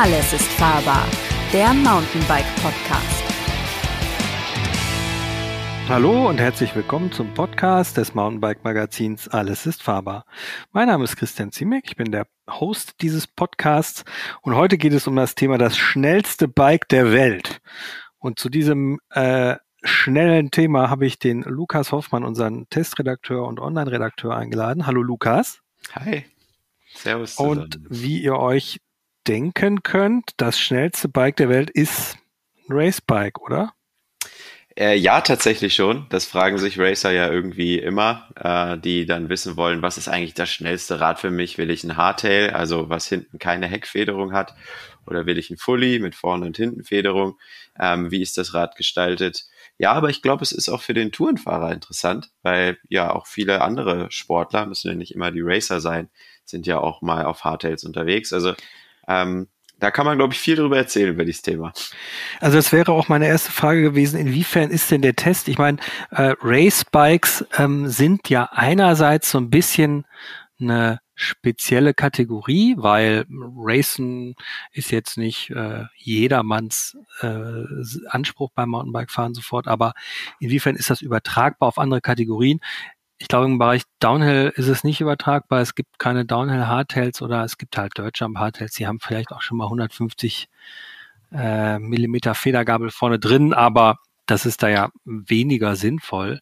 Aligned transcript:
Alles 0.00 0.32
ist 0.32 0.46
fahrbar, 0.52 1.04
der 1.52 1.74
Mountainbike 1.74 2.46
Podcast. 2.62 3.24
Hallo 5.88 6.28
und 6.28 6.38
herzlich 6.38 6.76
willkommen 6.76 7.10
zum 7.10 7.34
Podcast 7.34 7.96
des 7.96 8.14
Mountainbike 8.14 8.62
Magazins 8.62 9.26
Alles 9.26 9.66
ist 9.66 9.82
fahrbar. 9.82 10.24
Mein 10.70 10.86
Name 10.86 11.02
ist 11.02 11.16
Christian 11.16 11.50
Ziemek, 11.50 11.86
ich 11.88 11.96
bin 11.96 12.12
der 12.12 12.28
Host 12.48 13.02
dieses 13.02 13.26
Podcasts 13.26 14.04
und 14.42 14.54
heute 14.54 14.78
geht 14.78 14.92
es 14.92 15.08
um 15.08 15.16
das 15.16 15.34
Thema 15.34 15.58
das 15.58 15.76
schnellste 15.76 16.46
Bike 16.46 16.86
der 16.90 17.10
Welt. 17.10 17.60
Und 18.20 18.38
zu 18.38 18.50
diesem 18.50 19.00
äh, 19.10 19.56
schnellen 19.82 20.52
Thema 20.52 20.90
habe 20.90 21.06
ich 21.06 21.18
den 21.18 21.42
Lukas 21.42 21.90
Hoffmann, 21.90 22.22
unseren 22.22 22.68
Testredakteur 22.70 23.44
und 23.48 23.58
Online-Redakteur 23.58 24.36
eingeladen. 24.36 24.86
Hallo 24.86 25.02
Lukas. 25.02 25.58
Hi. 25.96 26.24
Servus. 26.94 27.34
Zusammen. 27.34 27.62
Und 27.62 27.80
wie 27.88 28.22
ihr 28.22 28.36
euch 28.36 28.78
denken 29.28 29.82
könnt, 29.82 30.30
das 30.38 30.58
schnellste 30.58 31.08
Bike 31.08 31.36
der 31.36 31.48
Welt 31.48 31.70
ist 31.70 32.16
ein 32.68 32.76
Racebike, 32.76 33.40
oder? 33.40 33.74
Äh, 34.78 34.96
ja, 34.96 35.20
tatsächlich 35.20 35.74
schon. 35.74 36.06
Das 36.08 36.24
fragen 36.24 36.56
sich 36.56 36.78
Racer 36.78 37.10
ja 37.10 37.30
irgendwie 37.30 37.78
immer, 37.78 38.28
äh, 38.36 38.78
die 38.78 39.06
dann 39.06 39.28
wissen 39.28 39.56
wollen, 39.56 39.82
was 39.82 39.98
ist 39.98 40.08
eigentlich 40.08 40.34
das 40.34 40.50
schnellste 40.50 41.00
Rad 41.00 41.18
für 41.18 41.30
mich? 41.30 41.58
Will 41.58 41.70
ich 41.70 41.82
ein 41.82 41.96
Hardtail, 41.96 42.50
also 42.50 42.88
was 42.88 43.08
hinten 43.08 43.38
keine 43.38 43.66
Heckfederung 43.66 44.32
hat? 44.32 44.54
Oder 45.04 45.26
will 45.26 45.36
ich 45.36 45.50
ein 45.50 45.56
Fully 45.56 45.98
mit 45.98 46.14
vorne 46.14 46.46
und 46.46 46.56
hinten 46.56 46.84
Federung? 46.84 47.38
Ähm, 47.78 48.10
wie 48.10 48.22
ist 48.22 48.38
das 48.38 48.54
Rad 48.54 48.76
gestaltet? 48.76 49.46
Ja, 49.78 49.92
aber 49.92 50.10
ich 50.10 50.22
glaube, 50.22 50.44
es 50.44 50.52
ist 50.52 50.68
auch 50.68 50.82
für 50.82 50.94
den 50.94 51.12
Tourenfahrer 51.12 51.72
interessant, 51.72 52.30
weil 52.42 52.78
ja 52.88 53.12
auch 53.12 53.26
viele 53.26 53.62
andere 53.62 54.10
Sportler, 54.10 54.66
müssen 54.66 54.88
ja 54.88 54.94
nicht 54.94 55.14
immer 55.14 55.32
die 55.32 55.42
Racer 55.42 55.80
sein, 55.80 56.08
sind 56.44 56.66
ja 56.66 56.78
auch 56.78 57.02
mal 57.02 57.24
auf 57.24 57.44
Hardtails 57.44 57.84
unterwegs. 57.84 58.32
Also 58.32 58.54
ähm, 59.08 59.48
da 59.80 59.90
kann 59.90 60.06
man, 60.06 60.18
glaube 60.18 60.34
ich, 60.34 60.40
viel 60.40 60.56
darüber 60.56 60.76
erzählen 60.76 61.10
über 61.10 61.24
dieses 61.24 61.42
Thema. 61.42 61.72
Also 62.40 62.56
das 62.56 62.72
wäre 62.72 62.92
auch 62.92 63.08
meine 63.08 63.28
erste 63.28 63.52
Frage 63.52 63.82
gewesen, 63.82 64.18
inwiefern 64.18 64.70
ist 64.70 64.90
denn 64.90 65.02
der 65.02 65.14
Test? 65.14 65.48
Ich 65.48 65.58
meine, 65.58 65.78
äh, 66.10 66.34
Racebikes 66.40 67.46
ähm, 67.56 67.88
sind 67.88 68.28
ja 68.28 68.48
einerseits 68.52 69.30
so 69.30 69.38
ein 69.38 69.50
bisschen 69.50 70.04
eine 70.60 71.00
spezielle 71.14 71.94
Kategorie, 71.94 72.74
weil 72.78 73.24
Racen 73.28 74.34
ist 74.72 74.90
jetzt 74.90 75.16
nicht 75.16 75.50
äh, 75.50 75.84
jedermanns 75.96 76.96
äh, 77.20 77.64
Anspruch 78.08 78.50
beim 78.54 78.70
Mountainbike-Fahren 78.70 79.34
sofort, 79.34 79.66
aber 79.66 79.94
inwiefern 80.38 80.76
ist 80.76 80.90
das 80.90 81.02
übertragbar 81.02 81.68
auf 81.68 81.78
andere 81.78 82.00
Kategorien? 82.00 82.60
Ich 83.18 83.28
glaube, 83.28 83.46
im 83.46 83.58
Bereich 83.58 83.82
Downhill 83.98 84.52
ist 84.54 84.68
es 84.68 84.84
nicht 84.84 85.00
übertragbar. 85.00 85.60
Es 85.60 85.74
gibt 85.74 85.98
keine 85.98 86.24
Downhill 86.24 86.66
Hardtails 86.66 87.20
oder 87.20 87.44
es 87.44 87.58
gibt 87.58 87.76
halt 87.76 87.98
Dirtjump 87.98 88.38
Hardtails. 88.38 88.72
Die 88.72 88.86
haben 88.86 89.00
vielleicht 89.00 89.32
auch 89.32 89.42
schon 89.42 89.58
mal 89.58 89.64
150 89.64 90.48
äh, 91.32 91.78
Millimeter 91.78 92.34
Federgabel 92.34 92.90
vorne 92.90 93.18
drin, 93.18 93.52
aber 93.52 93.98
das 94.26 94.46
ist 94.46 94.62
da 94.62 94.68
ja 94.68 94.90
weniger 95.04 95.74
sinnvoll. 95.74 96.40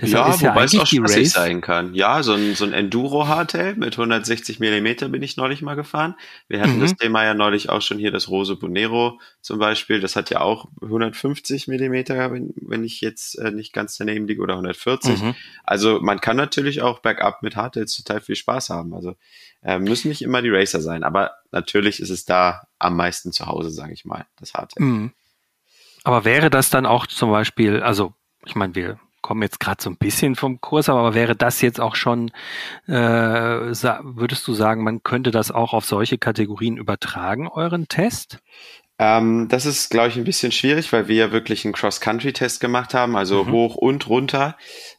Deshalb 0.00 0.26
ja, 0.26 0.34
ja 0.34 0.50
wobei 0.50 0.64
es 0.64 0.78
auch 0.78 0.86
spaßig 0.86 1.30
sein 1.30 1.60
kann. 1.60 1.94
Ja, 1.94 2.22
so 2.22 2.32
ein, 2.32 2.54
so 2.54 2.64
ein 2.64 2.72
Enduro-Hardtail 2.72 3.74
mit 3.74 3.92
160 3.92 4.58
Millimeter 4.58 5.10
bin 5.10 5.22
ich 5.22 5.36
neulich 5.36 5.60
mal 5.60 5.74
gefahren. 5.74 6.14
Wir 6.48 6.62
hatten 6.62 6.76
mhm. 6.76 6.80
das 6.80 6.96
Thema 6.96 7.24
ja 7.24 7.34
neulich 7.34 7.68
auch 7.68 7.82
schon 7.82 7.98
hier, 7.98 8.10
das 8.10 8.28
Rose 8.28 8.56
Bonero 8.56 9.20
zum 9.42 9.58
Beispiel. 9.58 10.00
Das 10.00 10.16
hat 10.16 10.30
ja 10.30 10.40
auch 10.40 10.68
150 10.80 11.68
Millimeter, 11.68 12.32
wenn, 12.32 12.54
wenn 12.56 12.84
ich 12.84 13.02
jetzt 13.02 13.38
äh, 13.38 13.50
nicht 13.50 13.74
ganz 13.74 13.98
daneben 13.98 14.26
liege, 14.26 14.40
oder 14.40 14.54
140. 14.54 15.20
Mhm. 15.20 15.34
Also 15.62 16.00
man 16.00 16.22
kann 16.22 16.38
natürlich 16.38 16.80
auch 16.80 17.00
bergab 17.00 17.42
mit 17.42 17.56
Hardtails 17.56 17.94
total 17.94 18.22
viel 18.22 18.36
Spaß 18.36 18.70
haben. 18.70 18.94
Also 18.94 19.14
äh, 19.62 19.78
müssen 19.78 20.08
nicht 20.08 20.22
immer 20.22 20.40
die 20.40 20.50
Racer 20.50 20.80
sein, 20.80 21.04
aber 21.04 21.32
natürlich 21.50 22.00
ist 22.00 22.10
es 22.10 22.24
da 22.24 22.66
am 22.78 22.96
meisten 22.96 23.30
zu 23.30 23.46
Hause, 23.46 23.70
sage 23.70 23.92
ich 23.92 24.06
mal, 24.06 24.24
das 24.40 24.54
Hardtail. 24.54 24.82
Mhm. 24.82 25.12
Aber 26.02 26.24
wäre 26.24 26.48
das 26.48 26.70
dann 26.70 26.86
auch 26.86 27.06
zum 27.06 27.30
Beispiel, 27.30 27.82
also 27.82 28.14
ich 28.44 28.54
meine, 28.54 28.74
wir 28.74 28.98
kommen 29.32 29.42
jetzt 29.42 29.60
gerade 29.60 29.82
so 29.82 29.88
ein 29.88 29.96
bisschen 29.96 30.36
vom 30.36 30.60
Kurs, 30.60 30.90
aber 30.90 31.14
wäre 31.14 31.34
das 31.34 31.62
jetzt 31.62 31.80
auch 31.80 31.96
schon, 31.96 32.32
äh, 32.86 32.92
würdest 32.92 34.46
du 34.46 34.52
sagen, 34.52 34.84
man 34.84 35.02
könnte 35.02 35.30
das 35.30 35.50
auch 35.50 35.72
auf 35.72 35.86
solche 35.86 36.18
Kategorien 36.18 36.76
übertragen, 36.76 37.48
euren 37.48 37.88
Test? 37.88 38.40
Ähm, 38.98 39.48
das 39.48 39.64
ist, 39.64 39.88
glaube 39.88 40.08
ich, 40.08 40.16
ein 40.16 40.24
bisschen 40.24 40.52
schwierig, 40.52 40.92
weil 40.92 41.08
wir 41.08 41.16
ja 41.16 41.32
wirklich 41.32 41.64
einen 41.64 41.72
Cross-Country-Test 41.72 42.60
gemacht 42.60 42.92
haben, 42.92 43.16
also 43.16 43.44
mhm. 43.44 43.52
hoch 43.52 43.74
und 43.76 44.06
runter. 44.06 44.58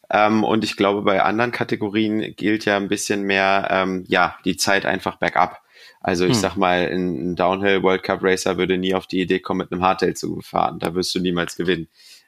Ähm, 0.10 0.44
und 0.44 0.64
ich 0.64 0.78
glaube, 0.78 1.04
bei 1.04 1.22
anderen 1.22 1.52
Kategorien 1.52 2.34
gilt 2.36 2.66
ja 2.66 2.76
ein 2.78 2.88
bisschen 2.88 3.22
mehr, 3.22 3.68
ähm, 3.70 4.04
ja, 4.08 4.36
die 4.46 4.58
Zeit 4.58 4.88
einfach 4.88 5.18
bergab. 5.18 5.62
Also 6.02 6.26
ich 6.26 6.34
hm. 6.34 6.40
sag 6.40 6.56
mal, 6.56 6.90
ein 6.92 7.36
Downhill 7.36 7.84
World 7.84 8.02
Cup 8.02 8.24
Racer 8.24 8.58
würde 8.58 8.80
nie 8.80 8.96
auf 8.96 9.06
die 9.06 9.22
Idee 9.22 9.40
kommen, 9.40 9.60
mit 9.60 9.72
einem 9.72 9.84
Hardtail 9.84 10.16
zu 10.16 10.42
fahren. 10.42 10.80
Da 10.80 10.96
wirst 10.96 11.14
du 11.14 11.20
niemals 11.20 11.56
gewinnen. 11.56 11.88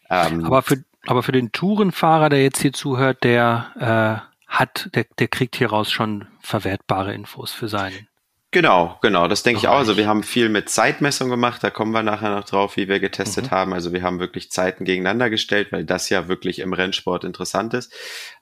Ähm, 0.09 0.45
aber 0.45 0.61
für, 0.61 0.83
aber 1.07 1.23
für 1.23 1.31
den 1.31 1.51
Tourenfahrer, 1.51 2.29
der 2.29 2.43
jetzt 2.43 2.61
hier 2.61 2.73
zuhört, 2.73 3.23
der 3.23 4.25
äh, 4.27 4.35
hat, 4.47 4.89
der, 4.93 5.05
der 5.19 5.27
kriegt 5.27 5.55
hieraus 5.55 5.91
schon 5.91 6.27
verwertbare 6.41 7.13
Infos 7.13 7.51
für 7.51 7.67
seinen. 7.67 8.07
Genau, 8.55 8.97
genau, 9.01 9.27
das 9.27 9.44
denke 9.44 9.59
ich 9.59 9.67
auch. 9.67 9.79
Also 9.79 9.97
wir 9.97 10.07
haben 10.07 10.23
viel 10.23 10.47
mit 10.47 10.69
Zeitmessung 10.69 11.29
gemacht, 11.29 11.61
da 11.61 11.69
kommen 11.69 11.91
wir 11.91 12.03
nachher 12.03 12.33
noch 12.33 12.45
drauf, 12.45 12.77
wie 12.77 12.88
wir 12.88 13.01
getestet 13.01 13.47
mhm. 13.47 13.51
haben. 13.51 13.73
Also 13.73 13.91
wir 13.91 14.01
haben 14.01 14.21
wirklich 14.21 14.49
Zeiten 14.49 14.85
gegeneinander 14.85 15.29
gestellt, 15.29 15.73
weil 15.73 15.83
das 15.83 16.07
ja 16.07 16.29
wirklich 16.29 16.59
im 16.59 16.71
Rennsport 16.71 17.25
interessant 17.25 17.73
ist. 17.73 17.94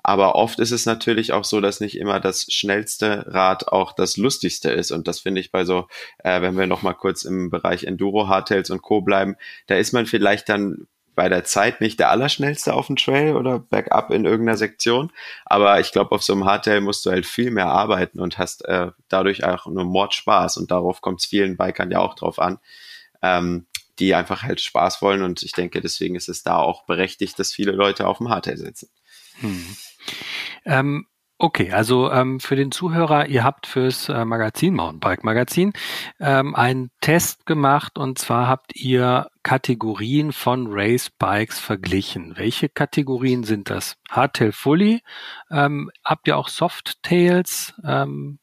Aber 0.03 0.35
oft 0.35 0.59
ist 0.59 0.69
es 0.69 0.85
natürlich 0.85 1.33
auch 1.33 1.43
so, 1.43 1.61
dass 1.61 1.79
nicht 1.79 1.97
immer 1.97 2.19
das 2.19 2.45
schnellste 2.53 3.25
Rad 3.25 3.69
auch 3.69 3.91
das 3.91 4.15
lustigste 4.15 4.69
ist. 4.69 4.91
Und 4.91 5.07
das 5.07 5.21
finde 5.21 5.41
ich 5.41 5.51
bei 5.51 5.65
so, 5.65 5.87
äh, 6.19 6.43
wenn 6.43 6.55
wir 6.55 6.67
noch 6.67 6.83
mal 6.83 6.93
kurz 6.93 7.23
im 7.23 7.49
Bereich 7.49 7.85
Enduro, 7.85 8.27
Hardtails 8.27 8.69
und 8.69 8.83
Co. 8.83 9.01
bleiben, 9.01 9.35
da 9.65 9.77
ist 9.77 9.93
man 9.93 10.05
vielleicht 10.05 10.47
dann 10.47 10.85
bei 11.15 11.29
der 11.29 11.43
Zeit 11.43 11.81
nicht 11.81 11.99
der 11.99 12.09
Allerschnellste 12.09 12.73
auf 12.73 12.87
dem 12.87 12.95
Trail 12.95 13.35
oder 13.35 13.59
bergab 13.59 14.11
in 14.11 14.25
irgendeiner 14.25 14.57
Sektion. 14.57 15.11
Aber 15.45 15.79
ich 15.79 15.91
glaube, 15.91 16.11
auf 16.13 16.23
so 16.23 16.33
einem 16.33 16.45
Hardtail 16.45 16.81
musst 16.81 17.05
du 17.05 17.11
halt 17.11 17.25
viel 17.25 17.51
mehr 17.51 17.67
arbeiten 17.67 18.19
und 18.19 18.37
hast 18.37 18.65
äh, 18.65 18.91
dadurch 19.09 19.43
auch 19.43 19.65
nur 19.67 19.85
Mordspaß. 19.85 20.57
Und 20.57 20.71
darauf 20.71 21.01
kommt 21.01 21.21
es 21.21 21.27
vielen 21.27 21.57
Bikern 21.57 21.91
ja 21.91 21.99
auch 21.99 22.15
drauf 22.15 22.39
an, 22.39 22.59
ähm, 23.21 23.67
die 23.99 24.15
einfach 24.15 24.43
halt 24.43 24.61
Spaß 24.61 25.01
wollen. 25.01 25.23
Und 25.23 25.43
ich 25.43 25.51
denke, 25.51 25.81
deswegen 25.81 26.15
ist 26.15 26.29
es 26.29 26.43
da 26.43 26.57
auch 26.57 26.85
berechtigt, 26.85 27.37
dass 27.39 27.53
viele 27.53 27.71
Leute 27.71 28.07
auf 28.07 28.17
dem 28.17 28.29
Hardtail 28.29 28.57
sitzen. 28.57 28.89
Hm. 29.39 29.75
Ähm, 30.65 31.07
Okay, 31.39 31.71
also 31.71 32.09
ähm, 32.09 32.39
für 32.39 32.55
den 32.55 32.71
Zuhörer, 32.71 33.27
ihr 33.27 33.43
habt 33.43 33.67
fürs 33.67 34.07
äh, 34.07 34.23
Magazin, 34.23 34.75
Mountainbike 34.75 35.25
Magazin, 35.25 35.73
ähm, 36.21 36.55
einen 36.55 36.89
Test 37.01 37.45
gemacht 37.45 37.97
und 37.97 38.17
zwar 38.17 38.47
habt 38.47 38.77
ihr 38.77 39.27
Kategorien 39.43 40.31
von 40.31 40.67
Race 40.69 41.09
Bikes 41.09 41.59
verglichen. 41.59 42.37
Welche 42.37 42.69
Kategorien 42.69 43.43
sind 43.43 43.69
das? 43.69 43.97
Hardtail 44.09 44.51
Fully, 44.51 45.01
ähm, 45.51 45.91
habt 46.03 46.27
ihr 46.27 46.37
auch 46.37 46.47
Softtails 46.47 47.73
ähm, 47.85 48.39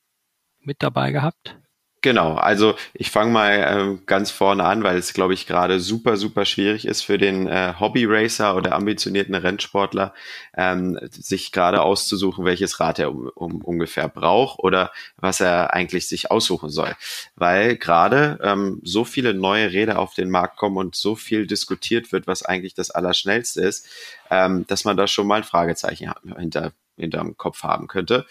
mit 0.61 0.83
dabei 0.83 1.11
gehabt? 1.11 1.60
Genau, 2.03 2.35
also 2.37 2.77
ich 2.95 3.11
fange 3.11 3.31
mal 3.31 3.51
äh, 3.99 3.99
ganz 4.07 4.31
vorne 4.31 4.65
an, 4.65 4.83
weil 4.83 4.97
es, 4.97 5.13
glaube 5.13 5.35
ich, 5.35 5.47
gerade 5.47 5.81
super, 5.81 6.17
super 6.17 6.47
schwierig 6.47 6.87
ist 6.87 7.03
für 7.03 7.19
den 7.19 7.47
äh, 7.47 7.75
Hobby-Racer 7.79 8.57
oder 8.57 8.75
ambitionierten 8.75 9.35
Rennsportler, 9.35 10.15
ähm, 10.57 10.99
sich 11.11 11.53
gerade 11.53 11.83
auszusuchen, 11.83 12.47
welches 12.47 12.81
Rad 12.81 13.01
er 13.01 13.11
um, 13.11 13.29
um, 13.35 13.61
ungefähr 13.63 14.09
braucht 14.09 14.61
oder 14.61 14.93
was 15.19 15.41
er 15.41 15.75
eigentlich 15.75 16.09
sich 16.09 16.31
aussuchen 16.31 16.71
soll. 16.71 16.97
Weil 17.37 17.77
gerade 17.77 18.39
ähm, 18.43 18.81
so 18.83 19.05
viele 19.05 19.35
neue 19.35 19.71
Räder 19.71 19.99
auf 19.99 20.15
den 20.15 20.31
Markt 20.31 20.57
kommen 20.57 20.79
und 20.79 20.95
so 20.95 21.17
viel 21.17 21.47
diskutiert 21.47 22.13
wird, 22.13 22.27
was 22.27 22.43
eigentlich 22.43 22.73
das 22.73 22.91
Allerschnellste 22.91 23.61
ist, 23.61 23.87
ähm, 24.31 24.67
dass 24.69 24.87
man 24.87 24.97
da 24.97 25.07
schon 25.07 25.27
mal 25.27 25.37
ein 25.37 25.45
Fragezeichen 25.45 26.11
hinter, 26.39 26.73
hinterm 26.97 27.37
Kopf 27.37 27.63
haben 27.63 27.89
könnte. 27.89 28.25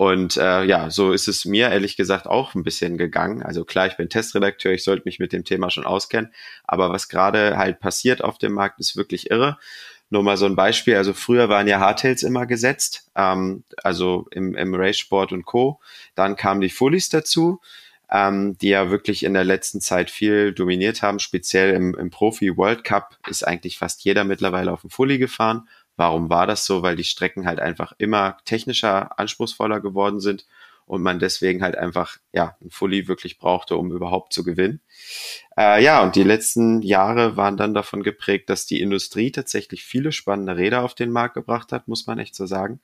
Und 0.00 0.38
äh, 0.38 0.64
ja, 0.64 0.88
so 0.88 1.12
ist 1.12 1.28
es 1.28 1.44
mir 1.44 1.68
ehrlich 1.68 1.94
gesagt 1.94 2.26
auch 2.26 2.54
ein 2.54 2.62
bisschen 2.62 2.96
gegangen. 2.96 3.42
Also 3.42 3.66
klar, 3.66 3.86
ich 3.86 3.98
bin 3.98 4.08
Testredakteur, 4.08 4.72
ich 4.72 4.82
sollte 4.82 5.02
mich 5.04 5.18
mit 5.18 5.34
dem 5.34 5.44
Thema 5.44 5.68
schon 5.68 5.84
auskennen, 5.84 6.32
aber 6.64 6.88
was 6.88 7.10
gerade 7.10 7.58
halt 7.58 7.80
passiert 7.80 8.24
auf 8.24 8.38
dem 8.38 8.54
Markt, 8.54 8.80
ist 8.80 8.96
wirklich 8.96 9.30
irre. 9.30 9.58
Nur 10.08 10.22
mal 10.22 10.38
so 10.38 10.46
ein 10.46 10.56
Beispiel, 10.56 10.96
also 10.96 11.12
früher 11.12 11.50
waren 11.50 11.68
ja 11.68 11.80
Hardtails 11.80 12.22
immer 12.22 12.46
gesetzt, 12.46 13.10
ähm, 13.14 13.62
also 13.84 14.26
im, 14.30 14.54
im 14.54 14.74
Race-Sport 14.74 15.32
und 15.32 15.44
Co. 15.44 15.80
Dann 16.14 16.34
kamen 16.34 16.62
die 16.62 16.70
Fullies 16.70 17.10
dazu, 17.10 17.60
ähm, 18.10 18.56
die 18.56 18.70
ja 18.70 18.88
wirklich 18.90 19.22
in 19.22 19.34
der 19.34 19.44
letzten 19.44 19.82
Zeit 19.82 20.10
viel 20.10 20.54
dominiert 20.54 21.02
haben, 21.02 21.18
speziell 21.18 21.74
im, 21.74 21.94
im 21.94 22.08
Profi-World 22.08 22.84
Cup 22.84 23.18
ist 23.28 23.46
eigentlich 23.46 23.76
fast 23.76 24.02
jeder 24.02 24.24
mittlerweile 24.24 24.72
auf 24.72 24.80
dem 24.80 24.88
Fully 24.88 25.18
gefahren 25.18 25.68
Warum 26.00 26.30
war 26.30 26.46
das 26.46 26.64
so? 26.64 26.80
Weil 26.80 26.96
die 26.96 27.04
Strecken 27.04 27.46
halt 27.46 27.60
einfach 27.60 27.92
immer 27.98 28.38
technischer, 28.46 29.18
anspruchsvoller 29.18 29.80
geworden 29.80 30.18
sind 30.18 30.46
und 30.86 31.02
man 31.02 31.18
deswegen 31.18 31.62
halt 31.62 31.76
einfach 31.76 32.16
ja 32.32 32.56
ein 32.62 32.70
Fully 32.70 33.06
wirklich 33.06 33.36
brauchte, 33.36 33.76
um 33.76 33.92
überhaupt 33.92 34.32
zu 34.32 34.42
gewinnen. 34.42 34.80
Äh, 35.58 35.84
ja, 35.84 36.02
und 36.02 36.16
die 36.16 36.22
letzten 36.22 36.80
Jahre 36.80 37.36
waren 37.36 37.58
dann 37.58 37.74
davon 37.74 38.02
geprägt, 38.02 38.48
dass 38.48 38.64
die 38.64 38.80
Industrie 38.80 39.30
tatsächlich 39.30 39.84
viele 39.84 40.10
spannende 40.10 40.56
Räder 40.56 40.84
auf 40.84 40.94
den 40.94 41.10
Markt 41.10 41.34
gebracht 41.34 41.70
hat, 41.70 41.86
muss 41.86 42.06
man 42.06 42.18
echt 42.18 42.34
so 42.34 42.46
sagen, 42.46 42.80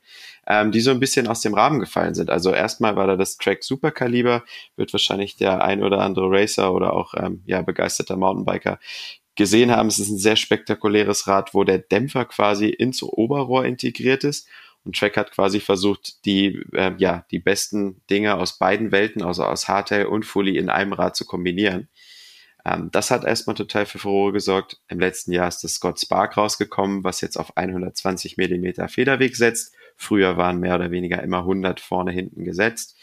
ähm, 0.46 0.70
die 0.70 0.82
so 0.82 0.90
ein 0.90 1.00
bisschen 1.00 1.26
aus 1.26 1.40
dem 1.40 1.54
Rahmen 1.54 1.80
gefallen 1.80 2.14
sind. 2.14 2.28
Also 2.28 2.52
erstmal 2.52 2.96
war 2.96 3.06
da 3.06 3.16
das 3.16 3.38
Track 3.38 3.64
Superkaliber, 3.64 4.44
wird 4.76 4.92
wahrscheinlich 4.92 5.36
der 5.36 5.64
ein 5.64 5.82
oder 5.82 6.02
andere 6.02 6.30
Racer 6.30 6.74
oder 6.74 6.92
auch 6.92 7.14
ähm, 7.16 7.42
ja 7.46 7.62
begeisterter 7.62 8.18
Mountainbiker 8.18 8.78
gesehen 9.36 9.70
haben. 9.70 9.88
Es 9.88 9.98
ist 9.98 10.10
ein 10.10 10.18
sehr 10.18 10.36
spektakuläres 10.36 11.26
Rad, 11.26 11.54
wo 11.54 11.64
der 11.64 11.78
Dämpfer 11.78 12.24
quasi 12.24 12.68
ins 12.68 13.02
Oberrohr 13.02 13.64
integriert 13.64 14.24
ist. 14.24 14.48
Und 14.84 14.96
Track 14.96 15.16
hat 15.16 15.32
quasi 15.32 15.60
versucht, 15.60 16.24
die, 16.24 16.62
äh, 16.72 16.92
ja, 16.98 17.26
die 17.30 17.40
besten 17.40 18.00
Dinge 18.08 18.36
aus 18.36 18.58
beiden 18.58 18.92
Welten, 18.92 19.22
also 19.22 19.44
aus 19.44 19.68
Hardtail 19.68 20.06
und 20.06 20.24
Fully 20.24 20.56
in 20.56 20.70
einem 20.70 20.92
Rad 20.92 21.16
zu 21.16 21.24
kombinieren. 21.26 21.88
Ähm, 22.64 22.90
das 22.92 23.10
hat 23.10 23.24
erstmal 23.24 23.56
total 23.56 23.86
für 23.86 23.98
Furore 23.98 24.32
gesorgt. 24.32 24.80
Im 24.88 24.98
letzten 24.98 25.32
Jahr 25.32 25.48
ist 25.48 25.62
das 25.62 25.74
Scott 25.74 26.00
Spark 26.00 26.36
rausgekommen, 26.36 27.04
was 27.04 27.20
jetzt 27.20 27.36
auf 27.36 27.56
120 27.56 28.36
Millimeter 28.36 28.88
Federweg 28.88 29.36
setzt. 29.36 29.74
Früher 29.96 30.36
waren 30.36 30.60
mehr 30.60 30.74
oder 30.74 30.90
weniger 30.90 31.22
immer 31.22 31.38
100 31.38 31.80
vorne 31.80 32.12
hinten 32.12 32.44
gesetzt. 32.44 32.96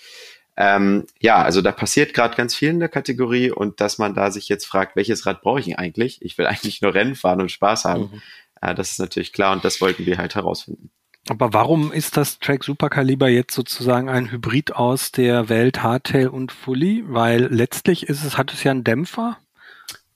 Ähm, 0.56 1.06
ja, 1.20 1.42
also 1.42 1.62
da 1.62 1.72
passiert 1.72 2.14
gerade 2.14 2.36
ganz 2.36 2.56
viel 2.56 2.70
in 2.70 2.80
der 2.80 2.90
Kategorie 2.90 3.52
und 3.52 3.82
dass 3.82 3.98
man 3.98 4.14
da 4.14 4.30
sich 4.30 4.50
jetzt 4.50 4.66
fragt, 4.66 4.96
welches 4.96 5.26
Rad 5.26 5.42
brauche 5.42 5.60
ich 5.60 5.80
eigentlich? 5.80 6.22
Ich 6.22 6.38
will 6.38 6.46
eigentlich 6.48 6.82
nur 6.82 6.94
Rennen 6.94 7.16
fahren 7.16 7.42
und 7.42 7.52
Spaß 7.52 7.86
haben. 7.86 8.04
Mhm. 8.04 8.22
Äh, 8.62 8.76
das 8.76 8.92
ist 8.92 9.00
natürlich 9.00 9.34
klar 9.34 9.54
und 9.54 9.66
das 9.66 9.82
wollten 9.82 10.06
wir 10.06 10.18
halt 10.18 10.36
herausfinden. 10.36 10.92
Aber 11.30 11.54
warum 11.54 11.94
ist 11.94 12.18
das 12.18 12.40
Track 12.40 12.66
Superkaliber 12.66 13.30
jetzt 13.30 13.56
sozusagen 13.56 14.10
ein 14.10 14.30
Hybrid 14.30 14.76
aus 14.76 15.12
der 15.14 15.48
Welt 15.48 15.82
Hardtail 15.82 16.28
und 16.28 16.52
Fully? 16.52 17.04
Weil 17.08 17.46
letztlich 17.46 18.10
ist 18.10 18.26
es, 18.26 18.38
hat 18.38 18.54
es 18.54 18.64
ja 18.64 18.72
einen 18.72 18.84
Dämpfer 18.84 19.38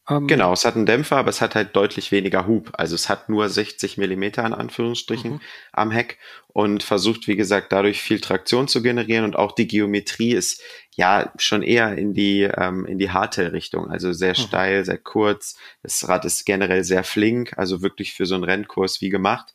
ähm, 0.09 0.27
genau, 0.27 0.53
es 0.53 0.63
hat 0.63 0.75
einen 0.75 0.85
Dämpfer, 0.85 1.17
aber 1.17 1.29
es 1.29 1.41
hat 1.41 1.55
halt 1.55 1.75
deutlich 1.75 2.11
weniger 2.11 2.47
Hub. 2.47 2.71
Also 2.73 2.95
es 2.95 3.09
hat 3.09 3.27
nur 3.29 3.49
60 3.49 3.97
Millimeter 3.97 4.45
in 4.45 4.53
Anführungsstrichen 4.53 5.33
mhm. 5.33 5.41
am 5.73 5.91
Heck 5.91 6.17
und 6.47 6.81
versucht, 6.81 7.27
wie 7.27 7.35
gesagt, 7.35 7.71
dadurch 7.71 8.01
viel 8.01 8.21
Traktion 8.21 8.67
zu 8.67 8.81
generieren 8.81 9.25
und 9.25 9.35
auch 9.35 9.51
die 9.51 9.67
Geometrie 9.67 10.33
ist 10.33 10.61
ja 10.95 11.31
schon 11.37 11.61
eher 11.61 11.97
in 11.97 12.13
die, 12.13 12.43
ähm, 12.43 12.85
in 12.85 12.97
die 12.99 13.11
Hardtail-Richtung. 13.11 13.91
Also 13.91 14.13
sehr 14.13 14.31
mhm. 14.31 14.41
steil, 14.41 14.85
sehr 14.85 14.97
kurz. 14.97 15.57
Das 15.83 16.07
Rad 16.07 16.23
ist 16.23 16.45
generell 16.45 16.83
sehr 16.83 17.03
flink, 17.03 17.57
also 17.57 17.81
wirklich 17.81 18.13
für 18.13 18.25
so 18.25 18.35
einen 18.35 18.45
Rennkurs 18.45 19.01
wie 19.01 19.09
gemacht. 19.09 19.53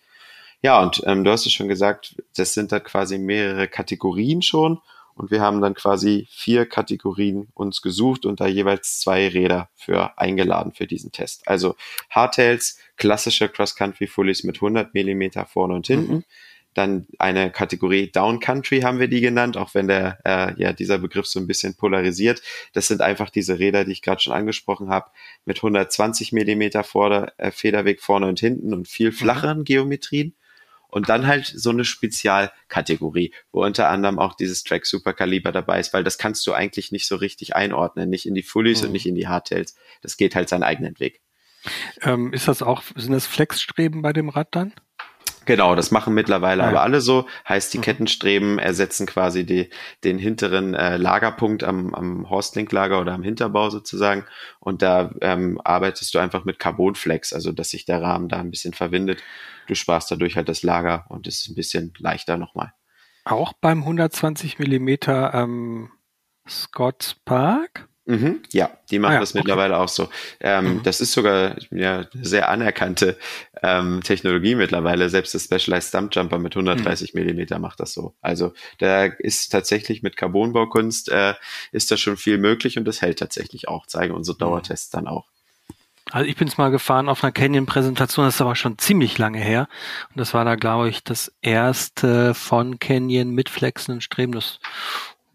Ja, 0.61 0.81
und 0.81 1.03
ähm, 1.07 1.25
du 1.25 1.31
hast 1.31 1.47
es 1.47 1.53
schon 1.53 1.69
gesagt, 1.69 2.17
das 2.37 2.55
sind 2.55 2.73
da 2.73 2.79
quasi 2.79 3.19
mehrere 3.19 3.69
Kategorien 3.69 4.43
schon 4.43 4.81
und 5.15 5.31
wir 5.31 5.41
haben 5.41 5.61
dann 5.61 5.75
quasi 5.75 6.27
vier 6.31 6.67
Kategorien 6.67 7.49
uns 7.55 7.83
gesucht 7.83 8.25
und 8.27 8.41
da 8.41 8.47
jeweils 8.47 9.01
zwei 9.01 9.29
Räder 9.29 9.69
für 9.75 10.19
eingeladen 10.19 10.73
für 10.73 10.87
diesen 10.87 11.13
Test. 11.13 11.47
Also 11.47 11.77
Hardtails, 12.11 12.79
klassische 12.97 13.49
Cross-Country-Fullies 13.49 14.45
mit 14.45 14.57
100 14.57 14.95
Millimeter 14.95 15.47
vorne 15.47 15.75
und 15.75 15.87
hinten. 15.87 16.15
Mhm. 16.15 16.25
Dann 16.75 17.07
eine 17.19 17.51
Kategorie 17.51 18.11
Down 18.11 18.41
Country 18.41 18.81
haben 18.81 18.99
wir 18.99 19.09
die 19.09 19.21
genannt, 19.21 19.59
auch 19.59 19.75
wenn 19.75 19.89
der 19.89 20.19
äh, 20.25 20.55
ja 20.59 20.73
dieser 20.73 20.97
Begriff 20.97 21.27
so 21.27 21.39
ein 21.39 21.47
bisschen 21.47 21.75
polarisiert. 21.75 22.41
Das 22.73 22.89
sind 22.89 23.03
einfach 23.03 23.29
diese 23.29 23.59
Räder, 23.59 23.85
die 23.85 23.93
ich 23.93 24.01
gerade 24.01 24.23
schon 24.23 24.33
angesprochen 24.33 24.89
habe, 24.89 25.11
mit 25.45 25.59
120 25.59 26.33
Millimeter 26.33 26.83
Vorder 26.83 27.35
äh, 27.37 27.51
Federweg 27.51 28.01
vorne 28.01 28.27
und 28.27 28.41
hinten 28.41 28.73
und 28.73 28.89
viel 28.89 29.11
mhm. 29.11 29.15
flacheren. 29.15 29.65
Geometrien 29.65 30.35
und 30.93 31.09
dann 31.09 31.27
halt 31.27 31.47
so 31.47 31.71
eine 31.71 31.87
Spezialkategorie, 31.87 33.33
wo 33.51 33.65
unter 33.65 33.89
anderem 33.89 34.19
auch 34.19 34.35
dieses 34.35 34.63
Track 34.63 34.85
Superkaliber 34.85 35.51
dabei 35.51 35.81
ist, 35.81 35.95
weil 35.95 36.05
das 36.05 36.19
kannst 36.19 36.47
du 36.47 36.53
eigentlich 36.53 36.93
nicht 36.93 37.07
so 37.07 37.17
richtig 37.17 37.57
einordnen, 37.57 38.11
nicht 38.11 38.27
in 38.27 38.35
die 38.35 38.43
Fullies 38.43 38.83
mhm. 38.83 38.89
und 38.89 38.93
nicht 38.93 39.07
in 39.07 39.15
die 39.15 39.27
Hardtails. 39.27 39.75
Das 40.03 40.19
geht 40.19 40.35
halt 40.35 40.51
seinen 40.51 40.63
eigenen 40.63 41.01
Weg. 41.01 41.23
Ähm, 42.03 42.33
ist 42.35 42.47
das 42.47 42.63
auch, 42.63 42.83
sind 42.95 43.13
das 43.13 43.27
Flexstreben 43.27 44.03
bei 44.03 44.13
dem 44.13 44.29
Rad 44.29 44.49
dann? 44.51 44.75
Genau, 45.45 45.75
das 45.75 45.91
machen 45.91 46.15
mittlerweile 46.15 46.63
ja. 46.63 46.69
aber 46.69 46.83
alle 46.83 47.01
so. 47.01 47.27
Heißt, 47.49 47.73
die 47.75 47.79
mhm. 47.79 47.83
Kettenstreben 47.83 48.59
ersetzen 48.59 49.07
quasi 49.07 49.45
die, 49.45 49.71
den 50.05 50.19
hinteren 50.19 50.75
äh, 50.75 50.97
Lagerpunkt 50.97 51.65
am, 51.65 51.95
am 51.95 52.31
Horstlink-Lager 52.31 53.01
oder 53.01 53.13
am 53.13 53.23
Hinterbau 53.23 53.71
sozusagen. 53.71 54.25
Und 54.61 54.83
da 54.83 55.13
ähm, 55.21 55.61
arbeitest 55.65 56.15
du 56.15 56.19
einfach 56.19 56.45
mit 56.45 56.59
Carbonflex, 56.59 57.33
also 57.33 57.53
dass 57.53 57.71
sich 57.71 57.85
der 57.85 58.03
Rahmen 58.03 58.29
da 58.29 58.39
ein 58.39 58.51
bisschen 58.51 58.75
verwindet. 58.75 59.23
Du 59.67 59.75
sparst 59.75 60.11
dadurch 60.11 60.37
halt 60.37 60.49
das 60.49 60.63
Lager 60.63 61.07
und 61.09 61.27
es 61.27 61.41
ist 61.41 61.49
ein 61.49 61.55
bisschen 61.55 61.93
leichter 61.99 62.37
nochmal. 62.37 62.73
Auch 63.25 63.53
beim 63.53 63.81
120 63.81 64.59
Millimeter 64.59 65.33
ähm, 65.35 65.91
Scott 66.49 67.17
Park? 67.25 67.89
Mhm, 68.05 68.43
ja, 68.53 68.71
die 68.91 68.99
machen 68.99 69.13
ah, 69.13 69.15
ja, 69.15 69.21
das 69.21 69.35
mittlerweile 69.35 69.75
okay. 69.75 69.83
auch 69.85 69.89
so. 69.89 70.09
Ähm, 70.41 70.77
mhm. 70.77 70.83
Das 70.83 71.01
ist 71.01 71.13
sogar 71.13 71.55
ja, 71.71 72.07
sehr 72.21 72.49
anerkannte 72.49 73.17
ähm, 73.63 74.01
Technologie 74.03 74.57
mittlerweile. 74.57 75.09
Selbst 75.09 75.35
das 75.35 75.45
Specialized 75.45 75.89
Stump 75.89 76.15
Jumper 76.15 76.39
mit 76.39 76.57
130 76.57 77.15
mhm. 77.15 77.21
Millimeter 77.21 77.61
macht 77.61 77.79
das 77.79 77.93
so. 77.93 78.15
Also 78.21 78.55
da 78.79 79.05
ist 79.05 79.51
tatsächlich 79.51 80.03
mit 80.03 80.17
Carbonbaukunst 80.17 81.11
äh, 81.11 81.35
ist 81.71 81.93
da 81.93 81.97
schon 81.97 82.17
viel 82.17 82.39
möglich 82.39 82.77
und 82.77 82.87
das 82.87 83.03
hält 83.03 83.21
tatsächlich 83.21 83.69
auch. 83.69 83.87
Zeigen 83.87 84.15
unsere 84.15 84.35
mhm. 84.35 84.41
Dauertests 84.41 84.91
dann 84.91 85.07
auch. 85.07 85.27
Also 86.11 86.29
ich 86.29 86.37
bin 86.37 86.49
es 86.49 86.59
mal 86.59 86.71
gefahren 86.71 87.09
auf 87.09 87.23
einer 87.23 87.33
Canyon-Präsentation, 87.33 88.27
das 88.27 88.35
ist 88.35 88.41
aber 88.41 88.57
schon 88.57 88.79
ziemlich 88.79 89.17
lange 89.19 89.39
her. 89.39 89.69
Und 90.11 90.19
das 90.19 90.35
war 90.35 90.45
da, 90.45 90.57
glaube 90.57 90.89
ich, 90.89 91.05
das 91.05 91.33
erste 91.41 92.35
von 92.35 92.81
Canyon 92.81 93.31
mit 93.31 93.49
flexenden 93.49 94.01
Streben. 94.01 94.33
Das 94.33 94.59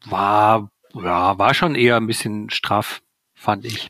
war 0.05 0.69
ja, 0.93 1.37
war 1.37 1.53
schon 1.53 1.75
eher 1.75 1.97
ein 1.97 2.07
bisschen 2.07 2.49
straff, 2.49 3.01
fand 3.35 3.65
ich. 3.65 3.89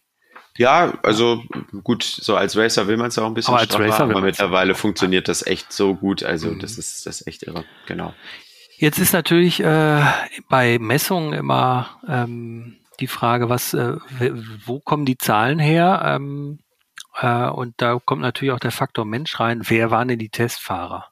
Ja, 0.57 0.97
also 1.03 1.43
gut, 1.83 2.03
so 2.03 2.35
als 2.35 2.57
Racer 2.57 2.87
will 2.87 2.97
man 2.97 3.07
es 3.07 3.19
auch 3.19 3.27
ein 3.27 3.35
bisschen 3.35 3.53
aber 3.53 3.63
straff 3.63 3.99
machen, 3.99 4.11
aber 4.11 4.21
mittlerweile 4.21 4.73
funktioniert 4.73 5.27
das 5.27 5.45
echt 5.45 5.71
so 5.71 5.93
gut. 5.95 6.23
Also 6.23 6.49
mhm. 6.49 6.59
das 6.59 6.77
ist 6.77 7.05
das 7.05 7.21
ist 7.21 7.27
echt 7.27 7.43
irre, 7.43 7.63
genau. 7.85 8.13
Jetzt 8.79 8.99
ist 8.99 9.13
natürlich 9.13 9.59
äh, 9.59 10.01
bei 10.49 10.77
Messungen 10.79 11.33
immer 11.33 11.99
ähm, 12.07 12.77
die 12.99 13.07
Frage, 13.07 13.49
was, 13.49 13.73
äh, 13.73 13.97
wo 14.65 14.79
kommen 14.79 15.05
die 15.05 15.17
Zahlen 15.17 15.57
her? 15.57 16.01
Ähm, 16.05 16.59
äh, 17.19 17.47
und 17.47 17.73
da 17.77 17.99
kommt 18.03 18.21
natürlich 18.21 18.53
auch 18.53 18.59
der 18.59 18.71
Faktor 18.71 19.05
Mensch 19.05 19.39
rein. 19.39 19.61
Wer 19.63 19.89
waren 19.89 20.07
denn 20.07 20.19
die 20.19 20.29
Testfahrer? 20.29 21.07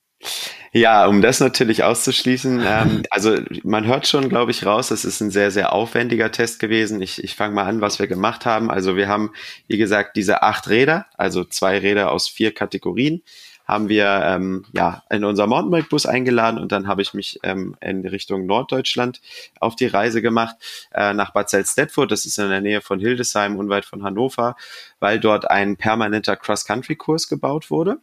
Ja, 0.77 1.07
um 1.07 1.21
das 1.21 1.39
natürlich 1.39 1.85
auszuschließen, 1.85 2.61
ähm, 2.67 3.03
also 3.09 3.37
man 3.63 3.85
hört 3.85 4.07
schon, 4.07 4.27
glaube 4.27 4.51
ich, 4.51 4.65
raus, 4.65 4.91
es 4.91 5.05
ist 5.05 5.21
ein 5.21 5.31
sehr, 5.31 5.49
sehr 5.49 5.71
aufwendiger 5.71 6.33
Test 6.33 6.59
gewesen. 6.59 7.01
Ich, 7.01 7.23
ich 7.23 7.33
fange 7.33 7.55
mal 7.55 7.63
an, 7.63 7.79
was 7.79 7.97
wir 7.97 8.07
gemacht 8.07 8.45
haben. 8.45 8.69
Also 8.69 8.97
wir 8.97 9.07
haben, 9.07 9.31
wie 9.67 9.77
gesagt, 9.77 10.17
diese 10.17 10.43
acht 10.43 10.67
Räder, 10.67 11.05
also 11.15 11.45
zwei 11.45 11.77
Räder 11.79 12.11
aus 12.11 12.27
vier 12.27 12.53
Kategorien, 12.53 13.23
haben 13.65 13.87
wir 13.87 14.21
ähm, 14.25 14.65
ja 14.73 15.03
in 15.09 15.23
unser 15.23 15.47
Mountainbike-Bus 15.47 16.07
eingeladen 16.07 16.59
und 16.59 16.73
dann 16.73 16.87
habe 16.87 17.01
ich 17.01 17.13
mich 17.13 17.39
ähm, 17.43 17.77
in 17.79 18.05
Richtung 18.05 18.45
Norddeutschland 18.45 19.21
auf 19.61 19.77
die 19.77 19.87
Reise 19.87 20.21
gemacht, 20.21 20.57
äh, 20.93 21.13
nach 21.13 21.31
Bad 21.31 21.49
Salzdetfurt, 21.49 22.11
das 22.11 22.25
ist 22.25 22.37
in 22.37 22.49
der 22.49 22.59
Nähe 22.59 22.81
von 22.81 22.99
Hildesheim, 22.99 23.55
unweit 23.55 23.85
von 23.85 24.03
Hannover, 24.03 24.57
weil 24.99 25.21
dort 25.21 25.49
ein 25.49 25.77
permanenter 25.77 26.35
Cross-Country-Kurs 26.35 27.29
gebaut 27.29 27.71
wurde 27.71 27.99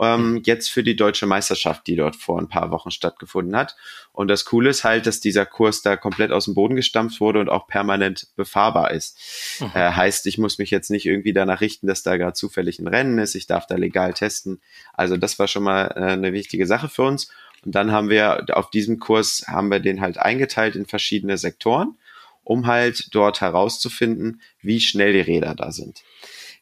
ähm, 0.00 0.42
jetzt 0.44 0.70
für 0.70 0.82
die 0.82 0.96
deutsche 0.96 1.26
Meisterschaft, 1.26 1.86
die 1.86 1.96
dort 1.96 2.16
vor 2.16 2.38
ein 2.38 2.48
paar 2.48 2.70
Wochen 2.70 2.90
stattgefunden 2.90 3.56
hat. 3.56 3.76
Und 4.12 4.28
das 4.28 4.44
Coole 4.44 4.70
ist 4.70 4.84
halt, 4.84 5.06
dass 5.06 5.20
dieser 5.20 5.46
Kurs 5.46 5.82
da 5.82 5.96
komplett 5.96 6.32
aus 6.32 6.46
dem 6.46 6.54
Boden 6.54 6.76
gestampft 6.76 7.20
wurde 7.20 7.40
und 7.40 7.48
auch 7.48 7.66
permanent 7.66 8.28
befahrbar 8.36 8.90
ist. 8.90 9.18
Mhm. 9.60 9.70
Äh, 9.74 9.92
heißt, 9.92 10.26
ich 10.26 10.38
muss 10.38 10.58
mich 10.58 10.70
jetzt 10.70 10.90
nicht 10.90 11.06
irgendwie 11.06 11.32
danach 11.32 11.60
richten, 11.60 11.86
dass 11.86 12.02
da 12.02 12.16
gerade 12.16 12.34
zufällig 12.34 12.78
ein 12.78 12.88
Rennen 12.88 13.18
ist. 13.18 13.34
Ich 13.34 13.46
darf 13.46 13.66
da 13.66 13.76
legal 13.76 14.12
testen. 14.12 14.60
Also 14.92 15.16
das 15.16 15.38
war 15.38 15.48
schon 15.48 15.62
mal 15.62 15.92
äh, 15.96 16.12
eine 16.12 16.32
wichtige 16.32 16.66
Sache 16.66 16.88
für 16.88 17.02
uns. 17.02 17.28
Und 17.64 17.74
dann 17.74 17.90
haben 17.90 18.10
wir 18.10 18.46
auf 18.52 18.70
diesem 18.70 18.98
Kurs 18.98 19.44
haben 19.48 19.70
wir 19.70 19.80
den 19.80 20.00
halt 20.00 20.18
eingeteilt 20.18 20.76
in 20.76 20.86
verschiedene 20.86 21.38
Sektoren, 21.38 21.96
um 22.44 22.66
halt 22.66 23.14
dort 23.14 23.40
herauszufinden, 23.40 24.40
wie 24.60 24.80
schnell 24.80 25.12
die 25.12 25.20
Räder 25.20 25.54
da 25.54 25.72
sind. 25.72 26.02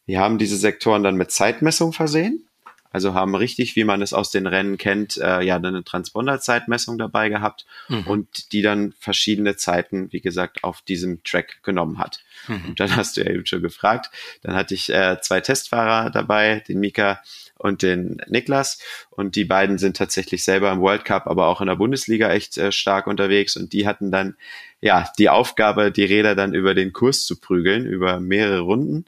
Wir 0.06 0.20
haben 0.20 0.38
diese 0.38 0.56
Sektoren 0.56 1.02
dann 1.02 1.16
mit 1.16 1.30
Zeitmessung 1.30 1.92
versehen. 1.92 2.46
Also 2.94 3.12
haben 3.12 3.34
richtig, 3.34 3.74
wie 3.74 3.82
man 3.82 4.02
es 4.02 4.12
aus 4.12 4.30
den 4.30 4.46
Rennen 4.46 4.78
kennt, 4.78 5.16
äh, 5.16 5.42
ja 5.42 5.56
eine 5.56 5.82
Transponderzeitmessung 5.82 6.96
dabei 6.96 7.28
gehabt 7.28 7.66
mhm. 7.88 8.06
und 8.06 8.52
die 8.52 8.62
dann 8.62 8.94
verschiedene 9.00 9.56
Zeiten, 9.56 10.12
wie 10.12 10.20
gesagt, 10.20 10.62
auf 10.62 10.80
diesem 10.80 11.20
Track 11.24 11.58
genommen 11.64 11.98
hat. 11.98 12.22
Mhm. 12.46 12.66
Und 12.68 12.78
dann 12.78 12.94
hast 12.94 13.16
du 13.16 13.22
ja 13.24 13.32
eben 13.32 13.46
schon 13.46 13.62
gefragt. 13.62 14.10
Dann 14.42 14.54
hatte 14.54 14.74
ich 14.74 14.90
äh, 14.90 15.18
zwei 15.20 15.40
Testfahrer 15.40 16.10
dabei, 16.10 16.62
den 16.68 16.78
Mika 16.78 17.20
und 17.58 17.82
den 17.82 18.22
Niklas. 18.28 18.78
Und 19.10 19.34
die 19.34 19.44
beiden 19.44 19.78
sind 19.78 19.96
tatsächlich 19.96 20.44
selber 20.44 20.70
im 20.70 20.80
World 20.80 21.04
Cup, 21.04 21.26
aber 21.26 21.48
auch 21.48 21.60
in 21.60 21.66
der 21.66 21.74
Bundesliga 21.74 22.30
echt 22.30 22.58
äh, 22.58 22.70
stark 22.70 23.08
unterwegs. 23.08 23.56
Und 23.56 23.72
die 23.72 23.88
hatten 23.88 24.12
dann 24.12 24.36
ja 24.80 25.10
die 25.18 25.30
Aufgabe, 25.30 25.90
die 25.90 26.04
Räder 26.04 26.36
dann 26.36 26.54
über 26.54 26.74
den 26.74 26.92
Kurs 26.92 27.24
zu 27.24 27.40
prügeln, 27.40 27.86
über 27.86 28.20
mehrere 28.20 28.60
Runden 28.60 29.04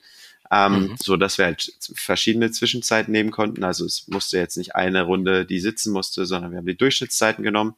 ähm, 0.50 0.72
mhm. 0.72 0.96
so 1.02 1.16
dass 1.16 1.38
wir 1.38 1.46
halt 1.46 1.72
verschiedene 1.94 2.50
Zwischenzeiten 2.50 3.12
nehmen 3.12 3.30
konnten. 3.30 3.64
Also 3.64 3.84
es 3.84 4.08
musste 4.08 4.38
jetzt 4.38 4.56
nicht 4.56 4.74
eine 4.74 5.02
Runde, 5.02 5.44
die 5.44 5.60
sitzen 5.60 5.92
musste, 5.92 6.26
sondern 6.26 6.50
wir 6.50 6.58
haben 6.58 6.66
die 6.66 6.76
Durchschnittszeiten 6.76 7.44
genommen 7.44 7.74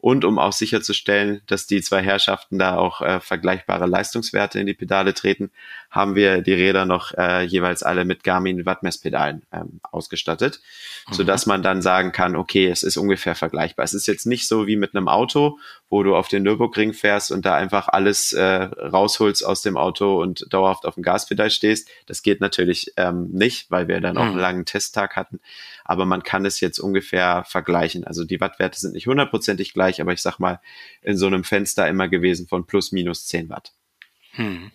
und 0.00 0.24
um 0.24 0.38
auch 0.38 0.52
sicherzustellen, 0.52 1.42
dass 1.46 1.66
die 1.66 1.82
zwei 1.82 2.02
Herrschaften 2.02 2.58
da 2.58 2.76
auch 2.76 3.02
äh, 3.02 3.20
vergleichbare 3.20 3.86
Leistungswerte 3.86 4.58
in 4.58 4.66
die 4.66 4.74
Pedale 4.74 5.12
treten, 5.12 5.50
haben 5.90 6.14
wir 6.14 6.40
die 6.40 6.54
Räder 6.54 6.86
noch 6.86 7.12
äh, 7.18 7.42
jeweils 7.42 7.82
alle 7.82 8.04
mit 8.04 8.24
Garmin 8.24 8.64
Wattmesspedalen 8.64 9.42
ähm, 9.52 9.80
ausgestattet, 9.82 10.60
mhm. 11.08 11.14
so 11.14 11.24
dass 11.24 11.44
man 11.44 11.62
dann 11.62 11.82
sagen 11.82 12.12
kann, 12.12 12.34
okay, 12.34 12.68
es 12.68 12.82
ist 12.82 12.96
ungefähr 12.96 13.34
vergleichbar. 13.34 13.84
Es 13.84 13.92
ist 13.92 14.06
jetzt 14.06 14.26
nicht 14.26 14.48
so 14.48 14.66
wie 14.66 14.76
mit 14.76 14.94
einem 14.94 15.08
Auto, 15.08 15.58
wo 15.90 16.04
du 16.04 16.14
auf 16.14 16.28
den 16.28 16.44
Nürburgring 16.44 16.92
fährst 16.92 17.32
und 17.32 17.44
da 17.44 17.56
einfach 17.56 17.88
alles 17.88 18.32
äh, 18.32 18.44
rausholst 18.44 19.44
aus 19.44 19.60
dem 19.60 19.76
Auto 19.76 20.22
und 20.22 20.46
dauerhaft 20.48 20.86
auf 20.86 20.94
dem 20.94 21.02
Gaspedal 21.02 21.50
stehst. 21.50 21.88
Das 22.06 22.22
geht 22.22 22.40
natürlich 22.40 22.92
ähm, 22.96 23.28
nicht, 23.32 23.70
weil 23.72 23.88
wir 23.88 24.00
dann 24.00 24.16
auch 24.16 24.24
mhm. 24.24 24.30
einen 24.30 24.38
langen 24.38 24.64
Testtag 24.64 25.16
hatten. 25.16 25.40
Aber 25.84 26.06
man 26.06 26.22
kann 26.22 26.46
es 26.46 26.60
jetzt 26.60 26.78
ungefähr 26.78 27.44
vergleichen. 27.44 28.04
Also 28.04 28.24
die 28.24 28.40
Wattwerte 28.40 28.78
sind 28.78 28.94
nicht 28.94 29.08
hundertprozentig 29.08 29.74
gleich, 29.74 30.00
aber 30.00 30.12
ich 30.12 30.22
sag 30.22 30.38
mal 30.38 30.60
in 31.02 31.16
so 31.16 31.26
einem 31.26 31.42
Fenster 31.42 31.88
immer 31.88 32.08
gewesen 32.08 32.46
von 32.46 32.66
plus 32.66 32.92
minus 32.92 33.26
10 33.26 33.50
Watt. 33.50 33.72
Hm. 34.32 34.70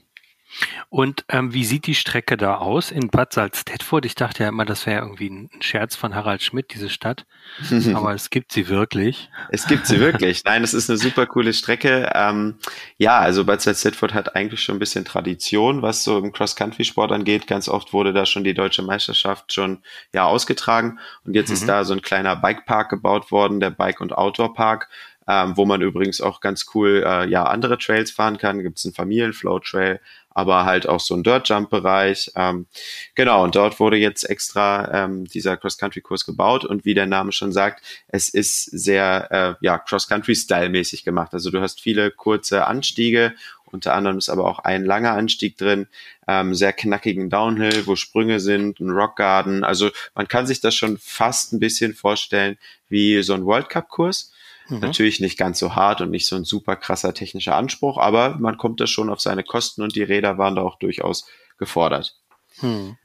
Und 0.90 1.26
ähm, 1.30 1.54
wie 1.54 1.66
sieht 1.66 1.88
die 1.88 1.96
Strecke 1.96 2.38
da 2.38 2.58
aus 2.58 2.92
in 2.92 3.10
Bad 3.10 3.34
Salzdetfurt? 3.34 4.06
Ich 4.06 4.16
dachte 4.16 4.44
ja 4.44 4.50
immer, 4.50 4.66
das 4.66 4.86
wäre 4.86 5.02
irgendwie 5.02 5.30
ein 5.30 5.50
Scherz 5.60 5.96
von 5.96 6.16
Harald 6.16 6.42
Schmidt, 6.42 6.74
diese 6.74 6.90
Stadt. 6.90 7.26
Aber 7.94 8.14
es 8.14 8.30
gibt 8.30 8.52
sie 8.52 8.70
wirklich. 8.70 9.30
Es 9.50 9.68
gibt 9.68 9.88
sie 9.88 10.00
wirklich. 10.00 10.44
Nein, 10.46 10.64
es 10.64 10.74
ist 10.74 10.90
eine 10.90 10.98
super 10.98 11.26
coole 11.26 11.54
Strecke. 11.54 12.10
Ähm, 12.14 12.56
ja, 12.98 13.20
also 13.20 13.44
Bad 13.46 13.62
Salzdetfurt 13.62 14.14
hat 14.14 14.36
eigentlich 14.36 14.62
schon 14.62 14.78
ein 14.78 14.80
bisschen 14.80 15.06
Tradition, 15.06 15.82
was 15.82 16.04
so 16.04 16.18
im 16.18 16.32
Cross-Country-Sport 16.32 17.12
angeht. 17.12 17.48
Ganz 17.48 17.68
oft 17.68 17.94
wurde 17.94 18.14
da 18.14 18.26
schon 18.26 18.44
die 18.44 18.54
deutsche 18.54 18.82
Meisterschaft 18.82 19.54
schon 19.54 19.80
ja 20.14 20.26
ausgetragen. 20.26 21.00
Und 21.26 21.34
jetzt 21.34 21.50
mhm. 21.50 21.56
ist 21.56 21.68
da 21.68 21.84
so 21.84 21.94
ein 21.94 22.02
kleiner 22.02 22.36
Bikepark 22.36 22.90
gebaut 22.90 23.32
worden, 23.32 23.60
der 23.60 23.72
Bike- 23.72 24.02
und 24.02 24.14
Outdoor-Park 24.14 24.90
ähm, 25.28 25.58
wo 25.58 25.66
man 25.66 25.82
übrigens 25.82 26.22
auch 26.22 26.40
ganz 26.40 26.68
cool 26.74 27.04
äh, 27.06 27.28
ja 27.28 27.46
andere 27.46 27.78
Trails 27.78 28.12
fahren 28.12 28.38
kann. 28.38 28.62
Gibt 28.62 28.78
es 28.78 28.86
einen 28.86 28.94
Familienflow-Trail, 28.94 30.00
aber 30.36 30.66
halt 30.66 30.88
auch 30.88 31.00
so 31.00 31.16
ein 31.16 31.24
Dirt-Jump-Bereich. 31.24 32.34
Ähm, 32.36 32.68
genau, 33.16 33.44
und 33.44 33.56
dort 33.56 33.80
wurde 33.80 33.98
jetzt 33.98 34.30
extra 34.30 35.06
ähm, 35.06 35.26
dieser 35.26 35.58
Cross-Country-Kurs 35.58 36.26
gebaut 36.26 36.64
und 36.64 36.86
wie 36.86 36.94
der 36.94 37.08
Name 37.08 37.32
schon 37.32 37.52
sagt, 37.52 37.84
es 38.08 38.30
ist 38.30 38.66
sehr 38.66 39.32
äh, 39.32 39.66
ja, 39.66 39.80
Cross-Country-Style-mäßig 39.80 41.04
gemacht. 41.04 41.34
Also 41.34 41.50
du 41.50 41.62
hast 41.62 41.82
viele 41.82 42.12
kurze 42.12 42.68
Anstiege 42.68 43.34
unter 43.76 43.94
anderem 43.94 44.18
ist 44.18 44.30
aber 44.30 44.46
auch 44.46 44.60
ein 44.60 44.86
langer 44.86 45.14
Anstieg 45.14 45.58
drin, 45.58 45.88
ähm, 46.28 46.56
sehr 46.56 46.72
knackigen 46.72 47.30
Downhill, 47.30 47.86
wo 47.86 47.96
Sprünge 47.96 48.40
sind, 48.40 48.80
ein 48.80 48.90
Rockgarden. 48.90 49.64
Also 49.64 49.92
man 50.16 50.28
kann 50.28 50.48
sich 50.48 50.62
das 50.62 50.76
schon 50.76 50.98
fast 50.98 51.52
ein 51.52 51.60
bisschen 51.60 51.94
vorstellen 51.94 52.58
wie 52.88 53.22
so 53.22 53.34
ein 53.34 53.46
World 53.46 53.70
Cup 53.70 53.90
Kurs. 53.90 54.32
Mhm. 54.68 54.80
Natürlich 54.80 55.20
nicht 55.20 55.38
ganz 55.38 55.60
so 55.60 55.76
hart 55.76 56.02
und 56.02 56.10
nicht 56.10 56.28
so 56.28 56.36
ein 56.36 56.44
super 56.44 56.76
krasser 56.76 57.14
technischer 57.14 57.56
Anspruch, 57.56 57.98
aber 57.98 58.38
man 58.40 58.58
kommt 58.58 58.80
da 58.80 58.88
schon 58.88 59.10
auf 59.10 59.22
seine 59.22 59.44
Kosten 59.44 59.82
und 59.82 59.96
die 59.96 60.04
Räder 60.04 60.38
waren 60.38 60.56
da 60.56 60.62
auch 60.62 60.80
durchaus 60.80 61.28
gefordert. 61.58 62.16
Mhm. 62.62 62.98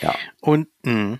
Ja. 0.00 0.14
Und, 0.40 0.68
mh. 0.82 1.18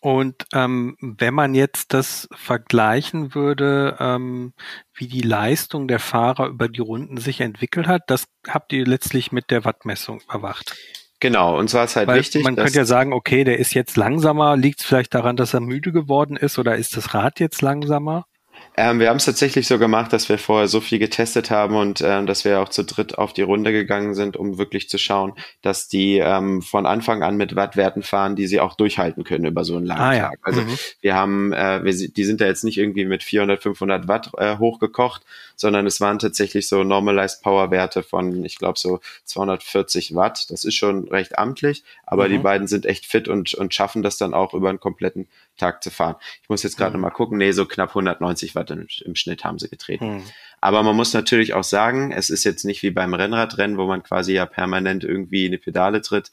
und 0.00 0.46
ähm, 0.52 0.96
wenn 1.00 1.32
man 1.32 1.54
jetzt 1.54 1.94
das 1.94 2.28
vergleichen 2.32 3.34
würde, 3.34 3.96
ähm, 3.98 4.52
wie 4.92 5.08
die 5.08 5.22
Leistung 5.22 5.88
der 5.88 6.00
Fahrer 6.00 6.48
über 6.48 6.68
die 6.68 6.82
Runden 6.82 7.16
sich 7.16 7.40
entwickelt 7.40 7.86
hat, 7.86 8.02
das 8.08 8.26
habt 8.46 8.72
ihr 8.72 8.86
letztlich 8.86 9.32
mit 9.32 9.50
der 9.50 9.64
Wattmessung 9.64 10.20
überwacht. 10.20 10.76
Genau, 11.20 11.58
und 11.58 11.70
zwar 11.70 11.84
ist 11.84 11.96
halt 11.96 12.08
Weil 12.08 12.20
wichtig. 12.20 12.44
Man 12.44 12.56
könnte 12.56 12.76
ja 12.76 12.84
sagen, 12.84 13.14
okay, 13.14 13.44
der 13.44 13.58
ist 13.58 13.72
jetzt 13.72 13.96
langsamer, 13.96 14.56
liegt 14.56 14.80
es 14.80 14.86
vielleicht 14.86 15.14
daran, 15.14 15.36
dass 15.36 15.54
er 15.54 15.60
müde 15.60 15.90
geworden 15.90 16.36
ist 16.36 16.58
oder 16.58 16.76
ist 16.76 16.98
das 16.98 17.14
Rad 17.14 17.40
jetzt 17.40 17.62
langsamer? 17.62 18.26
Ähm, 18.76 18.98
wir 18.98 19.08
haben 19.08 19.18
es 19.18 19.24
tatsächlich 19.24 19.68
so 19.68 19.78
gemacht, 19.78 20.12
dass 20.12 20.28
wir 20.28 20.36
vorher 20.36 20.66
so 20.66 20.80
viel 20.80 20.98
getestet 20.98 21.50
haben 21.50 21.76
und 21.76 22.02
ähm, 22.04 22.26
dass 22.26 22.44
wir 22.44 22.60
auch 22.60 22.68
zu 22.68 22.84
dritt 22.84 23.18
auf 23.18 23.32
die 23.32 23.42
Runde 23.42 23.70
gegangen 23.70 24.14
sind, 24.14 24.36
um 24.36 24.58
wirklich 24.58 24.88
zu 24.88 24.98
schauen, 24.98 25.32
dass 25.62 25.86
die 25.86 26.18
ähm, 26.18 26.60
von 26.60 26.84
Anfang 26.84 27.22
an 27.22 27.36
mit 27.36 27.54
Wattwerten 27.54 28.02
fahren, 28.02 28.34
die 28.34 28.48
sie 28.48 28.60
auch 28.60 28.74
durchhalten 28.74 29.22
können 29.22 29.44
über 29.44 29.64
so 29.64 29.76
einen 29.76 29.86
langen 29.86 30.00
ah, 30.00 30.28
Tag. 30.30 30.38
Also 30.42 30.62
mhm. 30.62 30.78
wir 31.00 31.14
haben, 31.14 31.52
äh, 31.52 31.84
wir, 31.84 31.92
die 31.92 32.24
sind 32.24 32.40
da 32.40 32.46
jetzt 32.46 32.64
nicht 32.64 32.78
irgendwie 32.78 33.04
mit 33.04 33.22
400, 33.22 33.62
500 33.62 34.08
Watt 34.08 34.32
äh, 34.38 34.58
hochgekocht, 34.58 35.22
sondern 35.56 35.86
es 35.86 36.00
waren 36.00 36.18
tatsächlich 36.18 36.68
so 36.68 36.84
Normalized 36.84 37.42
Power 37.42 37.70
Werte 37.70 38.02
von, 38.02 38.44
ich 38.44 38.58
glaube 38.58 38.78
so 38.78 39.00
240 39.24 40.14
Watt. 40.14 40.50
Das 40.50 40.64
ist 40.64 40.74
schon 40.74 41.08
recht 41.08 41.38
amtlich, 41.38 41.84
aber 42.06 42.26
mhm. 42.26 42.32
die 42.32 42.38
beiden 42.38 42.66
sind 42.66 42.86
echt 42.86 43.06
fit 43.06 43.28
und 43.28 43.54
und 43.54 43.74
schaffen 43.74 44.02
das 44.02 44.16
dann 44.16 44.34
auch 44.34 44.54
über 44.54 44.68
einen 44.68 44.80
kompletten 44.80 45.28
Tag 45.56 45.82
zu 45.82 45.90
fahren. 45.90 46.16
Ich 46.42 46.48
muss 46.48 46.62
jetzt 46.62 46.76
gerade 46.76 46.96
mhm. 46.96 47.02
mal 47.02 47.10
gucken, 47.10 47.38
nee, 47.38 47.52
so 47.52 47.66
knapp 47.66 47.90
190 47.90 48.54
Watt 48.54 48.70
im, 48.70 48.86
im 49.04 49.14
Schnitt 49.14 49.44
haben 49.44 49.58
sie 49.58 49.68
getreten. 49.68 50.16
Mhm. 50.16 50.22
Aber 50.60 50.82
man 50.82 50.96
muss 50.96 51.12
natürlich 51.12 51.54
auch 51.54 51.64
sagen, 51.64 52.10
es 52.10 52.30
ist 52.30 52.44
jetzt 52.44 52.64
nicht 52.64 52.82
wie 52.82 52.90
beim 52.90 53.12
Rennradrennen, 53.12 53.76
wo 53.76 53.86
man 53.86 54.02
quasi 54.02 54.32
ja 54.32 54.46
permanent 54.46 55.04
irgendwie 55.04 55.46
in 55.46 55.52
die 55.52 55.58
Pedale 55.58 56.00
tritt 56.00 56.30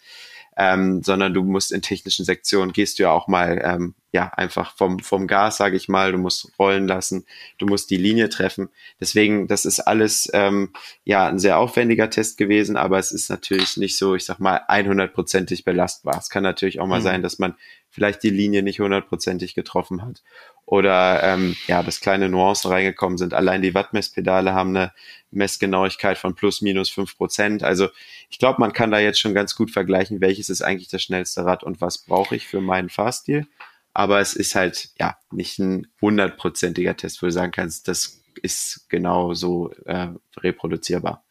ähm, 0.57 1.01
sondern 1.01 1.33
du 1.33 1.43
musst 1.43 1.71
in 1.71 1.81
technischen 1.81 2.25
Sektionen 2.25 2.73
gehst 2.73 2.99
du 2.99 3.03
ja 3.03 3.11
auch 3.11 3.27
mal 3.27 3.61
ähm, 3.63 3.95
ja 4.11 4.27
einfach 4.35 4.75
vom 4.75 4.99
vom 4.99 5.27
Gas, 5.27 5.57
sage 5.57 5.77
ich 5.77 5.87
mal, 5.87 6.11
du 6.11 6.17
musst 6.17 6.51
rollen 6.59 6.87
lassen, 6.87 7.25
du 7.57 7.65
musst 7.65 7.89
die 7.89 7.97
Linie 7.97 8.29
treffen. 8.29 8.69
Deswegen, 8.99 9.47
das 9.47 9.65
ist 9.65 9.79
alles 9.79 10.29
ähm, 10.33 10.71
ja 11.05 11.27
ein 11.27 11.39
sehr 11.39 11.57
aufwendiger 11.57 12.09
Test 12.09 12.37
gewesen, 12.37 12.75
aber 12.75 12.99
es 12.99 13.11
ist 13.11 13.29
natürlich 13.29 13.77
nicht 13.77 13.97
so, 13.97 14.15
ich 14.15 14.25
sag 14.25 14.39
mal, 14.39 14.61
100%ig 14.67 15.63
belastbar. 15.63 16.17
Es 16.17 16.29
kann 16.29 16.43
natürlich 16.43 16.79
auch 16.79 16.87
mal 16.87 16.99
mhm. 16.99 17.03
sein, 17.03 17.21
dass 17.21 17.39
man 17.39 17.55
vielleicht 17.89 18.23
die 18.23 18.29
Linie 18.29 18.63
nicht 18.63 18.79
hundertprozentig 18.79 19.55
getroffen 19.55 20.01
hat 20.03 20.21
oder 20.71 21.21
ähm, 21.21 21.57
ja, 21.67 21.83
dass 21.83 21.99
kleine 21.99 22.29
Nuancen 22.29 22.71
reingekommen 22.71 23.17
sind. 23.17 23.33
Allein 23.33 23.61
die 23.61 23.73
Wattmesspedale 23.73 24.53
haben 24.53 24.69
eine 24.69 24.93
Messgenauigkeit 25.29 26.17
von 26.17 26.33
plus 26.33 26.61
minus 26.61 26.89
fünf 26.89 27.17
Prozent. 27.17 27.61
Also 27.61 27.89
ich 28.29 28.39
glaube, 28.39 28.61
man 28.61 28.71
kann 28.71 28.89
da 28.89 28.97
jetzt 28.97 29.19
schon 29.19 29.33
ganz 29.33 29.53
gut 29.53 29.69
vergleichen, 29.69 30.21
welches 30.21 30.49
ist 30.49 30.61
eigentlich 30.61 30.87
das 30.87 31.03
schnellste 31.03 31.43
Rad 31.43 31.65
und 31.65 31.81
was 31.81 31.97
brauche 31.97 32.37
ich 32.37 32.47
für 32.47 32.61
meinen 32.61 32.87
Fahrstil. 32.87 33.47
Aber 33.93 34.21
es 34.21 34.33
ist 34.33 34.55
halt 34.55 34.91
ja 34.97 35.17
nicht 35.29 35.59
ein 35.59 35.87
hundertprozentiger 35.99 36.95
Test, 36.95 37.21
wo 37.21 37.25
du 37.25 37.33
sagen 37.33 37.51
kannst, 37.51 37.89
das 37.89 38.21
ist 38.41 38.85
genau 38.87 39.33
so 39.33 39.73
äh, 39.83 40.07
reproduzierbar. 40.37 41.25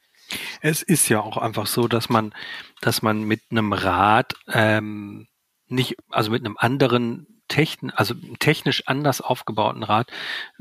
Es 0.61 0.83
ist 0.83 1.09
ja 1.09 1.21
auch 1.21 1.39
einfach 1.39 1.67
so, 1.67 1.89
dass 1.89 2.11
man, 2.11 2.35
dass 2.83 3.01
man 3.01 3.23
mit 3.23 3.41
einem 3.51 3.73
Rad 3.73 4.35
ähm, 4.53 5.29
nicht, 5.67 5.97
also 6.11 6.31
mit 6.31 6.45
einem 6.45 6.59
anderen 6.59 7.40
techn 7.51 7.91
also 7.91 8.15
technisch 8.39 8.85
anders 8.87 9.21
aufgebauten 9.21 9.83
Rad 9.83 10.11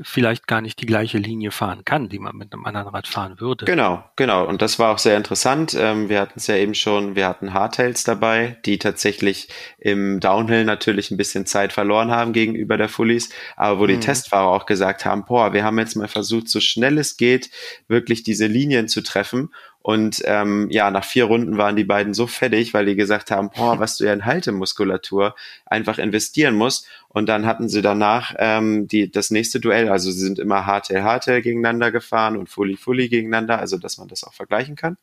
vielleicht 0.00 0.46
gar 0.46 0.60
nicht 0.60 0.80
die 0.82 0.86
gleiche 0.86 1.16
Linie 1.16 1.52
fahren 1.52 1.84
kann, 1.86 2.10
die 2.10 2.18
man 2.18 2.36
mit 2.36 2.52
einem 2.52 2.66
anderen 2.66 2.88
Rad 2.88 3.06
fahren 3.06 3.40
würde. 3.40 3.64
Genau, 3.64 4.04
genau. 4.16 4.46
Und 4.46 4.60
das 4.60 4.78
war 4.78 4.92
auch 4.92 4.98
sehr 4.98 5.16
interessant. 5.16 5.74
Ähm, 5.78 6.10
wir 6.10 6.20
hatten 6.20 6.38
es 6.38 6.46
ja 6.46 6.56
eben 6.56 6.74
schon, 6.74 7.14
wir 7.14 7.26
hatten 7.26 7.54
Hardtails 7.54 8.04
dabei, 8.04 8.58
die 8.66 8.78
tatsächlich 8.78 9.48
im 9.78 10.20
Downhill 10.20 10.64
natürlich 10.64 11.10
ein 11.10 11.16
bisschen 11.16 11.46
Zeit 11.46 11.72
verloren 11.72 12.10
haben 12.10 12.32
gegenüber 12.32 12.76
der 12.76 12.88
Fullies, 12.88 13.30
aber 13.56 13.80
wo 13.80 13.86
die 13.86 13.94
mhm. 13.94 14.02
Testfahrer 14.02 14.48
auch 14.48 14.66
gesagt 14.66 15.04
haben, 15.04 15.24
boah, 15.24 15.52
wir 15.52 15.64
haben 15.64 15.78
jetzt 15.78 15.94
mal 15.94 16.08
versucht, 16.08 16.48
so 16.48 16.60
schnell 16.60 16.98
es 16.98 17.16
geht, 17.16 17.50
wirklich 17.88 18.22
diese 18.22 18.46
Linien 18.46 18.88
zu 18.88 19.02
treffen 19.02 19.50
und 19.82 20.22
ähm, 20.26 20.68
ja, 20.70 20.90
nach 20.90 21.04
vier 21.04 21.24
Runden 21.24 21.56
waren 21.56 21.74
die 21.74 21.84
beiden 21.84 22.12
so 22.12 22.26
fertig, 22.26 22.74
weil 22.74 22.84
die 22.84 22.96
gesagt 22.96 23.30
haben, 23.30 23.50
boah, 23.50 23.78
was 23.78 23.96
du 23.96 24.04
ja 24.04 24.12
in 24.12 24.26
Haltemuskulatur 24.26 25.34
einfach 25.64 25.98
investieren 25.98 26.54
musst. 26.54 26.86
Und 27.08 27.28
dann 27.30 27.46
hatten 27.46 27.68
sie 27.68 27.80
danach 27.80 28.34
ähm, 28.38 28.86
die, 28.88 29.10
das 29.10 29.30
nächste 29.30 29.58
Duell, 29.58 29.88
also 29.88 30.10
sie 30.10 30.20
sind 30.20 30.38
immer 30.38 30.66
Hardtail, 30.66 31.02
Hardtail 31.02 31.40
gegeneinander 31.40 31.90
gefahren 31.90 32.36
und 32.36 32.50
Fully, 32.50 32.76
Fully 32.76 33.08
gegeneinander, 33.08 33.58
also 33.58 33.78
dass 33.78 33.96
man 33.96 34.08
das 34.08 34.22
auch 34.22 34.34
vergleichen 34.34 34.76
kann. 34.76 34.98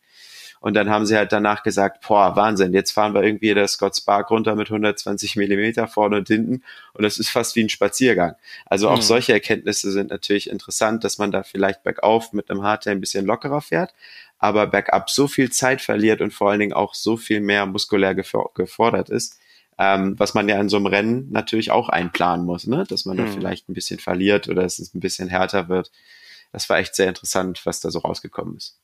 Und 0.59 0.73
dann 0.73 0.89
haben 0.89 1.05
sie 1.05 1.15
halt 1.15 1.31
danach 1.31 1.63
gesagt, 1.63 2.05
boah, 2.07 2.35
Wahnsinn, 2.35 2.73
jetzt 2.73 2.91
fahren 2.91 3.13
wir 3.13 3.23
irgendwie 3.23 3.53
der 3.53 3.67
Scott 3.67 3.95
Spark 3.95 4.31
runter 4.31 4.55
mit 4.55 4.69
120 4.69 5.35
Millimeter 5.35 5.87
vorne 5.87 6.17
und 6.17 6.27
hinten 6.27 6.63
und 6.93 7.03
das 7.03 7.19
ist 7.19 7.29
fast 7.29 7.55
wie 7.55 7.63
ein 7.63 7.69
Spaziergang. 7.69 8.35
Also 8.65 8.89
auch 8.89 8.97
mhm. 8.97 9.01
solche 9.01 9.33
Erkenntnisse 9.33 9.91
sind 9.91 10.09
natürlich 10.09 10.49
interessant, 10.49 11.03
dass 11.03 11.17
man 11.17 11.31
da 11.31 11.43
vielleicht 11.43 11.83
bergauf 11.83 12.33
mit 12.33 12.49
einem 12.49 12.63
Hardtail 12.63 12.91
ein 12.91 13.01
bisschen 13.01 13.25
lockerer 13.25 13.61
fährt, 13.61 13.93
aber 14.39 14.67
bergab 14.67 15.09
so 15.09 15.27
viel 15.27 15.51
Zeit 15.51 15.81
verliert 15.81 16.21
und 16.21 16.33
vor 16.33 16.49
allen 16.49 16.59
Dingen 16.59 16.73
auch 16.73 16.93
so 16.93 17.17
viel 17.17 17.39
mehr 17.39 17.65
muskulär 17.65 18.15
gefordert 18.15 19.09
ist, 19.09 19.39
ähm, 19.77 20.15
was 20.17 20.33
man 20.33 20.49
ja 20.49 20.59
in 20.59 20.69
so 20.69 20.77
einem 20.77 20.87
Rennen 20.87 21.31
natürlich 21.31 21.71
auch 21.71 21.89
einplanen 21.89 22.45
muss, 22.45 22.65
ne? 22.65 22.83
dass 22.87 23.05
man 23.05 23.17
mhm. 23.17 23.25
da 23.25 23.31
vielleicht 23.31 23.69
ein 23.69 23.73
bisschen 23.73 23.99
verliert 23.99 24.47
oder 24.49 24.63
dass 24.63 24.79
es 24.79 24.93
ein 24.93 24.99
bisschen 24.99 25.29
härter 25.29 25.69
wird. 25.69 25.91
Das 26.51 26.69
war 26.69 26.79
echt 26.79 26.95
sehr 26.95 27.09
interessant, 27.09 27.65
was 27.65 27.81
da 27.81 27.91
so 27.91 27.99
rausgekommen 27.99 28.57
ist. 28.57 28.79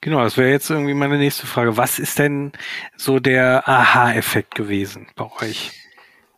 Genau, 0.00 0.22
das 0.22 0.36
wäre 0.36 0.50
jetzt 0.50 0.70
irgendwie 0.70 0.94
meine 0.94 1.18
nächste 1.18 1.46
Frage. 1.46 1.76
Was 1.76 1.98
ist 1.98 2.18
denn 2.18 2.52
so 2.96 3.18
der 3.18 3.68
Aha-Effekt 3.68 4.54
gewesen 4.54 5.06
bei 5.14 5.30
euch? 5.40 5.72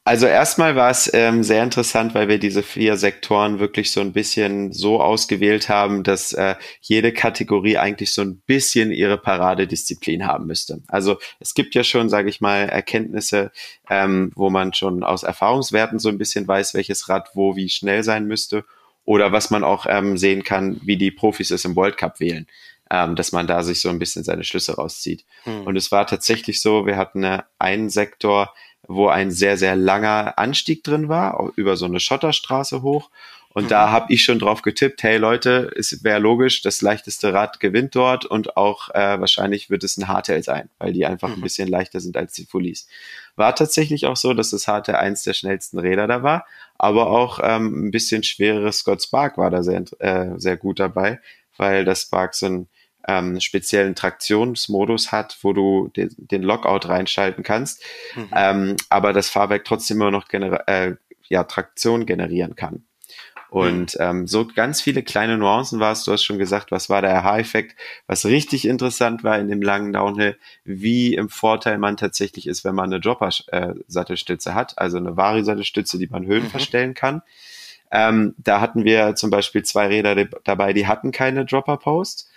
Also 0.07 0.27
erstmal 0.27 0.77
war 0.77 0.91
es 0.91 1.11
ähm, 1.15 1.43
sehr 1.43 1.63
interessant, 1.63 2.15
weil 2.15 2.29
wir 2.29 2.39
diese 2.39 2.63
vier 2.63 2.99
Sektoren 2.99 3.59
wirklich 3.59 3.91
so 3.91 4.03
ein 4.03 4.13
bisschen 4.13 4.71
so 4.71 5.01
ausgewählt 5.01 5.71
haben, 5.71 6.03
dass 6.03 6.35
äh, 6.35 6.57
jede 6.83 7.11
Kategorie 7.11 7.79
eigentlich 7.79 8.13
so 8.13 8.21
ein 8.21 8.37
bisschen 8.47 8.93
ihre 8.93 9.17
Paradedisziplin 9.17 10.27
haben 10.27 10.47
müsste. 10.47 10.83
Also 10.89 11.17
es 11.41 11.55
gibt 11.55 11.75
ja 11.75 11.85
schon, 11.85 12.11
sage 12.11 12.29
ich 12.29 12.43
mal, 12.43 12.69
Erkenntnisse, 12.69 13.51
ähm, 13.89 14.31
wo 14.35 14.51
man 14.51 14.75
schon 14.75 15.05
aus 15.05 15.23
Erfahrungswerten 15.23 15.99
so 15.99 16.11
ein 16.11 16.19
bisschen 16.19 16.47
weiß, 16.47 16.75
welches 16.75 17.09
Rad 17.09 17.31
wo 17.33 17.57
wie 17.57 17.71
schnell 17.71 18.03
sein 18.03 18.27
müsste. 18.27 18.67
Oder 19.07 19.33
was 19.33 19.51
man 19.51 19.65
auch 19.65 19.87
ähm, 19.89 20.19
sehen 20.19 20.45
kann, 20.45 20.81
wie 20.85 20.99
die 20.99 21.11
Profis 21.11 21.51
es 21.51 21.65
im 21.65 21.77
World 21.77 21.97
Cup 21.97 22.21
wählen, 22.21 22.47
ähm, 22.95 23.17
dass 23.17 23.33
man 23.33 23.49
da 23.49 23.63
sich 23.65 23.81
so 23.81 23.89
ein 23.89 23.99
bisschen 23.99 24.23
seine 24.23 24.45
Schlüsse 24.45 24.77
rauszieht. 24.77 25.25
Hm. 25.43 25.67
Und 25.67 25.77
es 25.77 25.91
war 25.91 26.07
tatsächlich 26.07 26.61
so, 26.61 26.87
wir 26.87 26.97
hatten 26.97 27.25
äh, 27.25 27.43
einen 27.59 27.91
Sektor, 27.91 28.55
wo 28.87 29.09
ein 29.09 29.31
sehr, 29.31 29.57
sehr 29.57 29.75
langer 29.75 30.39
Anstieg 30.39 30.85
drin 30.85 31.09
war, 31.09 31.53
über 31.57 31.77
so 31.77 31.87
eine 31.87 32.01
Schotterstraße 32.01 32.83
hoch. 32.83 33.11
Und 33.49 33.65
mhm. 33.65 33.69
da 33.69 33.91
habe 33.91 34.13
ich 34.13 34.23
schon 34.25 34.41
drauf 34.41 34.63
getippt, 34.63 35.03
hey 35.05 35.17
Leute, 35.17 35.71
es 35.77 36.03
wäre 36.03 36.19
logisch, 36.19 36.63
das 36.63 36.83
leichteste 36.83 37.33
Rad 37.33 37.61
gewinnt 37.61 37.95
dort 37.95 38.27
und 38.27 38.57
auch 38.57 38.91
äh, 38.91 39.21
wahrscheinlich 39.21 39.71
wird 39.71 39.85
es 39.85 39.97
ein 39.97 40.09
Hardtail 40.09 40.43
sein, 40.43 40.69
weil 40.79 40.93
die 40.93 41.07
einfach 41.07 41.29
mhm. 41.29 41.35
ein 41.37 41.41
bisschen 41.41 41.69
leichter 41.69 42.01
sind 42.01 42.17
als 42.17 42.33
die 42.33 42.47
Fullies. 42.47 42.89
War 43.37 43.55
tatsächlich 43.55 44.07
auch 44.07 44.17
so, 44.17 44.35
dass 44.35 44.51
das 44.51 44.67
Hardtail 44.67 44.97
eins 44.97 45.23
der 45.23 45.35
schnellsten 45.35 45.79
Räder 45.79 46.09
da 46.09 46.25
war, 46.25 46.47
aber 46.79 47.11
auch 47.11 47.39
ähm, 47.43 47.87
ein 47.87 47.91
bisschen 47.93 48.25
schwereres 48.25 48.79
Scott 48.79 49.03
Spark 49.03 49.39
war 49.39 49.51
da 49.51 49.63
sehr, 49.63 49.85
äh, 50.01 50.31
sehr 50.37 50.57
gut 50.57 50.81
dabei, 50.81 51.21
weil 51.57 51.85
das 51.85 52.03
Spark 52.03 52.35
so 52.35 52.47
einen 52.47 52.69
ähm, 53.07 53.41
speziellen 53.41 53.95
Traktionsmodus 53.95 55.13
hat, 55.13 55.39
wo 55.43 55.53
du 55.53 55.89
den, 55.97 56.11
den 56.17 56.43
Lockout 56.43 56.89
reinschalten 56.89 57.45
kannst, 57.45 57.83
mhm. 58.15 58.29
ähm, 58.35 58.77
aber 58.89 59.13
das 59.13 59.29
Fahrwerk 59.29 59.65
trotzdem 59.65 59.99
immer 59.99 60.11
noch 60.11 60.29
äh, 60.33 60.95
ja, 61.29 61.45
Traktion 61.45 62.07
generieren 62.07 62.57
kann. 62.57 62.85
Und 63.55 63.97
ähm, 64.01 64.27
so 64.27 64.49
ganz 64.49 64.81
viele 64.81 65.05
kleine 65.05 65.39
Nuancen 65.39 65.79
war 65.79 65.93
es. 65.93 66.03
Du 66.03 66.11
hast 66.11 66.25
schon 66.25 66.41
gesagt, 66.41 66.73
was 66.73 66.91
war 66.91 67.03
der 67.03 67.17
Aha-Effekt? 67.19 67.77
Was 68.09 68.27
richtig 68.27 68.67
interessant 68.67 69.23
war 69.23 69.39
in 69.39 69.47
dem 69.47 69.63
langen 69.63 69.93
Downhill, 69.93 70.37
wie 70.65 71.15
im 71.15 71.29
Vorteil 71.29 71.79
man 71.79 71.97
tatsächlich 71.97 72.49
ist, 72.49 72.65
wenn 72.65 72.75
man 72.75 72.87
eine 72.87 73.01
Dropper-Sattelstütze 73.01 74.55
hat, 74.55 74.77
also 74.77 74.97
eine 74.97 75.17
Vari-Sattelstütze, 75.17 75.99
die 75.99 76.09
man 76.09 76.27
Höhen 76.27 76.43
mhm. 76.43 76.51
verstellen 76.51 76.95
kann. 76.95 77.23
Ähm, 77.93 78.35
da 78.39 78.61
hatten 78.61 78.83
wir 78.83 79.15
zum 79.15 79.31
Beispiel 79.31 79.63
zwei 79.63 79.87
Räder 79.87 80.25
dabei, 80.43 80.73
die 80.73 80.89
hatten 80.89 81.13
keine 81.13 81.45
Dropper-Post. 81.45 82.29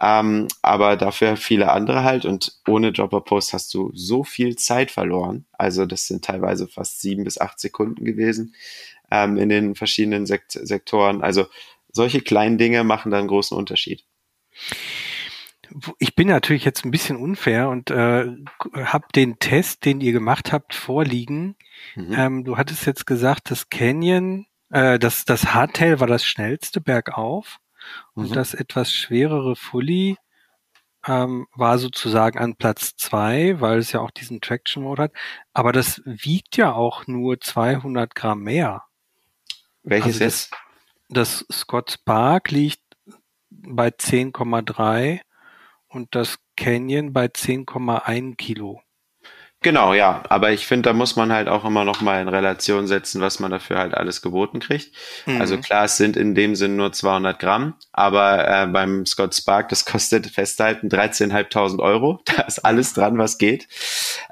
Ähm, 0.00 0.48
aber 0.60 0.96
dafür 0.96 1.36
viele 1.36 1.70
andere 1.70 2.02
halt 2.02 2.24
und 2.24 2.58
ohne 2.66 2.92
Dropper 2.92 3.20
Post 3.20 3.52
hast 3.52 3.72
du 3.74 3.92
so 3.94 4.24
viel 4.24 4.56
Zeit 4.56 4.90
verloren. 4.90 5.46
Also 5.52 5.86
das 5.86 6.06
sind 6.08 6.24
teilweise 6.24 6.66
fast 6.66 7.00
sieben 7.00 7.24
bis 7.24 7.38
acht 7.38 7.60
Sekunden 7.60 8.04
gewesen 8.04 8.54
ähm, 9.10 9.36
in 9.36 9.48
den 9.48 9.74
verschiedenen 9.76 10.26
Sekt 10.26 10.52
Sektoren. 10.52 11.22
Also 11.22 11.46
solche 11.92 12.20
kleinen 12.20 12.58
Dinge 12.58 12.82
machen 12.82 13.12
da 13.12 13.18
einen 13.18 13.28
großen 13.28 13.56
Unterschied. 13.56 14.04
Ich 15.98 16.14
bin 16.14 16.28
natürlich 16.28 16.64
jetzt 16.64 16.84
ein 16.84 16.90
bisschen 16.90 17.16
unfair 17.16 17.68
und 17.68 17.90
äh, 17.90 18.26
habe 18.74 19.06
den 19.14 19.38
Test, 19.38 19.84
den 19.84 20.00
ihr 20.00 20.12
gemacht 20.12 20.52
habt, 20.52 20.74
vorliegen. 20.74 21.56
Mhm. 21.94 22.14
Ähm, 22.16 22.44
du 22.44 22.58
hattest 22.58 22.84
jetzt 22.86 23.06
gesagt, 23.06 23.50
das 23.50 23.70
Canyon, 23.70 24.46
äh, 24.70 24.98
das, 24.98 25.24
das 25.24 25.54
Hardtail 25.54 26.00
war 26.00 26.06
das 26.06 26.24
schnellste 26.26 26.80
bergauf 26.80 27.60
und 28.14 28.30
mhm. 28.30 28.34
das 28.34 28.54
etwas 28.54 28.92
schwerere 28.92 29.56
Fully 29.56 30.16
ähm, 31.06 31.46
war 31.54 31.78
sozusagen 31.78 32.38
an 32.38 32.56
Platz 32.56 32.96
zwei, 32.96 33.60
weil 33.60 33.78
es 33.78 33.92
ja 33.92 34.00
auch 34.00 34.10
diesen 34.10 34.40
Traction 34.40 34.82
Mode 34.82 35.04
hat. 35.04 35.12
Aber 35.52 35.72
das 35.72 36.00
wiegt 36.04 36.56
ja 36.56 36.72
auch 36.72 37.06
nur 37.06 37.40
200 37.40 38.14
Gramm 38.14 38.42
mehr. 38.42 38.84
Welches 39.82 40.14
also 40.14 40.24
jetzt? 40.24 40.52
Das, 41.08 41.44
das 41.48 41.58
Scott 41.58 41.90
Spark 41.92 42.50
liegt 42.50 42.80
bei 43.50 43.88
10,3 43.88 45.20
und 45.88 46.14
das 46.14 46.38
Canyon 46.56 47.12
bei 47.12 47.26
10,1 47.26 48.36
Kilo. 48.36 48.80
Genau, 49.64 49.94
ja. 49.94 50.22
Aber 50.28 50.52
ich 50.52 50.66
finde, 50.66 50.90
da 50.90 50.92
muss 50.92 51.16
man 51.16 51.32
halt 51.32 51.48
auch 51.48 51.64
immer 51.64 51.86
noch 51.86 52.02
mal 52.02 52.20
in 52.20 52.28
Relation 52.28 52.86
setzen, 52.86 53.22
was 53.22 53.40
man 53.40 53.50
dafür 53.50 53.78
halt 53.78 53.94
alles 53.94 54.20
geboten 54.20 54.60
kriegt. 54.60 54.94
Mhm. 55.24 55.40
Also 55.40 55.56
klar, 55.56 55.86
es 55.86 55.96
sind 55.96 56.18
in 56.18 56.34
dem 56.34 56.54
Sinn 56.54 56.76
nur 56.76 56.92
200 56.92 57.38
Gramm, 57.38 57.72
aber 57.90 58.46
äh, 58.46 58.66
beim 58.66 59.06
Scott 59.06 59.34
Spark, 59.34 59.70
das 59.70 59.86
kostet 59.86 60.26
festhalten 60.26 60.88
13.500 60.88 61.80
Euro. 61.80 62.20
Da 62.34 62.42
ist 62.42 62.64
alles 62.64 62.94
dran, 62.94 63.16
was 63.16 63.38
geht. 63.38 63.68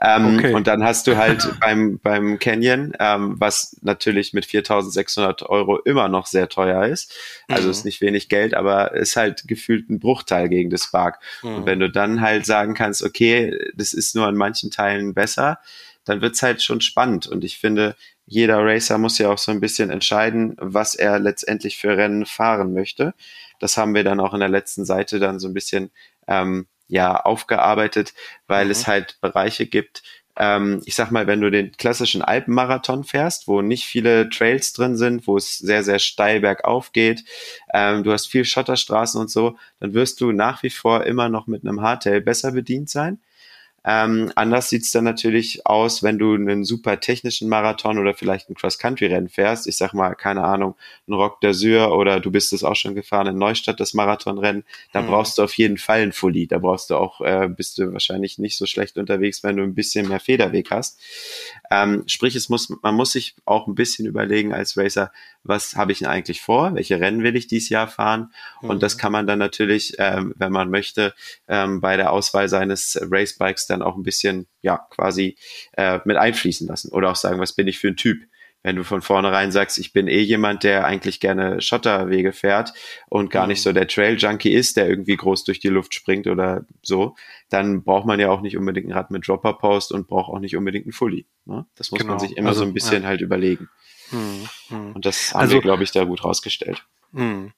Ähm, 0.01 0.37
okay. 0.37 0.53
Und 0.53 0.67
dann 0.67 0.83
hast 0.83 1.07
du 1.07 1.17
halt 1.17 1.49
beim, 1.61 1.99
beim 2.03 2.39
Canyon, 2.39 2.93
ähm, 2.99 3.37
was 3.39 3.77
natürlich 3.81 4.33
mit 4.35 4.45
4.600 4.45 5.47
Euro 5.47 5.79
immer 5.79 6.09
noch 6.09 6.27
sehr 6.27 6.49
teuer 6.49 6.85
ist. 6.85 7.15
Also 7.49 7.67
mhm. 7.67 7.71
ist 7.71 7.85
nicht 7.85 8.01
wenig 8.01 8.29
Geld, 8.29 8.55
aber 8.55 8.93
ist 8.95 9.17
halt 9.17 9.45
gefühlt 9.47 9.89
ein 9.89 10.01
Bruchteil 10.01 10.49
gegen 10.49 10.69
das 10.69 10.83
Spark. 10.83 11.21
Mhm. 11.43 11.55
Und 11.55 11.67
wenn 11.67 11.79
du 11.79 11.89
dann 11.89 12.21
halt 12.21 12.45
sagen 12.45 12.75
kannst, 12.75 13.03
okay, 13.03 13.57
das 13.75 13.95
ist 13.95 14.15
nur 14.15 14.27
an 14.27 14.35
manchen 14.35 14.71
Teilen 14.71 15.15
besser, 15.23 15.59
dann 16.05 16.21
wird's 16.21 16.43
halt 16.43 16.63
schon 16.63 16.81
spannend. 16.81 17.29
Und 17.29 17.45
ich 17.45 17.59
finde, 17.59 17.95
jeder 18.27 18.59
Racer 18.59 18.99
muss 18.99 19.19
ja 19.19 19.31
auch 19.31 19.39
so 19.39 19.53
ein 19.53 19.61
bisschen 19.61 19.91
entscheiden, 19.91 20.57
was 20.59 20.97
er 20.97 21.21
letztendlich 21.21 21.79
für 21.79 21.97
Rennen 21.97 22.27
fahren 22.27 22.73
möchte. 22.73 23.15
Das 23.61 23.77
haben 23.77 23.95
wir 23.95 24.03
dann 24.03 24.19
auch 24.19 24.35
in 24.35 24.41
der 24.41 24.49
letzten 24.49 24.85
Seite 24.85 25.21
dann 25.21 25.39
so 25.39 25.47
ein 25.47 25.55
bisschen 25.55 25.93
ähm, 26.27 26.67
ja 26.89 27.21
aufgearbeitet, 27.21 28.15
weil 28.49 28.65
mhm. 28.65 28.71
es 28.73 28.87
halt 28.89 29.19
Bereiche 29.21 29.67
gibt, 29.67 30.03
ähm, 30.37 30.81
ich 30.87 30.95
sag 30.95 31.11
mal, 31.11 31.27
wenn 31.27 31.41
du 31.41 31.51
den 31.51 31.73
klassischen 31.73 32.23
Alpenmarathon 32.23 33.05
fährst, 33.05 33.49
wo 33.49 33.61
nicht 33.61 33.85
viele 33.85 34.31
Trails 34.31 34.73
drin 34.73 34.97
sind, 34.97 35.27
wo 35.27 35.37
es 35.37 35.59
sehr, 35.59 35.85
sehr 35.85 35.99
steil 35.99 36.41
bergauf 36.41 36.93
geht, 36.93 37.25
ähm, 37.73 38.03
du 38.03 38.13
hast 38.13 38.29
viel 38.29 38.45
Schotterstraßen 38.45 39.21
und 39.21 39.31
so, 39.31 39.57
dann 39.81 39.93
wirst 39.95 40.21
du 40.21 40.33
nach 40.33 40.63
wie 40.63 40.71
vor 40.71 41.05
immer 41.05 41.29
noch 41.29 41.47
mit 41.47 41.65
einem 41.65 41.83
Hardtail 41.83 42.21
besser 42.23 42.53
bedient 42.53 42.89
sein. 42.89 43.21
Ähm, 43.85 44.31
anders 44.37 44.69
sieht's 44.69 44.93
dann 44.93 45.05
natürlich 45.05 45.67
aus, 45.67 46.03
wenn 46.03 46.19
du 46.19 46.35
einen 46.35 46.65
super 46.65 47.01
technischen 47.01 47.49
Marathon 47.49 47.99
oder 47.99 48.15
vielleicht 48.15 48.49
ein 48.49 48.55
Cross-Country-Rennen 48.55 49.29
fährst. 49.29 49.67
Ich 49.67 49.77
sag 49.77 49.93
mal, 49.93 50.15
keine 50.15 50.45
Ahnung, 50.45 50.77
ein 51.09 51.15
Rock 51.15 51.43
d'Azur 51.43 51.91
oder 51.93 52.21
du 52.21 52.31
bist 52.31 52.53
es 52.53 52.63
auch 52.63 52.77
schon 52.77 52.95
gefahren 52.95 53.27
in 53.27 53.39
Neustadt, 53.39 53.81
das 53.81 53.95
Marathonrennen. 53.95 54.65
Da 54.93 55.03
mhm. 55.03 55.09
brauchst 55.09 55.39
du 55.39 55.43
auf 55.43 55.55
jeden 55.55 55.79
Fall 55.79 56.03
ein 56.03 56.13
Fully. 56.13 56.47
Da 56.47 56.59
brauchst 56.59 56.91
du 56.91 56.97
auch, 56.97 57.21
äh, 57.21 57.49
bist 57.49 57.79
du 57.79 57.93
wahrscheinlich 57.93 58.39
nicht 58.39 58.57
so 58.57 58.67
schlecht 58.67 58.99
unterwegs, 58.99 59.43
wenn 59.43 59.57
du 59.57 59.65
ein 59.65 59.75
bisschen 59.75 60.09
mehr 60.09 60.21
Federweg 60.21 60.71
hast. 60.71 61.01
Ähm, 61.75 62.05
sprich, 62.07 62.37
es 62.37 62.51
muss, 62.51 62.69
man 62.83 62.95
muss 62.95 63.13
sich 63.13 63.35
auch 63.47 63.67
ein 63.67 63.75
bisschen 63.75 64.05
überlegen 64.05 64.53
als 64.53 64.77
Racer, 64.77 65.11
was 65.43 65.75
habe 65.75 65.93
ich 65.93 66.01
denn 66.01 66.09
eigentlich 66.09 66.43
vor? 66.43 66.75
Welche 66.75 67.01
Rennen 67.01 67.23
will 67.23 67.35
ich 67.35 67.47
dieses 67.47 67.71
Jahr 67.71 67.89
fahren? 67.89 68.31
Mhm. 68.61 68.69
Und 68.69 68.83
das 68.83 68.97
mhm. 68.97 68.99
kann 69.01 69.13
man 69.13 69.27
dann 69.27 69.39
natürlich, 69.39 69.95
ähm, 69.99 70.35
wenn 70.37 70.53
man 70.53 70.69
möchte, 70.69 71.15
ähm, 71.49 71.81
bei 71.81 71.97
der 71.97 72.13
Auswahl 72.13 72.51
seines 72.51 73.01
Racebikes 73.01 73.67
dann 73.67 73.81
auch 73.81 73.97
ein 73.97 74.03
bisschen, 74.03 74.47
ja, 74.61 74.87
quasi 74.91 75.37
äh, 75.73 76.01
mit 76.05 76.19
einfließen 76.19 76.69
lassen. 76.69 76.93
Oder 76.93 77.11
auch 77.11 77.17
sagen, 77.17 77.41
was 77.41 77.55
bin 77.55 77.69
ich 77.69 77.79
für 77.79 77.89
ein 77.89 77.97
Typ? 77.97 78.23
Wenn 78.63 78.77
du 78.77 78.85
von 78.85 79.03
vornherein 79.03 79.51
sagst, 79.51 79.79
ich 79.79 79.93
bin 79.93 80.07
eh 80.07 80.21
jemand, 80.21 80.63
der 80.63 80.85
eigentlich 80.85 81.19
gerne 81.19 81.61
Schotterwege 81.61 82.33
fährt 82.33 82.73
und 83.09 83.31
gar 83.31 83.45
mhm. 83.45 83.51
nicht 83.51 83.63
so 83.63 83.73
der 83.73 83.89
Trail-Junkie 83.89 84.53
ist, 84.53 84.77
der 84.77 84.89
irgendwie 84.89 85.17
groß 85.17 85.45
durch 85.45 85.59
die 85.59 85.69
Luft 85.69 85.95
springt 85.95 86.27
oder 86.27 86.65
so, 86.83 87.17
dann 87.49 87.83
braucht 87.83 88.07
man 88.07 88.21
ja 88.21 88.31
auch 88.31 88.41
nicht 88.41 88.57
unbedingt 88.57 88.89
ein 88.89 88.93
Rad 88.93 89.11
mit 89.11 89.27
Dropper-Post 89.27 89.93
und 89.93 90.07
braucht 90.07 90.33
auch 90.33 90.39
nicht 90.39 90.57
unbedingt 90.57 90.87
ein 90.87 90.93
Fully. 90.93 91.27
Ne? 91.45 91.67
Das 91.75 91.91
muss 91.91 92.01
genau. 92.01 92.13
man 92.13 92.21
sich 92.21 92.37
immer 92.37 92.51
also, 92.51 92.61
so 92.61 92.67
ein 92.67 92.75
bisschen 92.75 93.03
ja. 93.03 93.09
halt 93.09 93.21
überlegen. 93.21 93.69
Mhm. 94.13 94.49
mhm. 94.71 94.93
Und 94.93 95.07
das 95.07 95.35
haben 95.35 95.41
also, 95.41 95.55
wir, 95.55 95.61
glaube 95.61 95.83
ich, 95.83 95.91
da 95.91 96.05
gut 96.05 96.25
rausgestellt. 96.25 96.85
Mhm. 97.11 97.53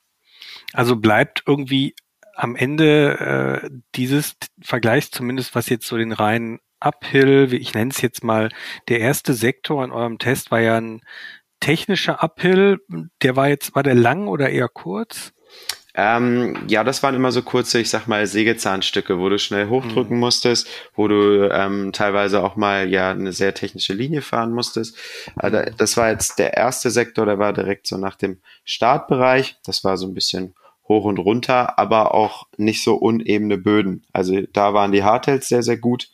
Also 0.73 0.97
bleibt 0.97 1.43
irgendwie 1.47 1.95
am 2.35 2.57
Ende 2.57 3.63
äh, 3.63 3.71
dieses 3.95 4.37
Vergleichs, 4.61 5.11
zumindest 5.11 5.55
was 5.55 5.69
jetzt 5.69 5.87
so 5.87 5.97
den 5.97 6.13
reinen 6.13 6.61
Uphill, 6.85 7.51
wie 7.51 7.57
ich 7.57 7.75
nenne 7.75 7.91
es 7.91 8.01
jetzt 8.01 8.25
mal, 8.25 8.51
der 8.89 9.01
erste 9.01 9.35
Sektor 9.35 9.85
in 9.85 9.93
eurem 9.93 10.19
Test 10.19 10.51
war 10.51 10.61
ja 10.61 10.77
ein 10.77 11.01
technischer 11.61 12.23
Uphill. 12.23 12.79
Der 13.23 13.37
war 13.37 13.49
jetzt, 13.49 13.75
war 13.75 13.83
der 13.83 13.95
lang 13.95 14.29
oder 14.29 14.51
eher 14.51 14.69
kurz? 14.69 15.33
Ähm, 15.97 16.57
ja, 16.67 16.83
das 16.83 17.05
waren 17.05 17.15
immer 17.15 17.31
so 17.31 17.43
kurze, 17.43 17.79
ich 17.79 17.89
sag 17.89 18.09
mal, 18.09 18.27
Sägezahnstücke, 18.27 19.21
wo 19.21 19.29
du 19.29 19.39
schnell 19.39 19.69
hochdrücken 19.69 20.17
mhm. 20.17 20.21
musstest, 20.21 20.69
wo 20.95 21.07
du 21.07 21.49
ähm, 21.53 21.93
teilweise 21.93 22.43
auch 22.43 22.57
mal 22.57 22.89
ja 22.89 23.13
eine 23.13 23.33
sehr 23.33 23.55
technische 23.55 23.95
Linie 23.95 24.21
fahren 24.21 24.53
musstest. 24.53 24.99
Also, 25.37 25.61
das 25.77 25.97
war 25.97 26.11
jetzt 26.11 26.41
der 26.41 26.55
erste 26.55 26.91
Sektor, 26.91 27.27
der 27.27 27.39
war 27.39 27.53
direkt 27.53 27.87
so 27.87 27.97
nach 27.97 28.17
dem 28.17 28.41
Startbereich. 28.65 29.57
Das 29.65 29.85
war 29.85 29.97
so 29.97 30.09
ein 30.09 30.15
bisschen 30.15 30.55
hoch 30.89 31.05
und 31.05 31.19
runter, 31.19 31.79
aber 31.79 32.13
auch 32.13 32.47
nicht 32.57 32.83
so 32.83 32.97
unebene 32.97 33.57
Böden. 33.57 34.05
Also 34.13 34.43
da 34.53 34.75
waren 34.75 34.93
die 34.93 35.03
Hardtails 35.03 35.49
sehr, 35.49 35.63
sehr 35.63 35.79
gut. 35.79 36.11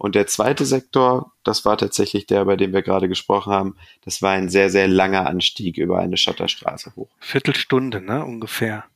Und 0.00 0.14
der 0.14 0.26
zweite 0.26 0.64
Sektor, 0.64 1.34
das 1.44 1.66
war 1.66 1.76
tatsächlich 1.76 2.24
der, 2.24 2.46
bei 2.46 2.56
dem 2.56 2.72
wir 2.72 2.80
gerade 2.80 3.06
gesprochen 3.06 3.52
haben, 3.52 3.76
das 4.02 4.22
war 4.22 4.30
ein 4.30 4.48
sehr, 4.48 4.70
sehr 4.70 4.88
langer 4.88 5.26
Anstieg 5.26 5.76
über 5.76 5.98
eine 5.98 6.16
Schotterstraße 6.16 6.96
hoch. 6.96 7.10
Viertelstunde, 7.20 8.00
ne, 8.00 8.24
ungefähr. 8.24 8.86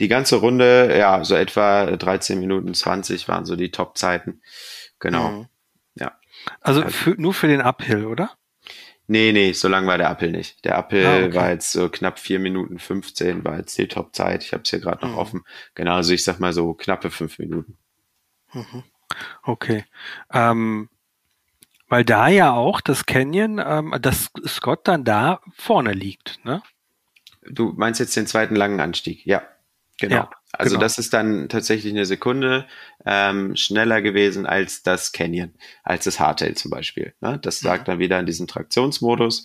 Die 0.00 0.08
ganze 0.08 0.36
Runde, 0.36 0.94
ja, 0.98 1.24
so 1.24 1.34
etwa 1.34 1.86
13 1.86 2.38
Minuten 2.38 2.74
20 2.74 3.26
waren 3.26 3.46
so 3.46 3.56
die 3.56 3.70
Top-Zeiten. 3.70 4.42
Genau. 4.98 5.30
Mhm. 5.30 5.46
Ja. 5.94 6.18
Also, 6.60 6.82
also 6.82 6.94
für, 6.94 7.10
nur 7.18 7.32
für 7.32 7.48
den 7.48 7.62
Uphill, 7.62 8.04
oder? 8.04 8.30
Nee, 9.06 9.32
nee, 9.32 9.54
so 9.54 9.66
lang 9.66 9.86
war 9.86 9.96
der 9.96 10.10
Appel 10.10 10.30
nicht. 10.30 10.62
Der 10.66 10.76
Appel 10.76 11.06
ah, 11.06 11.16
okay. 11.24 11.34
war 11.34 11.50
jetzt 11.52 11.72
so 11.72 11.88
knapp 11.88 12.18
vier 12.18 12.38
Minuten 12.38 12.78
15, 12.78 13.44
war 13.44 13.56
jetzt 13.56 13.78
die 13.78 13.88
Top-Zeit. 13.88 14.44
Ich 14.44 14.52
habe 14.52 14.64
es 14.64 14.68
hier 14.68 14.80
gerade 14.80 15.06
noch 15.06 15.12
mhm. 15.12 15.18
offen. 15.18 15.44
Genau, 15.74 15.94
also 15.94 16.12
ich 16.12 16.22
sag 16.22 16.38
mal 16.38 16.52
so 16.52 16.74
knappe 16.74 17.10
fünf 17.10 17.38
Minuten. 17.38 17.78
Mhm. 18.52 18.84
Okay. 19.42 19.84
Ähm, 20.32 20.88
weil 21.88 22.04
da 22.04 22.28
ja 22.28 22.52
auch 22.52 22.80
das 22.80 23.06
Canyon, 23.06 23.60
ähm, 23.64 23.94
dass 24.00 24.30
Scott 24.46 24.86
dann 24.86 25.04
da 25.04 25.40
vorne 25.56 25.92
liegt, 25.92 26.44
ne? 26.44 26.62
Du 27.42 27.72
meinst 27.76 27.98
jetzt 28.00 28.16
den 28.16 28.26
zweiten 28.26 28.54
langen 28.54 28.80
Anstieg, 28.80 29.26
ja. 29.26 29.42
Genau. 29.98 30.14
Ja, 30.14 30.30
also 30.52 30.76
genau. 30.76 30.80
das 30.80 30.98
ist 30.98 31.12
dann 31.12 31.48
tatsächlich 31.48 31.92
eine 31.92 32.06
Sekunde 32.06 32.66
ähm, 33.04 33.54
schneller 33.54 34.00
gewesen 34.00 34.46
als 34.46 34.82
das 34.82 35.12
Canyon, 35.12 35.54
als 35.82 36.04
das 36.04 36.18
Hardtail 36.18 36.54
zum 36.54 36.70
Beispiel. 36.70 37.12
Ne? 37.20 37.38
Das 37.38 37.60
sagt 37.60 37.86
dann 37.88 37.98
wieder 37.98 38.18
in 38.18 38.24
diesem 38.24 38.46
Traktionsmodus. 38.46 39.44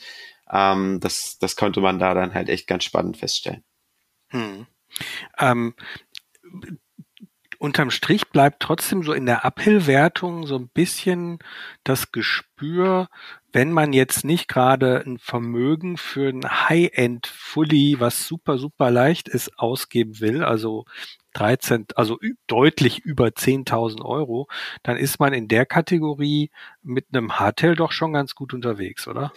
Ähm, 0.49 0.99
das, 1.01 1.37
das 1.39 1.57
konnte 1.57 1.81
man 1.81 1.99
da 1.99 2.13
dann 2.13 2.33
halt 2.33 2.47
echt 2.47 2.67
ganz 2.67 2.85
spannend 2.85 3.17
feststellen. 3.17 3.63
Hm. 4.29 4.65
Ähm, 5.39 5.75
unterm 7.59 7.91
Strich 7.91 8.29
bleibt 8.29 8.61
trotzdem 8.61 9.03
so 9.03 9.13
in 9.13 9.25
der 9.25 9.45
Uphill-Wertung 9.45 10.47
so 10.47 10.57
ein 10.57 10.69
bisschen 10.69 11.39
das 11.83 12.11
Gespür, 12.11 13.09
wenn 13.51 13.71
man 13.71 13.93
jetzt 13.93 14.25
nicht 14.25 14.47
gerade 14.47 15.03
ein 15.05 15.17
Vermögen 15.17 15.97
für 15.97 16.29
ein 16.29 16.43
High-End-Fully, 16.43 17.99
was 17.99 18.27
super, 18.27 18.57
super 18.57 18.91
leicht 18.91 19.27
ist, 19.29 19.57
ausgeben 19.57 20.19
will, 20.19 20.43
also 20.43 20.85
13, 21.35 21.87
also 21.95 22.17
deutlich 22.47 22.99
über 22.99 23.27
10.000 23.27 24.03
Euro, 24.03 24.47
dann 24.83 24.97
ist 24.97 25.19
man 25.19 25.33
in 25.33 25.47
der 25.47 25.65
Kategorie 25.65 26.49
mit 26.81 27.07
einem 27.11 27.39
Hardtail 27.39 27.75
doch 27.75 27.91
schon 27.91 28.13
ganz 28.13 28.35
gut 28.35 28.53
unterwegs, 28.53 29.07
oder? 29.07 29.33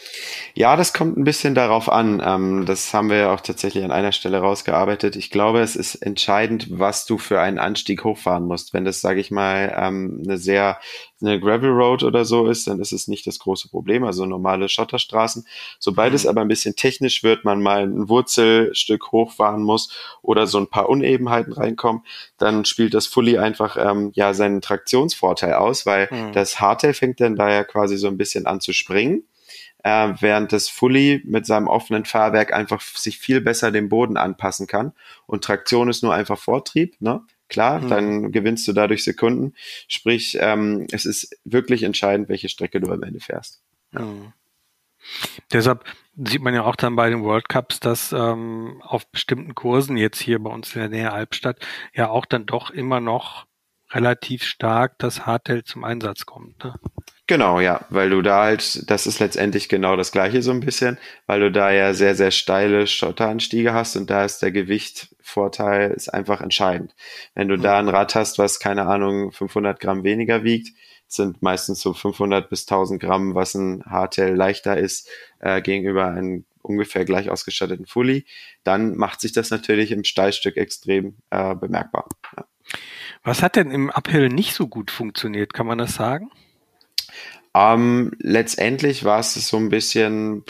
Ja, 0.54 0.76
das 0.76 0.92
kommt 0.92 1.16
ein 1.16 1.24
bisschen 1.24 1.54
darauf 1.54 1.88
an. 1.88 2.22
Ähm, 2.24 2.66
das 2.66 2.92
haben 2.94 3.10
wir 3.10 3.16
ja 3.16 3.34
auch 3.34 3.40
tatsächlich 3.40 3.84
an 3.84 3.90
einer 3.90 4.12
Stelle 4.12 4.38
rausgearbeitet. 4.38 5.16
Ich 5.16 5.30
glaube, 5.30 5.60
es 5.60 5.74
ist 5.74 5.96
entscheidend, 5.96 6.66
was 6.70 7.06
du 7.06 7.18
für 7.18 7.40
einen 7.40 7.58
Anstieg 7.58 8.04
hochfahren 8.04 8.44
musst. 8.44 8.74
Wenn 8.74 8.84
das, 8.84 9.00
sage 9.00 9.20
ich 9.20 9.30
mal, 9.30 9.74
ähm, 9.76 10.22
eine 10.24 10.38
sehr 10.38 10.78
eine 11.20 11.40
Gravel 11.40 11.70
Road 11.70 12.04
oder 12.04 12.24
so 12.24 12.46
ist, 12.46 12.68
dann 12.68 12.80
ist 12.80 12.92
es 12.92 13.08
nicht 13.08 13.26
das 13.26 13.38
große 13.38 13.68
Problem, 13.68 14.04
also 14.04 14.24
normale 14.24 14.68
Schotterstraßen. 14.68 15.46
Sobald 15.78 16.10
mhm. 16.10 16.16
es 16.16 16.26
aber 16.26 16.42
ein 16.42 16.48
bisschen 16.48 16.76
technisch 16.76 17.22
wird, 17.22 17.44
man 17.44 17.60
mal 17.60 17.82
ein 17.82 18.08
Wurzelstück 18.08 19.10
hochfahren 19.10 19.62
muss 19.62 19.92
oder 20.22 20.46
so 20.46 20.58
ein 20.58 20.68
paar 20.68 20.88
Unebenheiten 20.88 21.52
reinkommen, 21.88 22.02
dann 22.36 22.64
spielt 22.64 22.94
das 22.94 23.06
Fully 23.06 23.38
einfach 23.38 23.76
ähm, 23.78 24.12
ja 24.14 24.34
seinen 24.34 24.60
Traktionsvorteil 24.60 25.54
aus, 25.54 25.86
weil 25.86 26.08
mhm. 26.10 26.32
das 26.32 26.60
Hardtail 26.60 26.94
fängt 26.94 27.20
dann 27.20 27.36
da 27.36 27.50
ja 27.50 27.64
quasi 27.64 27.96
so 27.96 28.08
ein 28.08 28.18
bisschen 28.18 28.46
an 28.46 28.60
zu 28.60 28.72
springen. 28.72 29.24
Äh, 29.84 30.14
während 30.20 30.52
das 30.52 30.68
Fully 30.68 31.22
mit 31.24 31.46
seinem 31.46 31.68
offenen 31.68 32.04
Fahrwerk 32.04 32.52
einfach 32.52 32.80
sich 32.80 33.18
viel 33.18 33.40
besser 33.40 33.70
dem 33.70 33.88
Boden 33.88 34.16
anpassen 34.16 34.66
kann. 34.66 34.92
Und 35.26 35.44
Traktion 35.44 35.88
ist 35.88 36.02
nur 36.02 36.12
einfach 36.12 36.36
Vortrieb. 36.36 36.96
Ne? 37.00 37.22
Klar, 37.48 37.80
mhm. 37.80 37.88
dann 37.88 38.32
gewinnst 38.32 38.66
du 38.66 38.72
dadurch 38.72 39.04
Sekunden. 39.04 39.54
Sprich, 39.86 40.36
ähm, 40.40 40.88
es 40.90 41.06
ist 41.06 41.36
wirklich 41.44 41.84
entscheidend, 41.84 42.28
welche 42.28 42.48
Strecke 42.48 42.80
du 42.80 42.90
am 42.90 43.02
Ende 43.04 43.20
fährst. 43.20 43.62
Ja. 43.92 44.00
Mhm. 44.00 44.32
Deshalb 45.52 45.84
sieht 46.16 46.42
man 46.42 46.54
ja 46.54 46.64
auch 46.64 46.76
dann 46.76 46.96
bei 46.96 47.10
den 47.10 47.22
World 47.22 47.48
Cups, 47.48 47.80
dass 47.80 48.12
ähm, 48.12 48.82
auf 48.84 49.06
bestimmten 49.10 49.54
Kursen, 49.54 49.96
jetzt 49.96 50.20
hier 50.20 50.38
bei 50.42 50.50
uns 50.50 50.74
in 50.74 50.80
der 50.80 50.90
Nähe 50.90 51.12
Albstadt, 51.12 51.58
ja 51.94 52.08
auch 52.08 52.26
dann 52.26 52.46
doch 52.46 52.70
immer 52.70 53.00
noch 53.00 53.46
relativ 53.90 54.42
stark 54.42 54.98
das 54.98 55.26
Hardtail 55.26 55.64
zum 55.64 55.84
Einsatz 55.84 56.26
kommt. 56.26 56.62
Ne? 56.62 56.74
Genau, 57.26 57.60
ja, 57.60 57.84
weil 57.90 58.10
du 58.10 58.22
da 58.22 58.44
halt, 58.44 58.90
das 58.90 59.06
ist 59.06 59.18
letztendlich 59.18 59.68
genau 59.68 59.96
das 59.96 60.12
gleiche 60.12 60.42
so 60.42 60.50
ein 60.50 60.60
bisschen, 60.60 60.98
weil 61.26 61.40
du 61.40 61.52
da 61.52 61.70
ja 61.70 61.92
sehr, 61.92 62.14
sehr 62.14 62.30
steile 62.30 62.86
Schotteranstiege 62.86 63.74
hast 63.74 63.96
und 63.96 64.08
da 64.08 64.24
ist 64.24 64.40
der 64.40 64.50
Gewichtvorteil 64.50 65.90
ist 65.90 66.08
einfach 66.08 66.40
entscheidend. 66.40 66.94
Wenn 67.34 67.48
du 67.48 67.56
da 67.56 67.78
ein 67.78 67.88
Rad 67.88 68.14
hast, 68.14 68.38
was 68.38 68.60
keine 68.60 68.86
Ahnung 68.86 69.30
500 69.30 69.78
Gramm 69.78 70.04
weniger 70.04 70.42
wiegt, 70.42 70.70
sind 71.08 71.42
meistens 71.42 71.80
so 71.80 71.94
500 71.94 72.48
bis 72.50 72.62
1000 72.62 73.00
Gramm, 73.00 73.34
was 73.34 73.54
ein 73.54 73.82
Hardtail 73.84 74.34
leichter 74.34 74.76
ist 74.76 75.08
äh, 75.40 75.60
gegenüber 75.62 76.06
einem 76.06 76.44
ungefähr 76.62 77.04
gleich 77.04 77.30
ausgestatteten 77.30 77.86
Fully, 77.86 78.26
dann 78.62 78.96
macht 78.96 79.20
sich 79.20 79.32
das 79.32 79.50
natürlich 79.50 79.90
im 79.90 80.04
Steilstück 80.04 80.56
extrem 80.56 81.16
äh, 81.30 81.54
bemerkbar. 81.54 82.08
Ja. 82.36 82.44
Was 83.22 83.42
hat 83.42 83.56
denn 83.56 83.70
im 83.70 83.90
Uphill 83.90 84.28
nicht 84.28 84.54
so 84.54 84.68
gut 84.68 84.90
funktioniert? 84.90 85.54
Kann 85.54 85.66
man 85.66 85.78
das 85.78 85.94
sagen? 85.94 86.30
Ähm, 87.54 88.12
letztendlich 88.18 89.04
war 89.04 89.20
es 89.20 89.34
so 89.34 89.56
ein 89.56 89.70
bisschen, 89.70 90.44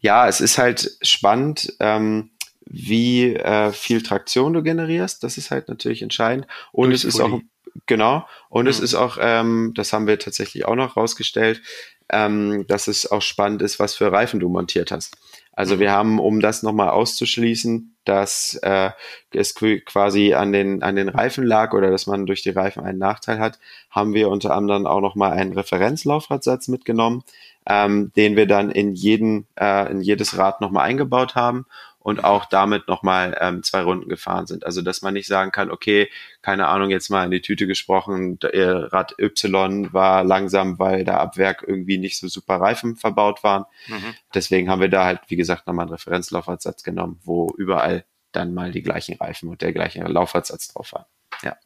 ja, 0.00 0.28
es 0.28 0.40
ist 0.40 0.58
halt 0.58 0.98
spannend, 1.02 1.74
ähm, 1.80 2.30
wie 2.66 3.34
äh, 3.34 3.72
viel 3.72 4.02
Traktion 4.02 4.52
du 4.52 4.62
generierst. 4.62 5.22
Das 5.22 5.38
ist 5.38 5.50
halt 5.50 5.68
natürlich 5.68 6.02
entscheidend. 6.02 6.46
Und 6.72 6.90
Durch 6.90 7.04
es 7.04 7.14
ist 7.14 7.20
auch, 7.20 7.40
genau, 7.86 8.26
und 8.48 8.64
mhm. 8.64 8.70
es 8.70 8.80
ist 8.80 8.94
auch, 8.94 9.18
ähm, 9.20 9.72
das 9.74 9.92
haben 9.92 10.06
wir 10.06 10.18
tatsächlich 10.18 10.64
auch 10.66 10.76
noch 10.76 10.96
rausgestellt, 10.96 11.62
ähm, 12.08 12.66
dass 12.68 12.88
es 12.88 13.10
auch 13.10 13.22
spannend 13.22 13.62
ist, 13.62 13.78
was 13.78 13.94
für 13.94 14.12
Reifen 14.12 14.40
du 14.40 14.48
montiert 14.48 14.90
hast. 14.90 15.16
Also 15.52 15.80
wir 15.80 15.90
haben, 15.90 16.20
um 16.20 16.40
das 16.40 16.62
nochmal 16.62 16.90
auszuschließen, 16.90 17.96
dass 18.04 18.60
äh, 18.62 18.90
es 19.32 19.54
quasi 19.54 20.34
an 20.34 20.52
den, 20.52 20.82
an 20.82 20.96
den 20.96 21.08
Reifen 21.08 21.44
lag 21.44 21.72
oder 21.72 21.90
dass 21.90 22.06
man 22.06 22.26
durch 22.26 22.42
die 22.42 22.50
Reifen 22.50 22.84
einen 22.84 22.98
Nachteil 22.98 23.38
hat, 23.38 23.58
haben 23.90 24.12
wir 24.12 24.28
unter 24.28 24.54
anderem 24.54 24.86
auch 24.86 25.00
nochmal 25.00 25.32
einen 25.32 25.54
Referenzlaufradsatz 25.54 26.68
mitgenommen, 26.68 27.24
ähm, 27.66 28.12
den 28.16 28.36
wir 28.36 28.46
dann 28.46 28.70
in 28.70 28.94
jeden, 28.94 29.46
äh, 29.58 29.90
in 29.90 30.02
jedes 30.02 30.36
Rad 30.36 30.60
nochmal 30.60 30.84
eingebaut 30.84 31.34
haben 31.34 31.64
und 32.06 32.22
auch 32.22 32.44
damit 32.44 32.86
nochmal 32.86 33.36
ähm, 33.40 33.64
zwei 33.64 33.80
Runden 33.80 34.08
gefahren 34.08 34.46
sind. 34.46 34.64
Also 34.64 34.80
dass 34.80 35.02
man 35.02 35.14
nicht 35.14 35.26
sagen 35.26 35.50
kann, 35.50 35.72
okay, 35.72 36.08
keine 36.40 36.68
Ahnung, 36.68 36.90
jetzt 36.90 37.10
mal 37.10 37.24
in 37.24 37.32
die 37.32 37.40
Tüte 37.40 37.66
gesprochen, 37.66 38.38
der 38.38 38.92
Rad 38.92 39.18
Y 39.18 39.92
war 39.92 40.22
langsam, 40.22 40.78
weil 40.78 41.02
da 41.02 41.16
ab 41.16 41.36
Werk 41.36 41.64
irgendwie 41.66 41.98
nicht 41.98 42.20
so 42.20 42.28
super 42.28 42.60
Reifen 42.60 42.94
verbaut 42.94 43.42
waren. 43.42 43.64
Mhm. 43.88 44.14
Deswegen 44.32 44.70
haben 44.70 44.80
wir 44.80 44.88
da 44.88 45.04
halt, 45.04 45.22
wie 45.26 45.34
gesagt, 45.34 45.66
nochmal 45.66 45.86
einen 45.86 45.94
Referenzlaufradsatz 45.94 46.84
genommen, 46.84 47.18
wo 47.24 47.52
überall 47.58 48.04
dann 48.30 48.54
mal 48.54 48.70
die 48.70 48.82
gleichen 48.82 49.16
Reifen 49.16 49.48
und 49.48 49.60
der 49.60 49.72
gleiche 49.72 50.04
Laufradsatz 50.04 50.68
drauf 50.68 50.92
war. 50.92 51.08
Ja. 51.42 51.56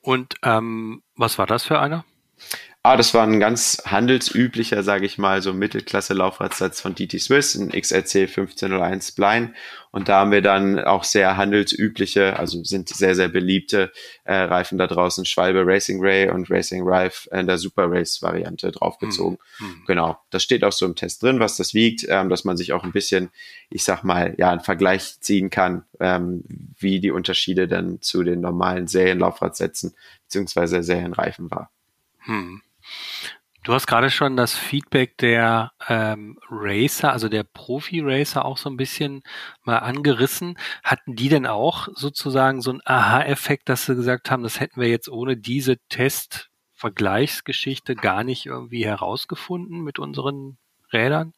Und 0.00 0.36
ähm, 0.44 1.02
was 1.16 1.38
war 1.38 1.46
das 1.48 1.64
für 1.64 1.80
einer? 1.80 2.04
Ah, 2.84 2.96
das 2.96 3.12
war 3.12 3.24
ein 3.24 3.40
ganz 3.40 3.82
handelsüblicher, 3.84 4.84
sage 4.84 5.04
ich 5.04 5.18
mal, 5.18 5.42
so 5.42 5.52
Mittelklasse-Laufradsatz 5.52 6.80
von 6.80 6.94
DT 6.94 7.20
Swiss, 7.20 7.56
ein 7.56 7.70
XRC 7.70 8.28
1501 8.28 9.08
Spline. 9.08 9.52
Und 9.90 10.08
da 10.08 10.20
haben 10.20 10.30
wir 10.30 10.42
dann 10.42 10.78
auch 10.78 11.02
sehr 11.02 11.36
handelsübliche, 11.36 12.38
also 12.38 12.62
sind 12.62 12.88
sehr, 12.88 13.16
sehr 13.16 13.28
beliebte 13.28 13.90
äh, 14.22 14.36
Reifen 14.36 14.78
da 14.78 14.86
draußen, 14.86 15.24
Schwalbe 15.24 15.66
Racing 15.66 16.00
Ray 16.00 16.30
und 16.30 16.50
Racing 16.50 16.88
Rife 16.88 17.28
in 17.30 17.48
der 17.48 17.58
Super 17.58 17.90
Race 17.90 18.22
Variante 18.22 18.70
draufgezogen. 18.70 19.38
Mhm. 19.58 19.82
Genau, 19.88 20.16
das 20.30 20.44
steht 20.44 20.62
auch 20.62 20.72
so 20.72 20.86
im 20.86 20.94
Test 20.94 21.24
drin, 21.24 21.40
was 21.40 21.56
das 21.56 21.74
wiegt, 21.74 22.06
ähm, 22.08 22.28
dass 22.28 22.44
man 22.44 22.56
sich 22.56 22.72
auch 22.72 22.84
ein 22.84 22.92
bisschen, 22.92 23.30
ich 23.70 23.82
sag 23.82 24.04
mal, 24.04 24.36
ja, 24.38 24.50
einen 24.50 24.60
Vergleich 24.60 25.20
ziehen 25.20 25.50
kann, 25.50 25.84
ähm, 25.98 26.44
wie 26.78 27.00
die 27.00 27.10
Unterschiede 27.10 27.66
dann 27.66 28.00
zu 28.00 28.22
den 28.22 28.40
normalen 28.40 28.86
Serienlaufradsätzen 28.86 29.94
beziehungsweise 30.22 30.84
Serienreifen 30.84 31.50
war. 31.50 31.72
Hm. 32.20 32.62
Du 33.64 33.74
hast 33.74 33.86
gerade 33.86 34.08
schon 34.08 34.36
das 34.36 34.56
Feedback 34.56 35.18
der 35.18 35.72
ähm, 35.88 36.38
Racer, 36.48 37.12
also 37.12 37.28
der 37.28 37.42
Profi-Racer 37.42 38.44
auch 38.44 38.56
so 38.56 38.70
ein 38.70 38.78
bisschen 38.78 39.22
mal 39.62 39.78
angerissen. 39.78 40.56
Hatten 40.82 41.16
die 41.16 41.28
denn 41.28 41.44
auch 41.44 41.88
sozusagen 41.94 42.62
so 42.62 42.70
einen 42.70 42.80
Aha-Effekt, 42.84 43.68
dass 43.68 43.84
sie 43.84 43.94
gesagt 43.94 44.30
haben, 44.30 44.42
das 44.42 44.60
hätten 44.60 44.80
wir 44.80 44.88
jetzt 44.88 45.10
ohne 45.10 45.36
diese 45.36 45.76
Test-Vergleichsgeschichte 45.90 47.94
gar 47.94 48.24
nicht 48.24 48.46
irgendwie 48.46 48.86
herausgefunden 48.86 49.82
mit 49.82 49.98
unseren 49.98 50.56
Rädern? 50.92 51.34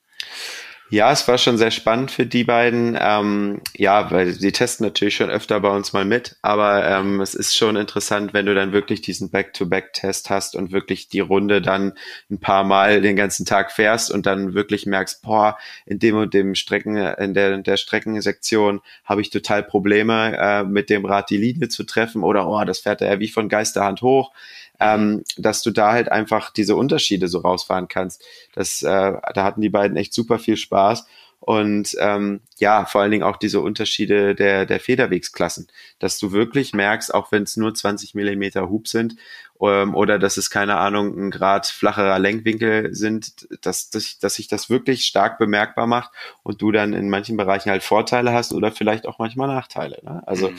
Ja, 0.92 1.12
es 1.12 1.29
war 1.29 1.38
schon 1.38 1.57
sehr 1.57 1.70
spannend 1.70 2.11
für 2.11 2.26
die 2.26 2.42
beiden. 2.42 2.98
Ähm, 3.00 3.61
ja, 3.76 4.11
weil 4.11 4.33
sie 4.33 4.50
testen 4.50 4.85
natürlich 4.85 5.14
schon 5.14 5.31
öfter 5.31 5.61
bei 5.61 5.68
uns 5.70 5.92
mal 5.92 6.05
mit, 6.05 6.37
aber 6.42 6.85
ähm, 6.85 7.20
es 7.20 7.37
ist 7.37 7.57
schon 7.57 7.76
interessant, 7.76 8.35
wenn 8.35 8.46
du 8.46 8.57
dann 8.57 8.72
wirklich 8.72 9.00
diesen 9.00 9.31
Back-to-Back-Test 9.31 10.31
hast 10.31 10.57
und 10.57 10.72
wirklich 10.72 11.09
die 11.09 11.20
Runde 11.20 11.62
dann 11.62 11.92
ein 12.29 12.40
paar 12.40 12.64
Mal 12.64 13.03
den 13.03 13.14
ganzen 13.14 13.46
Tag 13.46 13.70
fährst 13.70 14.11
und 14.11 14.26
dann 14.26 14.53
wirklich 14.55 14.85
merkst, 14.85 15.22
boah, 15.22 15.57
in 15.87 16.00
dem 16.00 16.16
und 16.16 16.35
dem 16.35 16.57
Strecken, 16.57 16.96
in 16.96 17.35
der, 17.35 17.55
in 17.55 17.62
der 17.62 17.76
Streckensektion 17.76 18.81
habe 19.05 19.20
ich 19.20 19.31
total 19.31 19.62
Probleme, 19.62 20.37
äh, 20.37 20.64
mit 20.64 20.90
dem 20.90 21.05
Rad 21.05 21.31
die 21.31 21.37
Linie 21.37 21.68
zu 21.68 21.85
treffen 21.85 22.24
oder 22.24 22.48
oh, 22.48 22.64
das 22.64 22.81
fährt 22.81 23.00
er 23.00 23.12
ja 23.12 23.20
wie 23.20 23.29
von 23.29 23.48
Geisterhand 23.48 24.03
hoch 24.03 24.33
ähm, 24.81 25.23
dass 25.37 25.62
du 25.62 25.71
da 25.71 25.93
halt 25.93 26.11
einfach 26.11 26.51
diese 26.51 26.75
Unterschiede 26.77 27.29
so 27.29 27.38
rausfahren 27.38 27.88
kannst. 27.88 28.25
Das, 28.55 28.83
äh, 28.83 28.87
da 28.87 29.45
hatten 29.45 29.61
die 29.61 29.69
beiden 29.69 29.97
echt 29.97 30.12
super 30.12 30.38
viel 30.38 30.57
Spaß. 30.57 31.07
Und 31.40 31.97
ähm, 32.01 32.40
ja, 32.59 32.85
vor 32.85 33.01
allen 33.01 33.11
Dingen 33.11 33.23
auch 33.23 33.38
diese 33.38 33.61
Unterschiede 33.61 34.35
der, 34.35 34.66
der 34.66 34.79
Federwegsklassen, 34.79 35.69
dass 35.99 36.19
du 36.19 36.33
wirklich 36.33 36.75
merkst, 36.75 37.14
auch 37.14 37.33
wenn 37.33 37.45
es 37.45 37.57
nur 37.57 37.73
20 37.73 38.14
Millimeter 38.14 38.69
Hub 38.69 38.87
sind 38.87 39.16
ähm, 39.59 39.95
oder 39.95 40.19
dass 40.19 40.37
es, 40.37 40.51
keine 40.51 40.77
Ahnung, 40.77 41.16
ein 41.19 41.31
Grad 41.31 41.66
flacherer 41.66 42.19
Lenkwinkel 42.19 42.95
sind, 42.95 43.49
dass, 43.64 43.88
dass, 43.88 44.19
dass 44.19 44.35
sich 44.35 44.49
das 44.49 44.69
wirklich 44.69 45.07
stark 45.07 45.38
bemerkbar 45.38 45.87
macht 45.87 46.11
und 46.43 46.61
du 46.61 46.73
dann 46.73 46.93
in 46.93 47.09
manchen 47.09 47.38
Bereichen 47.38 47.71
halt 47.71 47.83
Vorteile 47.83 48.35
hast 48.35 48.53
oder 48.53 48.71
vielleicht 48.71 49.07
auch 49.07 49.19
manchmal 49.19 49.49
Nachteile. 49.49 49.99
Ne? 50.03 50.23
Also 50.27 50.51
mhm. 50.51 50.57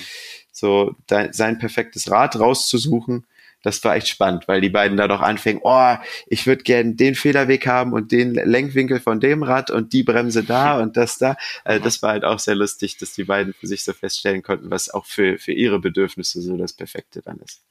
so 0.51 0.95
dein, 1.05 1.31
sein 1.31 1.59
perfektes 1.59 2.09
Rad 2.09 2.39
rauszusuchen, 2.39 3.27
das 3.61 3.83
war 3.83 3.95
echt 3.95 4.07
spannend, 4.07 4.47
weil 4.47 4.61
die 4.61 4.69
beiden 4.69 4.97
da 4.97 5.07
doch 5.07 5.21
anfingen, 5.21 5.61
oh, 5.63 5.95
ich 6.27 6.47
würde 6.47 6.63
gern 6.63 6.97
den 6.97 7.15
Federweg 7.15 7.67
haben 7.67 7.93
und 7.93 8.11
den 8.11 8.33
Lenkwinkel 8.33 8.99
von 8.99 9.19
dem 9.19 9.43
Rad 9.43 9.71
und 9.71 9.93
die 9.93 10.03
Bremse 10.03 10.43
da 10.43 10.79
und 10.81 10.97
das 10.97 11.17
da. 11.17 11.37
Also 11.63 11.83
das 11.83 12.01
war 12.01 12.11
halt 12.11 12.25
auch 12.25 12.39
sehr 12.39 12.55
lustig, 12.55 12.97
dass 12.97 13.13
die 13.13 13.23
beiden 13.23 13.53
für 13.53 13.67
sich 13.67 13.83
so 13.83 13.93
feststellen 13.93 14.43
konnten, 14.43 14.71
was 14.71 14.89
auch 14.89 15.05
für, 15.05 15.37
für 15.37 15.53
ihre 15.53 15.79
Bedürfnisse 15.79 16.41
so 16.41 16.57
das 16.57 16.73
Perfekte 16.73 17.21
dann 17.21 17.37
ist. 17.37 17.61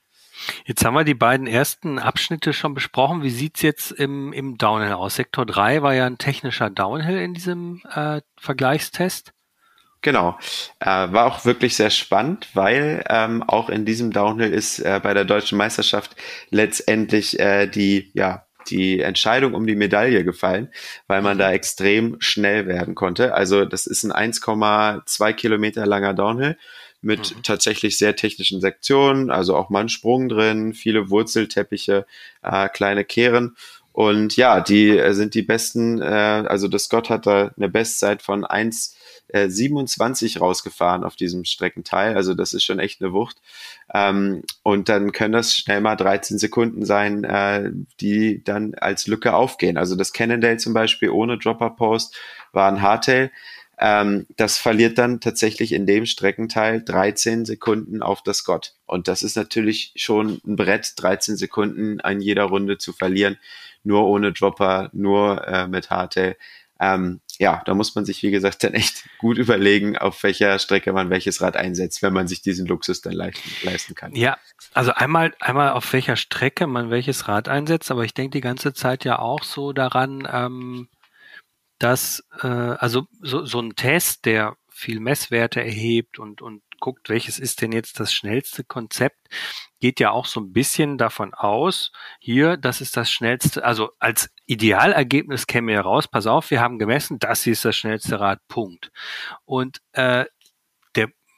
Jetzt 0.65 0.85
haben 0.85 0.95
wir 0.95 1.05
die 1.05 1.15
beiden 1.15 1.47
ersten 1.47 1.99
Abschnitte 1.99 2.53
schon 2.53 2.73
besprochen. 2.73 3.23
Wie 3.23 3.31
sieht's 3.31 3.61
jetzt 3.63 3.93
im, 3.93 4.33
im 4.33 4.57
Downhill 4.57 4.93
aus? 4.93 5.17
Sektor 5.17 5.45
3 5.45 5.83
war 5.83 5.95
ja 5.95 6.07
ein 6.07 6.17
technischer 6.17 6.71
Downhill 6.71 7.19
in 7.19 7.35
diesem 7.35 7.83
äh, 7.95 8.23
Vergleichstest. 8.39 9.35
Genau. 10.03 10.39
Äh, 10.79 10.87
war 10.87 11.27
auch 11.27 11.45
wirklich 11.45 11.77
sehr 11.77 11.91
spannend, 11.91 12.49
weil 12.55 13.05
ähm, 13.09 13.43
auch 13.43 13.69
in 13.69 13.85
diesem 13.85 14.13
Downhill 14.13 14.53
ist 14.53 14.79
äh, 14.79 14.99
bei 15.03 15.13
der 15.13 15.25
deutschen 15.25 15.59
Meisterschaft 15.59 16.17
letztendlich 16.51 17.39
äh, 17.39 17.67
die, 17.67 18.11
ja, 18.15 18.47
die 18.69 19.01
Entscheidung 19.01 19.55
um 19.55 19.67
die 19.67 19.77
Medaille 19.77 20.25
gefallen, 20.25 20.71
weil 21.07 21.23
man 21.23 21.39
da 21.39 21.53
extrem 21.53 22.17
schnell 22.21 22.67
werden 22.67 22.95
konnte. 22.95 23.35
Also 23.35 23.65
das 23.65 23.87
ist 23.87 24.05
ein 24.05 24.33
1,2 24.33 25.33
Kilometer 25.35 25.87
langer 25.87 26.15
Downhill 26.15 26.57
mit 27.03 27.35
mhm. 27.35 27.43
tatsächlich 27.43 27.99
sehr 27.99 28.17
technischen 28.17 28.61
Sektionen, 28.61 29.31
also 29.31 29.57
auch 29.57 29.71
mal 29.71 29.81
ein 29.81 29.89
Sprung 29.89 30.29
drin, 30.29 30.75
viele 30.75 31.11
Wurzelteppiche, 31.11 32.07
äh, 32.43 32.69
kleine 32.69 33.05
Kehren. 33.05 33.57
Und 33.93 34.37
ja, 34.37 34.61
die 34.61 34.97
äh, 34.97 35.13
sind 35.15 35.35
die 35.35 35.43
besten, 35.43 36.01
äh, 36.01 36.05
also 36.05 36.69
das 36.69 36.85
Scott 36.85 37.11
hat 37.11 37.27
da 37.27 37.51
eine 37.57 37.69
Bestzeit 37.69 38.23
von 38.23 38.45
1 38.45 38.97
äh, 39.33 39.49
27 39.49 40.41
rausgefahren 40.41 41.05
auf 41.05 41.17
diesem 41.17 41.45
Streckenteil. 41.45 42.15
Also 42.17 42.35
das 42.35 42.55
ist 42.55 42.65
schon 42.65 42.79
echt 42.79 43.01
eine 43.01 43.13
Wucht. 43.13 43.39
Ähm, 43.93 44.43
und 44.63 44.89
dann 44.89 45.13
können 45.13 45.33
das 45.33 45.55
schnell 45.55 45.81
mal 45.81 45.97
13 45.97 46.39
Sekunden 46.39 46.85
sein, 46.85 47.25
äh, 47.25 47.71
die 48.01 48.43
dann 48.45 48.75
als 48.75 49.07
Lücke 49.07 49.35
aufgehen. 49.35 49.77
Also 49.77 49.97
das 49.97 50.13
Cannondale 50.13 50.57
zum 50.59 50.75
Beispiel 50.75 51.11
ohne 51.11 51.39
Dropper 51.39 51.71
Post 51.71 52.17
war 52.53 52.71
ein 52.71 52.83
Hardtail. 52.83 53.31
Ähm, 53.83 54.27
das 54.37 54.59
verliert 54.59 54.99
dann 54.99 55.21
tatsächlich 55.21 55.73
in 55.73 55.87
dem 55.87 56.05
Streckenteil 56.05 56.83
13 56.83 57.47
Sekunden 57.47 58.03
auf 58.03 58.23
das 58.23 58.39
Scott. 58.39 58.75
Und 58.85 59.09
das 59.09 59.23
ist 59.23 59.37
natürlich 59.37 59.93
schon 59.97 60.39
ein 60.47 60.57
Brett, 60.57 60.93
13 60.97 61.37
Sekunden 61.37 62.01
an 62.01 62.21
jeder 62.21 62.45
Runde 62.45 62.77
zu 62.77 62.93
verlieren, 62.93 63.39
nur 63.83 64.07
ohne 64.07 64.33
Dropper, 64.33 64.91
nur 64.93 65.49
äh, 65.49 65.67
mit 65.67 65.89
Hardtail. 65.89 66.37
Ähm, 66.79 67.21
ja, 67.41 67.63
da 67.65 67.75
muss 67.75 67.95
man 67.95 68.05
sich, 68.05 68.23
wie 68.23 68.31
gesagt, 68.31 68.63
dann 68.63 68.75
echt 68.75 69.09
gut 69.17 69.39
überlegen, 69.39 69.97
auf 69.97 70.23
welcher 70.23 70.59
Strecke 70.59 70.93
man 70.93 71.09
welches 71.09 71.41
Rad 71.41 71.57
einsetzt, 71.57 72.03
wenn 72.03 72.13
man 72.13 72.29
sich 72.29 72.43
diesen 72.43 72.67
Luxus 72.67 73.01
dann 73.01 73.15
leisten, 73.15 73.95
kann. 73.95 74.15
Ja, 74.15 74.37
also 74.75 74.93
einmal, 74.93 75.33
einmal 75.41 75.71
auf 75.71 75.91
welcher 75.95 76.17
Strecke 76.17 76.67
man 76.67 76.91
welches 76.91 77.29
Rad 77.29 77.49
einsetzt, 77.49 77.91
aber 77.91 78.05
ich 78.05 78.13
denke 78.13 78.33
die 78.33 78.43
ganze 78.43 78.75
Zeit 78.75 79.07
ja 79.07 79.19
auch 79.19 79.43
so 79.43 79.73
daran, 79.73 80.29
ähm, 80.31 80.89
dass 81.79 82.23
äh, 82.43 82.47
also 82.47 83.07
so, 83.23 83.47
so 83.47 83.61
ein 83.61 83.75
Test, 83.75 84.27
der 84.27 84.57
viel 84.69 85.01
Messwerte 85.01 85.63
erhebt 85.63 86.19
und, 86.19 86.43
und 86.43 86.63
guckt, 86.79 87.09
welches 87.09 87.39
ist 87.39 87.63
denn 87.63 87.73
jetzt 87.73 88.01
das 88.01 88.13
schnellste 88.13 88.65
Konzept, 88.65 89.29
geht 89.81 89.99
ja 89.99 90.11
auch 90.11 90.27
so 90.27 90.41
ein 90.41 90.53
bisschen 90.53 90.99
davon 90.99 91.33
aus, 91.33 91.91
hier, 92.19 92.59
das 92.59 92.83
ist 92.83 92.99
das 92.99 93.11
schnellste, 93.11 93.65
also 93.65 93.93
als 93.99 94.31
Idealergebnis 94.51 95.47
käme 95.47 95.73
ja 95.73 95.81
raus, 95.81 96.09
pass 96.09 96.27
auf, 96.27 96.51
wir 96.51 96.61
haben 96.61 96.79
gemessen, 96.79 97.19
das 97.19 97.43
hier 97.43 97.53
ist 97.53 97.65
das 97.65 97.77
schnellste 97.77 98.19
Rad, 98.19 98.41
Punkt. 98.49 98.91
Und 99.45 99.79
äh, 99.93 100.25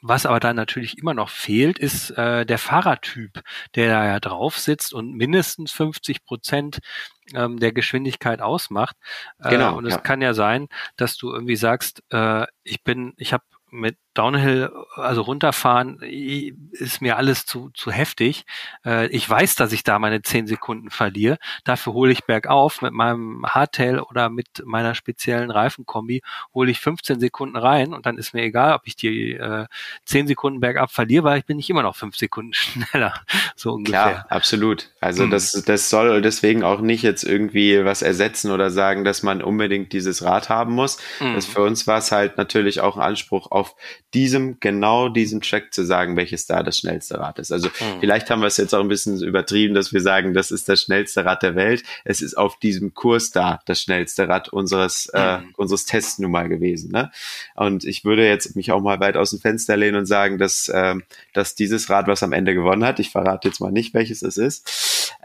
was 0.05 0.25
aber 0.25 0.41
dann 0.41 0.57
natürlich 0.57 0.97
immer 0.97 1.13
noch 1.13 1.29
fehlt, 1.29 1.79
ist 1.79 2.11
äh, 2.11 2.45
der 2.45 2.57
Fahrertyp, 2.57 3.41
der 3.75 3.87
da 3.87 4.05
ja 4.05 4.19
drauf 4.19 4.59
sitzt 4.59 4.93
und 4.93 5.13
mindestens 5.13 5.71
50 5.71 6.25
Prozent 6.25 6.79
ähm, 7.33 7.57
der 7.57 7.71
Geschwindigkeit 7.71 8.41
ausmacht. 8.41 8.97
Äh, 9.39 9.51
genau. 9.51 9.77
Und 9.77 9.85
es 9.85 9.93
ja. 9.93 10.01
kann 10.01 10.21
ja 10.21 10.33
sein, 10.33 10.67
dass 10.97 11.15
du 11.15 11.31
irgendwie 11.31 11.55
sagst, 11.55 12.03
äh, 12.09 12.45
ich 12.63 12.83
bin, 12.83 13.13
ich 13.15 13.31
habe 13.31 13.45
mit 13.71 13.97
Downhill, 14.13 14.71
also 14.95 15.21
runterfahren, 15.21 15.99
ist 16.71 17.01
mir 17.01 17.17
alles 17.17 17.45
zu, 17.45 17.71
zu 17.73 17.91
heftig. 17.91 18.45
Äh, 18.85 19.07
ich 19.07 19.27
weiß, 19.27 19.55
dass 19.55 19.71
ich 19.71 19.83
da 19.83 19.97
meine 19.97 20.21
zehn 20.21 20.45
Sekunden 20.45 20.89
verliere. 20.91 21.37
Dafür 21.63 21.93
hole 21.93 22.11
ich 22.11 22.25
bergauf 22.25 22.81
mit 22.81 22.93
meinem 22.93 23.43
Hardtail 23.45 23.99
oder 23.99 24.29
mit 24.29 24.47
meiner 24.65 24.93
speziellen 24.93 25.49
Reifenkombi, 25.49 26.21
hole 26.53 26.69
ich 26.69 26.79
15 26.79 27.19
Sekunden 27.19 27.57
rein 27.57 27.93
und 27.93 28.05
dann 28.05 28.17
ist 28.17 28.33
mir 28.33 28.43
egal, 28.43 28.75
ob 28.75 28.81
ich 28.85 28.95
die 28.95 29.33
äh, 29.33 29.65
10 30.05 30.27
Sekunden 30.27 30.59
bergab 30.59 30.91
verliere, 30.91 31.23
weil 31.23 31.39
ich 31.39 31.45
bin 31.45 31.57
nicht 31.57 31.69
immer 31.69 31.83
noch 31.83 31.95
fünf 31.95 32.15
Sekunden 32.15 32.53
schneller. 32.53 33.13
So 33.55 33.73
ungefähr. 33.73 34.01
Klar, 34.01 34.25
absolut. 34.29 34.91
Also 35.01 35.25
mhm. 35.25 35.31
das, 35.31 35.51
das 35.65 35.89
soll 35.89 36.21
deswegen 36.21 36.63
auch 36.63 36.81
nicht 36.81 37.01
jetzt 37.01 37.23
irgendwie 37.23 37.83
was 37.83 38.01
ersetzen 38.01 38.51
oder 38.51 38.69
sagen, 38.69 39.03
dass 39.03 39.23
man 39.23 39.41
unbedingt 39.41 39.91
dieses 39.93 40.23
Rad 40.23 40.49
haben 40.49 40.73
muss. 40.73 40.99
Mhm. 41.19 41.33
Das 41.35 41.45
für 41.45 41.61
uns 41.61 41.87
war 41.87 41.97
es 41.97 42.11
halt 42.11 42.37
natürlich 42.37 42.79
auch 42.81 42.95
ein 42.95 43.01
Anspruch 43.01 43.49
auf 43.51 43.75
diesem, 44.13 44.59
genau 44.59 45.09
diesem 45.09 45.41
Track 45.41 45.73
zu 45.73 45.83
sagen, 45.83 46.15
welches 46.15 46.45
da 46.45 46.63
das 46.63 46.77
schnellste 46.77 47.19
Rad 47.19 47.39
ist. 47.39 47.51
Also 47.51 47.69
mhm. 47.69 47.99
vielleicht 47.99 48.29
haben 48.29 48.41
wir 48.41 48.47
es 48.47 48.57
jetzt 48.57 48.73
auch 48.73 48.81
ein 48.81 48.87
bisschen 48.87 49.21
übertrieben, 49.21 49.73
dass 49.73 49.93
wir 49.93 50.01
sagen, 50.01 50.33
das 50.33 50.51
ist 50.51 50.69
das 50.69 50.81
schnellste 50.81 51.25
Rad 51.25 51.43
der 51.43 51.55
Welt. 51.55 51.83
Es 52.03 52.21
ist 52.21 52.35
auf 52.35 52.59
diesem 52.59 52.93
Kurs 52.93 53.31
da 53.31 53.61
das 53.65 53.81
schnellste 53.81 54.27
Rad 54.27 54.49
unseres, 54.49 55.09
mhm. 55.13 55.19
äh, 55.19 55.39
unseres 55.57 55.85
Tests 55.85 56.19
nun 56.19 56.31
mal 56.31 56.49
gewesen. 56.49 56.91
Ne? 56.91 57.11
Und 57.55 57.85
ich 57.85 58.05
würde 58.05 58.27
jetzt 58.27 58.55
mich 58.55 58.71
auch 58.71 58.81
mal 58.81 58.99
weit 58.99 59.17
aus 59.17 59.31
dem 59.31 59.39
Fenster 59.39 59.77
lehnen 59.77 59.97
und 59.97 60.05
sagen, 60.05 60.37
dass, 60.37 60.69
äh, 60.69 60.95
dass 61.33 61.55
dieses 61.55 61.89
Rad, 61.89 62.07
was 62.07 62.23
am 62.23 62.33
Ende 62.33 62.53
gewonnen 62.53 62.85
hat, 62.85 62.99
ich 62.99 63.09
verrate 63.09 63.47
jetzt 63.47 63.59
mal 63.59 63.71
nicht, 63.71 63.93
welches 63.93 64.21
es 64.21 64.37
ist, 64.37 64.69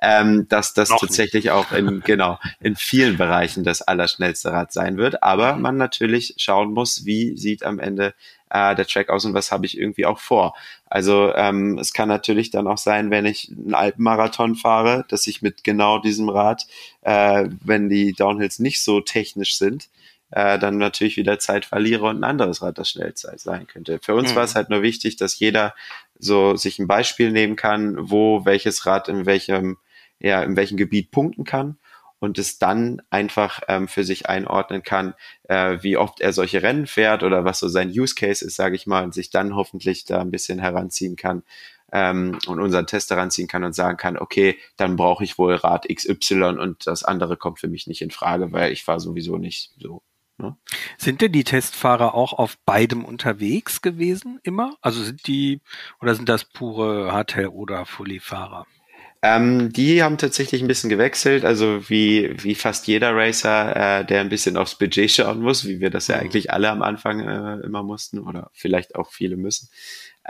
ähm, 0.02 0.46
dass 0.48 0.74
das 0.74 0.90
Noch 0.90 1.00
tatsächlich 1.00 1.44
nicht. 1.44 1.52
auch 1.52 1.72
in, 1.72 2.00
genau, 2.04 2.38
in 2.60 2.76
vielen 2.76 3.16
Bereichen 3.16 3.64
das 3.64 3.82
allerschnellste 3.82 4.52
Rad 4.52 4.72
sein 4.72 4.96
wird. 4.96 5.22
Aber 5.22 5.56
man 5.56 5.76
natürlich 5.76 6.34
schauen 6.38 6.72
muss, 6.72 7.04
wie 7.04 7.36
sieht 7.36 7.64
am 7.64 7.78
Ende 7.78 8.14
äh, 8.50 8.74
der 8.74 8.86
Track 8.86 9.10
aus 9.10 9.24
und 9.24 9.34
was 9.34 9.52
habe 9.52 9.66
ich 9.66 9.78
irgendwie 9.78 10.06
auch 10.06 10.18
vor. 10.18 10.54
Also 10.86 11.34
ähm, 11.34 11.78
es 11.78 11.92
kann 11.92 12.08
natürlich 12.08 12.50
dann 12.50 12.66
auch 12.66 12.78
sein, 12.78 13.10
wenn 13.10 13.26
ich 13.26 13.50
einen 13.50 13.74
Alpenmarathon 13.74 14.54
fahre, 14.54 15.04
dass 15.08 15.26
ich 15.26 15.42
mit 15.42 15.64
genau 15.64 15.98
diesem 15.98 16.28
Rad, 16.28 16.66
äh, 17.02 17.48
wenn 17.62 17.88
die 17.88 18.12
Downhills 18.12 18.58
nicht 18.58 18.82
so 18.82 19.00
technisch 19.00 19.58
sind, 19.58 19.88
äh, 20.30 20.58
dann 20.58 20.78
natürlich 20.78 21.16
wieder 21.16 21.38
Zeit 21.38 21.64
verliere 21.64 22.06
und 22.06 22.20
ein 22.20 22.24
anderes 22.24 22.62
Rad 22.62 22.78
das 22.78 22.90
schnellste 22.90 23.32
sein 23.36 23.66
könnte. 23.66 23.98
Für 24.02 24.14
uns 24.14 24.32
mhm. 24.32 24.36
war 24.36 24.44
es 24.44 24.54
halt 24.54 24.70
nur 24.70 24.82
wichtig, 24.82 25.16
dass 25.16 25.38
jeder 25.38 25.74
so 26.18 26.56
sich 26.56 26.78
ein 26.78 26.88
Beispiel 26.88 27.30
nehmen 27.30 27.56
kann, 27.56 27.96
wo 27.98 28.44
welches 28.44 28.86
Rad 28.86 29.08
in 29.08 29.26
welchem 29.26 29.78
ja, 30.20 30.42
in 30.42 30.56
welchem 30.56 30.76
Gebiet 30.76 31.10
punkten 31.10 31.44
kann 31.44 31.78
und 32.18 32.38
es 32.38 32.58
dann 32.58 33.00
einfach 33.10 33.60
ähm, 33.68 33.88
für 33.88 34.04
sich 34.04 34.28
einordnen 34.28 34.82
kann, 34.82 35.14
äh, 35.44 35.78
wie 35.82 35.96
oft 35.96 36.20
er 36.20 36.32
solche 36.32 36.62
Rennen 36.62 36.86
fährt 36.86 37.22
oder 37.22 37.44
was 37.44 37.60
so 37.60 37.68
sein 37.68 37.90
Use 37.90 38.14
Case 38.14 38.44
ist, 38.44 38.56
sage 38.56 38.74
ich 38.74 38.86
mal, 38.86 39.04
und 39.04 39.14
sich 39.14 39.30
dann 39.30 39.54
hoffentlich 39.54 40.04
da 40.04 40.20
ein 40.20 40.30
bisschen 40.30 40.58
heranziehen 40.58 41.16
kann 41.16 41.42
ähm, 41.92 42.38
und 42.46 42.60
unseren 42.60 42.86
Test 42.86 43.10
heranziehen 43.10 43.48
kann 43.48 43.64
und 43.64 43.74
sagen 43.74 43.96
kann, 43.96 44.18
okay, 44.18 44.58
dann 44.76 44.96
brauche 44.96 45.24
ich 45.24 45.38
wohl 45.38 45.54
Rad 45.54 45.86
XY 45.88 46.58
und 46.58 46.86
das 46.86 47.04
andere 47.04 47.36
kommt 47.36 47.60
für 47.60 47.68
mich 47.68 47.86
nicht 47.86 48.02
in 48.02 48.10
Frage, 48.10 48.52
weil 48.52 48.72
ich 48.72 48.84
fahre 48.84 49.00
sowieso 49.00 49.38
nicht 49.38 49.72
so. 49.78 50.02
Ne? 50.38 50.56
Sind 50.96 51.20
denn 51.20 51.32
die 51.32 51.44
Testfahrer 51.44 52.14
auch 52.14 52.32
auf 52.32 52.58
beidem 52.64 53.04
unterwegs 53.04 53.82
gewesen 53.82 54.38
immer? 54.44 54.76
Also 54.80 55.02
sind 55.02 55.26
die 55.26 55.60
oder 56.00 56.14
sind 56.14 56.28
das 56.28 56.44
pure 56.44 57.12
Hardtail 57.12 57.48
oder 57.48 57.84
Fully-Fahrer? 57.84 58.66
Ähm, 59.20 59.72
die 59.72 60.02
haben 60.02 60.16
tatsächlich 60.16 60.62
ein 60.62 60.68
bisschen 60.68 60.90
gewechselt, 60.90 61.44
also 61.44 61.88
wie, 61.90 62.32
wie 62.40 62.54
fast 62.54 62.86
jeder 62.86 63.16
Racer, 63.16 64.00
äh, 64.00 64.04
der 64.04 64.20
ein 64.20 64.28
bisschen 64.28 64.56
aufs 64.56 64.76
Budget 64.76 65.10
schauen 65.10 65.40
muss, 65.40 65.66
wie 65.66 65.80
wir 65.80 65.90
das 65.90 66.06
ja 66.06 66.16
mhm. 66.16 66.22
eigentlich 66.22 66.52
alle 66.52 66.70
am 66.70 66.82
Anfang 66.82 67.20
äh, 67.20 67.66
immer 67.66 67.82
mussten 67.82 68.20
oder 68.20 68.50
vielleicht 68.52 68.94
auch 68.94 69.10
viele 69.10 69.36
müssen. 69.36 69.70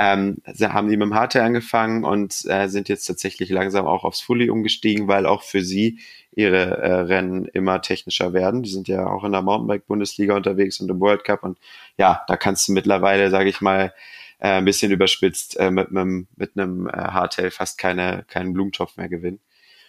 Ähm, 0.00 0.36
sie 0.54 0.72
haben 0.72 0.88
die 0.88 0.96
mit 0.96 1.06
dem 1.06 1.14
Hardtail 1.14 1.42
angefangen 1.42 2.04
und 2.04 2.44
äh, 2.46 2.68
sind 2.68 2.88
jetzt 2.88 3.06
tatsächlich 3.06 3.50
langsam 3.50 3.84
auch 3.84 4.04
aufs 4.04 4.20
Fully 4.20 4.48
umgestiegen, 4.48 5.08
weil 5.08 5.26
auch 5.26 5.42
für 5.42 5.62
sie 5.62 5.98
ihre 6.30 6.78
äh, 6.78 6.94
Rennen 7.00 7.46
immer 7.46 7.82
technischer 7.82 8.32
werden. 8.32 8.62
Die 8.62 8.70
sind 8.70 8.86
ja 8.86 9.08
auch 9.08 9.24
in 9.24 9.32
der 9.32 9.42
Mountainbike-Bundesliga 9.42 10.36
unterwegs 10.36 10.78
und 10.78 10.88
im 10.88 11.00
World 11.00 11.24
Cup 11.24 11.42
und 11.42 11.58
ja, 11.96 12.22
da 12.28 12.36
kannst 12.36 12.68
du 12.68 12.72
mittlerweile, 12.72 13.28
sage 13.30 13.50
ich 13.50 13.60
mal, 13.60 13.92
äh, 14.38 14.50
ein 14.50 14.64
bisschen 14.64 14.92
überspitzt 14.92 15.58
äh, 15.58 15.72
mit 15.72 15.88
einem 15.88 16.28
mit 16.36 16.56
einem 16.56 16.86
äh, 16.86 16.92
Hardtail 16.92 17.50
fast 17.50 17.76
keine 17.76 18.24
keinen 18.28 18.52
Blumentopf 18.52 18.96
mehr 18.96 19.08
gewinnen. 19.08 19.40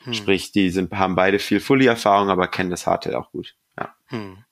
Hm. 0.06 0.14
Sprich, 0.14 0.52
die 0.52 0.72
sind 0.72 0.92
haben 0.92 1.16
beide 1.16 1.38
viel 1.38 1.60
Fully-Erfahrung, 1.60 2.30
aber 2.30 2.48
kennen 2.48 2.72
das 2.72 2.88
Hardtail 2.88 3.14
auch 3.14 3.32
gut. 3.32 3.56
Ja. 3.78 3.94
Hm. 4.08 4.44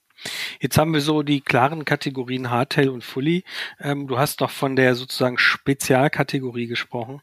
Jetzt 0.59 0.77
haben 0.77 0.93
wir 0.93 1.01
so 1.01 1.23
die 1.23 1.41
klaren 1.41 1.85
Kategorien 1.85 2.49
Hardtail 2.49 2.89
und 2.89 3.03
Fully. 3.03 3.43
Ähm, 3.79 4.07
du 4.07 4.17
hast 4.17 4.41
doch 4.41 4.51
von 4.51 4.75
der 4.75 4.95
sozusagen 4.95 5.37
Spezialkategorie 5.37 6.67
gesprochen. 6.67 7.21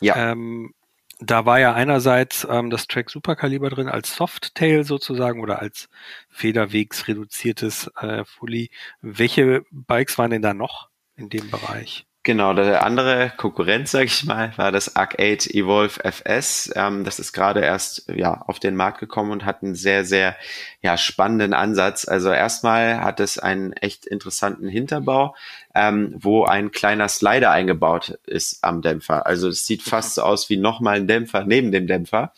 Ja. 0.00 0.32
Ähm, 0.32 0.74
da 1.20 1.44
war 1.46 1.58
ja 1.58 1.74
einerseits 1.74 2.46
ähm, 2.48 2.70
das 2.70 2.86
Track 2.86 3.10
Superkaliber 3.10 3.70
drin 3.70 3.88
als 3.88 4.14
Softtail 4.14 4.84
sozusagen 4.84 5.40
oder 5.40 5.60
als 5.60 5.88
federwegsreduziertes 6.30 7.90
äh, 8.00 8.24
Fully. 8.24 8.70
Welche 9.00 9.64
Bikes 9.70 10.16
waren 10.18 10.30
denn 10.30 10.42
da 10.42 10.54
noch 10.54 10.88
in 11.16 11.28
dem 11.28 11.50
Bereich? 11.50 12.07
Genau, 12.28 12.52
der 12.52 12.84
andere 12.84 13.32
Konkurrent, 13.38 13.88
sage 13.88 14.04
ich 14.04 14.26
mal, 14.26 14.52
war 14.58 14.70
das 14.70 14.96
Arcade 14.96 15.48
Evolve 15.48 16.04
FS. 16.04 16.70
Ähm, 16.76 17.02
das 17.04 17.18
ist 17.18 17.32
gerade 17.32 17.60
erst 17.60 18.06
ja 18.14 18.42
auf 18.46 18.60
den 18.60 18.76
Markt 18.76 19.00
gekommen 19.00 19.30
und 19.30 19.46
hat 19.46 19.62
einen 19.62 19.74
sehr, 19.74 20.04
sehr 20.04 20.36
ja, 20.82 20.98
spannenden 20.98 21.54
Ansatz. 21.54 22.06
Also 22.06 22.30
erstmal 22.30 23.00
hat 23.00 23.20
es 23.20 23.38
einen 23.38 23.72
echt 23.72 24.04
interessanten 24.04 24.68
Hinterbau, 24.68 25.34
ähm, 25.74 26.16
wo 26.18 26.44
ein 26.44 26.70
kleiner 26.70 27.08
Slider 27.08 27.50
eingebaut 27.50 28.18
ist 28.26 28.62
am 28.62 28.82
Dämpfer. 28.82 29.26
Also 29.26 29.48
es 29.48 29.64
sieht 29.64 29.80
fast 29.82 30.16
so 30.16 30.22
aus 30.22 30.50
wie 30.50 30.58
nochmal 30.58 30.96
ein 30.96 31.08
Dämpfer 31.08 31.44
neben 31.46 31.72
dem 31.72 31.86
Dämpfer. 31.86 32.34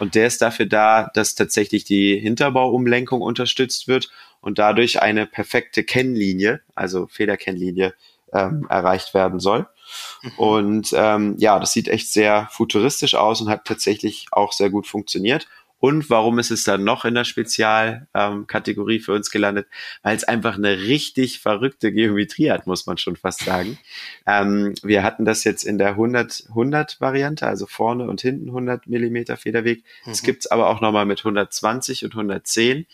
Und 0.00 0.16
der 0.16 0.26
ist 0.26 0.42
dafür 0.42 0.66
da, 0.66 1.12
dass 1.14 1.36
tatsächlich 1.36 1.84
die 1.84 2.18
Hinterbaumumlenkung 2.18 3.22
unterstützt 3.22 3.86
wird 3.86 4.10
und 4.40 4.58
dadurch 4.58 5.00
eine 5.00 5.26
perfekte 5.26 5.84
Kennlinie, 5.84 6.60
also 6.74 7.06
Federkennlinie, 7.06 7.94
ähm, 8.32 8.66
erreicht 8.68 9.14
werden 9.14 9.40
soll. 9.40 9.66
Mhm. 10.22 10.30
Und 10.36 10.94
ähm, 10.94 11.34
ja, 11.38 11.58
das 11.58 11.72
sieht 11.72 11.88
echt 11.88 12.12
sehr 12.12 12.48
futuristisch 12.50 13.14
aus 13.14 13.40
und 13.40 13.48
hat 13.48 13.64
tatsächlich 13.64 14.26
auch 14.30 14.52
sehr 14.52 14.70
gut 14.70 14.86
funktioniert. 14.86 15.46
Und 15.80 16.10
warum 16.10 16.38
ist 16.40 16.50
es 16.50 16.64
dann 16.64 16.82
noch 16.82 17.04
in 17.04 17.14
der 17.14 17.24
Spezialkategorie 17.24 18.96
ähm, 18.96 19.02
für 19.02 19.12
uns 19.12 19.30
gelandet? 19.30 19.68
Weil 20.02 20.16
es 20.16 20.24
einfach 20.24 20.56
eine 20.56 20.80
richtig 20.80 21.38
verrückte 21.38 21.92
Geometrie 21.92 22.50
hat, 22.50 22.66
muss 22.66 22.86
man 22.86 22.98
schon 22.98 23.16
fast 23.16 23.44
sagen. 23.44 23.78
Ähm, 24.30 24.74
wir 24.82 25.04
hatten 25.04 25.24
das 25.24 25.42
jetzt 25.44 25.64
in 25.64 25.78
der 25.78 25.96
100-100 25.96 27.00
Variante, 27.00 27.46
also 27.46 27.64
vorne 27.64 28.06
und 28.06 28.20
hinten 28.20 28.48
100 28.48 28.86
Millimeter 28.86 29.38
Federweg. 29.38 29.84
Es 30.04 30.20
mhm. 30.20 30.26
gibt's 30.26 30.46
aber 30.48 30.68
auch 30.68 30.82
nochmal 30.82 31.06
mit 31.06 31.20
120 31.20 32.04
und 32.04 32.12
110. 32.12 32.86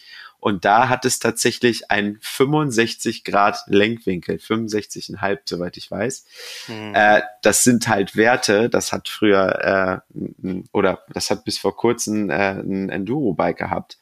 Und 0.44 0.66
da 0.66 0.90
hat 0.90 1.06
es 1.06 1.20
tatsächlich 1.20 1.90
einen 1.90 2.18
65 2.20 3.24
Grad 3.24 3.60
Lenkwinkel, 3.66 4.36
65,5, 4.36 5.38
soweit 5.46 5.78
ich 5.78 5.90
weiß. 5.90 6.26
Mhm. 6.68 6.92
Äh, 6.94 7.22
das 7.40 7.64
sind 7.64 7.88
halt 7.88 8.14
Werte, 8.14 8.68
das 8.68 8.92
hat 8.92 9.08
früher 9.08 10.02
äh, 10.12 10.62
oder 10.70 11.02
das 11.14 11.30
hat 11.30 11.46
bis 11.46 11.56
vor 11.56 11.74
kurzem 11.74 12.28
äh, 12.28 12.60
ein 12.60 12.90
Enduro-Bike 12.90 13.56
gehabt. 13.56 13.96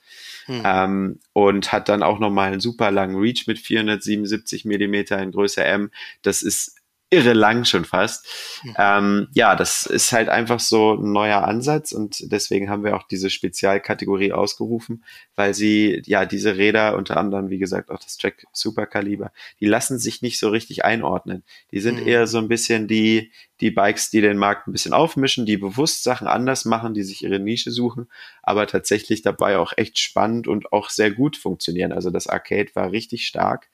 Mhm. 0.48 0.62
Ähm, 0.64 1.20
und 1.33 1.70
hat 1.70 1.88
dann 1.88 2.02
auch 2.02 2.18
nochmal 2.18 2.50
einen 2.50 2.61
super 2.61 2.90
langen 2.90 3.20
Reach 3.20 3.46
mit 3.46 3.61
477 3.61 4.64
Millimeter 4.64 5.22
in 5.22 5.31
Größe 5.31 5.62
M. 5.62 5.92
Das 6.22 6.42
ist 6.42 6.82
irre 7.12 7.35
lang 7.35 7.64
schon 7.64 7.85
fast. 7.85 8.27
Mhm. 8.64 8.75
Ähm, 8.79 9.29
ja, 9.35 9.55
das 9.55 9.85
ist 9.85 10.12
halt 10.12 10.31
einfach 10.31 10.61
so 10.61 10.94
ein 10.94 11.12
neuer 11.12 11.44
Ansatz 11.44 11.92
und 11.92 12.33
deswegen 12.33 12.70
haben 12.70 12.85
wir 12.85 12.96
auch 12.96 13.07
diese 13.07 13.29
Spezialkategorie 13.29 14.33
ausgerufen, 14.33 15.05
weil 15.37 15.53
sie, 15.53 16.03
ja, 16.07 16.25
diese 16.25 16.57
Räder, 16.57 16.96
unter 16.96 17.18
anderem, 17.18 17.51
wie 17.51 17.59
gesagt, 17.59 17.90
auch 17.90 17.98
das 17.98 18.16
Track 18.16 18.46
Superkaliber, 18.53 19.31
die 19.61 19.66
lassen 19.66 19.98
sich 19.98 20.22
nicht 20.22 20.38
so 20.38 20.48
richtig 20.48 20.85
einordnen. 20.85 21.44
Die 21.70 21.81
sind 21.81 22.01
mhm. 22.01 22.09
eher 22.09 22.27
so 22.27 22.38
ein 22.38 22.48
bisschen 22.48 22.88
die, 22.88 23.31
die 23.61 23.70
Bikes, 23.70 24.11
die 24.11 24.22
den 24.22 24.38
Markt 24.38 24.66
ein 24.66 24.72
bisschen 24.72 24.94
aufmischen, 24.94 25.44
die 25.44 25.59
bewusst 25.59 26.03
Sachen 26.03 26.27
anders 26.27 26.64
machen, 26.64 26.94
die 26.94 27.03
sich 27.03 27.22
ihre 27.22 27.38
Nische 27.38 27.70
suchen, 27.70 28.09
aber 28.42 28.66
tatsächlich 28.66 29.20
dabei 29.20 29.59
auch 29.59 29.72
echt 29.77 29.98
spannend 29.98 30.48
und 30.48 30.72
auch 30.72 30.88
sehr 30.88 31.11
gut 31.11 31.37
funktionieren. 31.37 31.92
Also 31.92 32.11
das 32.11 32.27
Arcade 32.27 32.70
war 32.75 32.90
richtig 32.90 33.27
stark. 33.27 33.68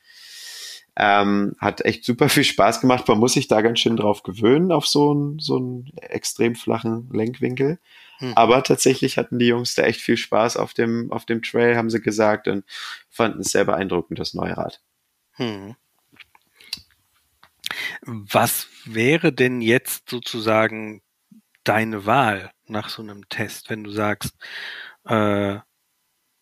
Ähm, 1.00 1.54
hat 1.58 1.82
echt 1.82 2.04
super 2.04 2.28
viel 2.28 2.42
Spaß 2.42 2.80
gemacht. 2.80 3.06
Man 3.06 3.18
muss 3.18 3.34
sich 3.34 3.46
da 3.46 3.60
ganz 3.60 3.78
schön 3.78 3.96
drauf 3.96 4.24
gewöhnen, 4.24 4.72
auf 4.72 4.84
so 4.86 5.12
einen, 5.12 5.38
so 5.38 5.56
einen 5.56 5.92
extrem 5.96 6.56
flachen 6.56 7.08
Lenkwinkel. 7.12 7.78
Hm. 8.18 8.32
Aber 8.34 8.64
tatsächlich 8.64 9.16
hatten 9.16 9.38
die 9.38 9.46
Jungs 9.46 9.76
da 9.76 9.84
echt 9.84 10.00
viel 10.00 10.16
Spaß 10.16 10.56
auf 10.56 10.74
dem, 10.74 11.12
auf 11.12 11.24
dem 11.24 11.40
Trail, 11.40 11.76
haben 11.76 11.88
sie 11.88 12.00
gesagt, 12.00 12.48
und 12.48 12.64
fanden 13.10 13.42
es 13.42 13.52
sehr 13.52 13.64
beeindruckend, 13.64 14.18
das 14.18 14.34
neue 14.34 14.56
Rad. 14.56 14.82
Hm. 15.34 15.76
Was 18.04 18.66
wäre 18.84 19.32
denn 19.32 19.60
jetzt 19.60 20.10
sozusagen 20.10 21.00
deine 21.62 22.06
Wahl 22.06 22.50
nach 22.66 22.88
so 22.88 23.02
einem 23.02 23.28
Test, 23.28 23.70
wenn 23.70 23.84
du 23.84 23.90
sagst, 23.90 24.34
äh, 25.04 25.58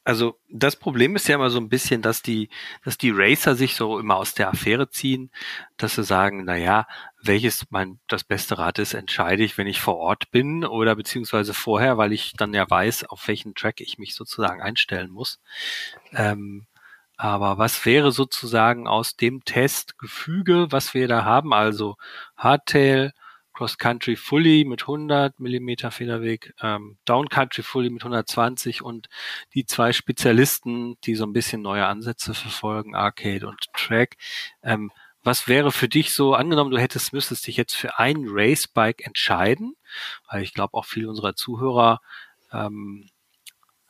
also 0.07 0.39
das 0.49 0.77
Problem 0.77 1.17
ist 1.17 1.27
ja 1.27 1.35
immer 1.35 1.51
so 1.51 1.59
ein 1.59 1.69
bisschen, 1.69 2.01
dass 2.01 2.23
die, 2.23 2.49
dass 2.85 2.97
die 2.97 3.11
Racer 3.13 3.57
sich 3.57 3.75
so 3.75 3.99
immer 3.99 4.17
aus 4.17 4.35
der 4.35 4.49
Affäre 4.49 4.89
ziehen, 4.89 5.33
dass 5.79 5.97
sie 5.97 6.05
sagen, 6.05 6.45
na 6.45 6.57
ja, 6.57 6.87
welches 7.21 7.67
mein 7.71 7.99
das 8.07 8.23
beste 8.23 8.57
Rad 8.57 8.79
ist, 8.79 8.95
entscheide 8.95 9.43
ich, 9.43 9.59
wenn 9.59 9.67
ich 9.67 9.81
vor 9.81 9.97
Ort 9.97 10.31
bin 10.31 10.65
oder 10.65 10.95
beziehungsweise 10.95 11.55
vorher, 11.55 11.99
weil 11.99 12.13
ich 12.13 12.35
dann 12.35 12.55
ja 12.55 12.71
weiß, 12.71 13.07
auf 13.07 13.27
welchen 13.27 13.57
Track 13.57 13.81
ich 13.81 13.99
mich 13.99 14.15
sozusagen 14.15 14.63
einstellen 14.63 15.11
muss. 15.11 15.41
Ähm, 16.13 16.67
aber 17.17 17.59
was 17.59 17.85
wäre 17.85 18.13
sozusagen 18.13 18.87
aus 18.87 19.17
dem 19.17 19.45
Testgefüge, 19.45 20.69
was 20.71 20.95
wir 20.95 21.09
da 21.09 21.25
haben, 21.25 21.53
also 21.53 21.97
Hardtail, 22.37 23.13
Cross 23.57 23.79
Country 23.79 24.17
Fully 24.17 24.65
mit 24.65 24.83
100 24.83 25.41
Millimeter 25.41 25.91
Federweg, 25.91 26.55
ähm, 26.61 26.99
Down 27.07 27.29
Country 27.29 27.63
Fully 27.63 27.89
mit 27.89 28.03
120 28.03 28.83
und 28.83 29.09
die 29.55 29.65
zwei 29.65 29.93
Spezialisten, 29.93 30.99
die 31.05 31.15
so 31.15 31.25
ein 31.25 31.33
bisschen 31.33 31.63
neue 31.63 31.87
Ansätze 31.87 32.35
verfolgen, 32.35 32.95
Arcade 32.95 33.49
und 33.49 33.73
Track. 33.73 34.17
Ähm, 34.63 34.93
was 35.23 35.49
wäre 35.49 35.73
für 35.73 35.89
dich 35.89 36.13
so, 36.13 36.35
angenommen, 36.35 36.71
du 36.71 36.79
hättest, 36.79 37.15
müsstest 37.15 37.47
dich 37.47 37.57
jetzt 37.57 37.75
für 37.75 37.99
ein 37.99 38.27
Racebike 38.29 39.05
entscheiden, 39.05 39.75
weil 40.31 40.43
ich 40.43 40.53
glaube 40.53 40.75
auch 40.75 40.85
viele 40.85 41.09
unserer 41.09 41.35
Zuhörer 41.35 42.01
ähm, 42.53 43.09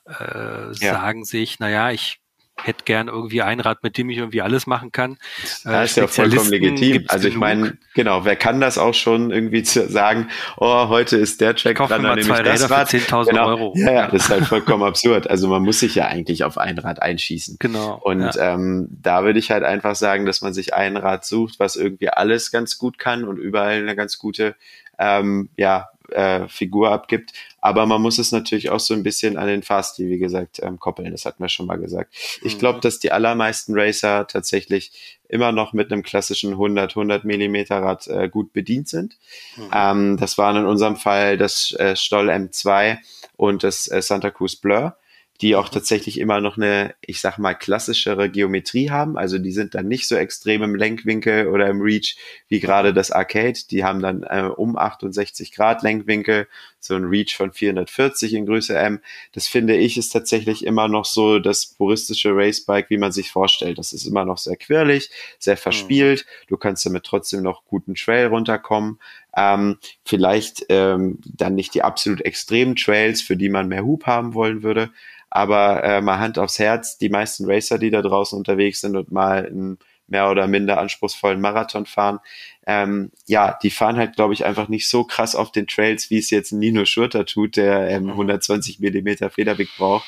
äh, 0.07 0.69
ja. 0.69 0.73
sagen 0.73 1.25
sich, 1.25 1.59
naja, 1.59 1.91
ich 1.91 2.21
hätte 2.63 2.85
gern 2.85 3.09
irgendwie 3.09 3.43
ein 3.43 3.61
Rad, 3.61 3.83
mit 3.83 3.99
dem 3.99 4.09
ich 4.11 4.19
irgendwie 4.19 4.43
alles 4.43 4.67
machen 4.67 4.93
kann. 4.93 5.19
Das 5.65 5.91
ist 5.91 5.97
ja 5.97 6.07
vollkommen 6.07 6.51
legitim. 6.51 7.05
Also 7.09 7.29
ich 7.29 7.37
meine, 7.37 7.77
genau, 7.95 8.25
wer 8.25 8.37
kann 8.37 8.61
das 8.61 8.79
auch 8.79 8.95
schon 8.95 9.31
irgendwie 9.31 9.63
zu 9.63 9.89
sagen, 9.89 10.29
oh, 10.57 10.89
heute 10.89 11.17
ist 11.17 11.41
der 11.41 11.55
Track 11.55 11.77
dran, 11.77 12.03
dann 12.03 12.19
nehme 12.19 12.21
ich 12.21 12.43
das 12.43 12.71
Rad. 12.71 12.89
10.000 12.89 13.31
genau. 13.31 13.47
Euro. 13.47 13.73
Ja, 13.77 13.93
ja, 13.93 14.07
das 14.09 14.25
ist 14.25 14.31
halt 14.31 14.47
vollkommen 14.47 14.85
absurd. 14.85 15.29
Also 15.29 15.49
man 15.49 15.63
muss 15.63 15.81
sich 15.81 15.95
ja 15.95 16.07
eigentlich 16.07 16.45
auf 16.45 16.59
ein 16.59 16.79
Rad 16.79 17.03
einschießen. 17.03 17.57
Genau. 17.59 18.01
Und 18.03 18.23
ja. 18.23 18.55
ähm, 18.55 18.89
da 18.91 19.25
würde 19.25 19.39
ich 19.39 19.51
halt 19.51 19.65
einfach 19.65 19.95
sagen, 19.95 20.25
dass 20.25 20.41
man 20.41 20.55
sich 20.55 20.75
ein 20.75 20.97
Rad 20.97 21.25
sucht, 21.25 21.59
was 21.59 21.77
irgendwie 21.77 22.09
alles 22.09 22.51
ganz 22.51 22.79
gut 22.79 22.99
kann 22.99 23.25
und 23.25 23.37
überall 23.39 23.79
eine 23.79 23.97
ganz 23.97 24.19
gute 24.19 24.55
ähm, 24.99 25.51
ja, 25.57 25.89
äh, 26.11 26.49
Figur 26.49 26.91
abgibt. 26.91 27.33
Aber 27.61 27.87
man 27.87 28.01
muss 28.01 28.19
es 28.19 28.33
natürlich 28.33 28.71
auch 28.71 28.81
so 28.81 28.95
ein 28.95 29.03
bisschen 29.03 29.37
an 29.37 29.49
den 29.49 29.63
Fasti, 29.63 30.09
wie 30.09 30.19
gesagt, 30.19 30.61
ähm, 30.63 30.79
koppeln. 30.79 31.11
Das 31.11 31.25
hatten 31.25 31.43
wir 31.43 31.49
schon 31.49 31.67
mal 31.67 31.79
gesagt. 31.79 32.15
Ich 32.43 32.55
mhm. 32.55 32.59
glaube, 32.59 32.81
dass 32.81 32.99
die 32.99 33.13
allermeisten 33.13 33.79
Racer 33.79 34.27
tatsächlich 34.27 35.19
immer 35.29 35.53
noch 35.53 35.73
mit 35.73 35.91
einem 35.91 36.03
klassischen 36.03 36.53
100, 36.53 36.91
100 36.91 37.25
Millimeter 37.25 37.83
Rad 37.83 38.07
äh, 38.07 38.29
gut 38.29 38.53
bedient 38.53 38.89
sind. 38.89 39.17
Mhm. 39.57 39.71
Ähm, 39.73 40.17
das 40.19 40.39
waren 40.39 40.57
in 40.57 40.67
unserem 40.67 40.97
Fall 40.97 41.37
das 41.39 41.73
äh, 41.73 41.97
Stoll 41.97 42.31
M2 42.31 42.99
und 43.37 43.65
das 43.65 43.91
äh, 43.91 44.01
Santa 44.03 44.31
Cruz 44.31 44.57
Blur 44.57 44.97
die 45.41 45.57
auch 45.57 45.69
tatsächlich 45.69 46.19
immer 46.19 46.41
noch 46.41 46.57
eine, 46.57 46.95
ich 47.01 47.21
sag 47.21 47.39
mal, 47.39 47.55
klassischere 47.55 48.31
Geometrie 48.31 48.91
haben. 48.91 49.19
Also 49.19 49.39
die 49.39 49.53
sind 49.53 49.75
dann 49.75 49.89
nicht 49.89 50.09
so 50.09 50.17
extrem 50.17 50.63
im 50.63 50.75
Lenkwinkel 50.75 51.49
oder 51.49 51.69
im 51.69 51.81
Reach 51.81 52.17
wie 52.49 52.61
gerade 52.61 52.95
das 52.95 53.11
Arcade. 53.11 53.59
Die 53.71 53.85
haben 53.85 54.01
dann 54.01 54.23
äh, 54.23 54.49
um 54.55 54.77
68 54.77 55.53
Grad 55.53 55.83
Lenkwinkel, 55.83 56.49
so 56.81 56.95
ein 56.95 57.05
Reach 57.05 57.37
von 57.37 57.53
440 57.53 58.35
in 58.35 58.47
Größe 58.47 58.79
M. 58.79 59.01
Das 59.33 59.49
finde 59.49 59.77
ich 59.77 59.99
ist 59.99 60.11
tatsächlich 60.11 60.65
immer 60.65 60.89
noch 60.89 61.05
so 61.05 61.39
das 61.39 61.67
puristische 61.67 62.31
Racebike, 62.35 62.91
wie 62.91 62.99
man 62.99 63.13
sich 63.13 63.31
vorstellt. 63.31 63.79
Das 63.79 63.93
ist 63.93 64.07
immer 64.07 64.25
noch 64.25 64.39
sehr 64.39 64.57
quirlig, 64.57 65.11
sehr 65.39 65.57
verspielt. 65.57 66.25
Mhm. 66.27 66.47
Du 66.49 66.57
kannst 66.57 66.87
damit 66.87 67.05
trotzdem 67.05 67.43
noch 67.43 67.65
guten 67.65 67.95
Trail 67.95 68.29
runterkommen. 68.29 68.99
Ähm, 69.37 69.79
vielleicht 70.05 70.65
ähm, 70.71 71.19
dann 71.25 71.55
nicht 71.55 71.75
die 71.75 71.83
absolut 71.83 72.23
extremen 72.23 72.75
Trails, 72.75 73.21
für 73.21 73.37
die 73.37 73.51
man 73.51 73.69
mehr 73.69 73.85
Hub 73.85 74.07
haben 74.07 74.33
wollen 74.33 74.63
würde, 74.63 74.91
aber 75.37 75.85
äh, 75.85 76.01
mal 76.01 76.19
Hand 76.19 76.39
aufs 76.39 76.59
Herz, 76.59 76.97
die 76.97 77.11
meisten 77.11 77.45
Racer, 77.45 77.79
die 77.79 77.91
da 77.91 78.01
draußen 78.01 78.39
unterwegs 78.39 78.81
sind 78.81 78.97
und 78.97 79.13
mal 79.13 79.47
einen 79.47 79.79
mehr 80.07 80.31
oder 80.31 80.47
minder 80.47 80.79
anspruchsvollen 80.79 81.41
Marathon 81.41 81.85
fahren, 81.85 82.21
ähm, 82.67 83.11
ja, 83.27 83.59
die 83.63 83.71
fahren 83.71 83.97
halt, 83.97 84.17
glaube 84.17 84.33
ich, 84.33 84.47
einfach 84.47 84.69
nicht 84.69 84.89
so 84.89 85.05
krass 85.05 85.35
auf 85.35 85.53
den 85.53 85.67
Trails, 85.67 86.09
wie 86.11 86.19
es 86.19 86.31
jetzt 86.31 86.53
Nino 86.53 86.87
Schurter 86.87 87.27
tut, 87.27 87.57
der 87.57 87.91
ähm, 87.91 88.09
120 88.09 88.81
Millimeter 88.81 89.29
Federweg 89.29 89.69
braucht. 89.77 90.07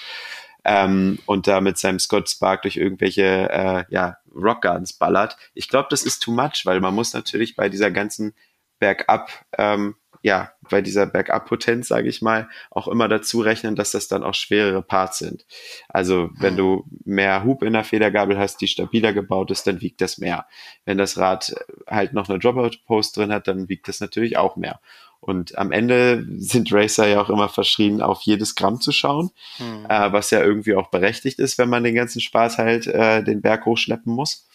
Ähm, 0.65 1.19
und 1.27 1.47
da 1.47 1.61
mit 1.61 1.77
seinem 1.77 1.99
Scott 1.99 2.31
Spark 2.31 2.63
durch 2.63 2.77
irgendwelche 2.77 3.51
äh, 3.51 3.85
ja, 3.91 4.17
Rock 4.35 4.63
Gardens 4.63 4.95
ballert. 4.95 5.37
Ich 5.53 5.69
glaube, 5.69 5.89
das 5.91 6.05
ist 6.05 6.21
too 6.21 6.33
much, 6.33 6.63
weil 6.65 6.81
man 6.81 6.95
muss 6.95 7.13
natürlich 7.13 7.55
bei 7.55 7.69
dieser 7.69 7.91
ganzen 7.91 8.35
Bergab 8.79 9.31
ähm, 9.59 9.95
ja, 10.29 10.53
bei 10.69 10.83
dieser 10.83 11.07
Backup-Potenz, 11.07 11.89
sage 11.89 12.11
ich 12.11 12.21
mal, 12.21 12.51
auch 12.71 12.87
immer 12.87 13.09
dazu 13.09 13.41
rechnen, 13.41 13.77
dass 13.77 13.93
das 13.93 14.09
dann 14.09 14.23
auch 14.23 14.35
schwerere 14.35 14.83
Parts 14.83 15.19
sind. 15.19 15.47
Also 15.89 16.29
wenn 16.39 16.55
du 16.55 16.85
mehr 17.07 17.45
Hub 17.45 17.63
in 17.63 17.73
der 17.73 17.83
Federgabel 17.83 18.39
hast, 18.39 18.61
die 18.61 18.69
stabiler 18.69 19.15
gebaut 19.15 19.51
ist, 19.51 19.67
dann 19.67 19.81
wiegt 19.81 20.03
das 20.03 20.19
mehr. 20.19 20.47
Wenn 20.85 20.99
das 20.99 21.17
Rad 21.17 21.55
halt 21.87 22.13
noch 22.13 22.29
eine 22.29 22.39
Dropout-Post 22.39 23.17
drin 23.17 23.33
hat, 23.33 23.49
dann 23.49 23.71
wiegt 23.71 23.89
das 23.89 24.01
natürlich 24.01 24.37
auch 24.37 24.57
mehr. 24.57 24.81
Und 25.21 25.57
am 25.57 25.73
Ende 25.73 26.27
sind 26.37 26.71
Racer 26.73 27.09
ja 27.09 27.23
auch 27.23 27.31
immer 27.31 27.49
verschrien, 27.49 28.03
auf 28.03 28.21
jedes 28.21 28.55
Gramm 28.55 28.83
zu 28.83 28.93
schauen, 28.93 29.31
hm. 29.57 29.87
äh, 29.89 30.13
was 30.13 30.31
ja 30.31 30.43
irgendwie 30.43 30.75
auch 30.75 30.91
berechtigt 30.91 31.39
ist, 31.39 31.57
wenn 31.57 31.71
man 31.71 31.85
den 31.85 31.95
ganzen 31.95 32.21
Spaß 32.21 32.59
halt 32.59 32.87
äh, 32.87 33.25
den 33.25 33.41
Berg 33.41 33.65
hochschleppen 33.65 34.13
muss. 34.13 34.47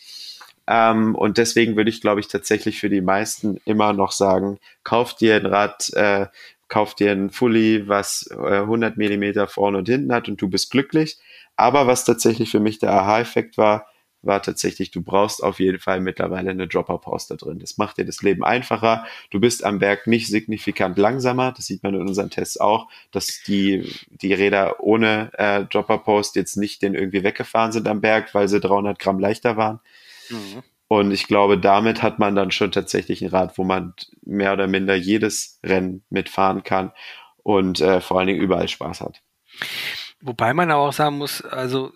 Ähm, 0.67 1.15
und 1.15 1.37
deswegen 1.37 1.75
würde 1.75 1.89
ich, 1.89 2.01
glaube 2.01 2.19
ich, 2.21 2.27
tatsächlich 2.27 2.79
für 2.79 2.89
die 2.89 3.01
meisten 3.01 3.59
immer 3.65 3.93
noch 3.93 4.11
sagen, 4.11 4.59
kauf 4.83 5.15
dir 5.15 5.35
ein 5.35 5.45
Rad, 5.45 5.91
äh, 5.93 6.27
kauf 6.69 6.95
dir 6.95 7.11
ein 7.11 7.29
Fully, 7.29 7.87
was 7.87 8.29
äh, 8.31 8.61
100 8.61 8.97
Millimeter 8.97 9.47
vorne 9.47 9.79
und 9.79 9.89
hinten 9.89 10.13
hat 10.13 10.29
und 10.29 10.41
du 10.41 10.49
bist 10.49 10.71
glücklich. 10.71 11.17
Aber 11.55 11.85
was 11.87 12.05
tatsächlich 12.05 12.49
für 12.49 12.59
mich 12.59 12.79
der 12.79 12.91
Aha-Effekt 12.93 13.57
war, 13.57 13.87
war 14.23 14.41
tatsächlich, 14.41 14.89
du 14.89 15.01
brauchst 15.01 15.43
auf 15.43 15.59
jeden 15.59 15.79
Fall 15.79 15.99
mittlerweile 15.99 16.51
eine 16.51 16.67
Dropper-Post 16.67 17.31
da 17.31 17.35
drin. 17.35 17.59
Das 17.59 17.77
macht 17.77 17.97
dir 17.97 18.05
das 18.05 18.21
Leben 18.21 18.43
einfacher. 18.43 19.05
Du 19.29 19.39
bist 19.39 19.63
am 19.65 19.79
Berg 19.79 20.07
nicht 20.07 20.27
signifikant 20.27 20.97
langsamer. 20.97 21.51
Das 21.51 21.65
sieht 21.65 21.83
man 21.83 21.93
in 21.93 22.01
unseren 22.01 22.29
Tests 22.29 22.57
auch, 22.57 22.87
dass 23.11 23.41
die, 23.45 23.93
die 24.09 24.33
Räder 24.33 24.79
ohne 24.79 25.29
äh, 25.37 25.65
Dropper-Post 25.65 26.37
jetzt 26.37 26.55
nicht 26.55 26.81
den 26.81 26.95
irgendwie 26.95 27.23
weggefahren 27.23 27.73
sind 27.73 27.87
am 27.87 28.01
Berg, 28.01 28.33
weil 28.33 28.47
sie 28.47 28.61
300 28.61 28.97
Gramm 28.97 29.19
leichter 29.19 29.57
waren. 29.57 29.81
Mhm. 30.29 30.63
Und 30.87 31.11
ich 31.11 31.27
glaube, 31.27 31.57
damit 31.57 32.03
hat 32.03 32.19
man 32.19 32.35
dann 32.35 32.51
schon 32.51 32.71
tatsächlich 32.71 33.21
ein 33.21 33.29
Rad, 33.29 33.57
wo 33.57 33.63
man 33.63 33.93
mehr 34.21 34.53
oder 34.53 34.67
minder 34.67 34.95
jedes 34.95 35.59
Rennen 35.63 36.03
mitfahren 36.09 36.63
kann 36.63 36.91
und 37.41 37.81
äh, 37.81 37.99
vor 37.99 38.19
allen 38.19 38.27
Dingen 38.27 38.41
überall 38.41 38.67
Spaß 38.67 39.01
hat. 39.01 39.21
Wobei 40.21 40.53
man 40.53 40.71
auch 40.71 40.93
sagen 40.93 41.17
muss, 41.17 41.41
also 41.41 41.91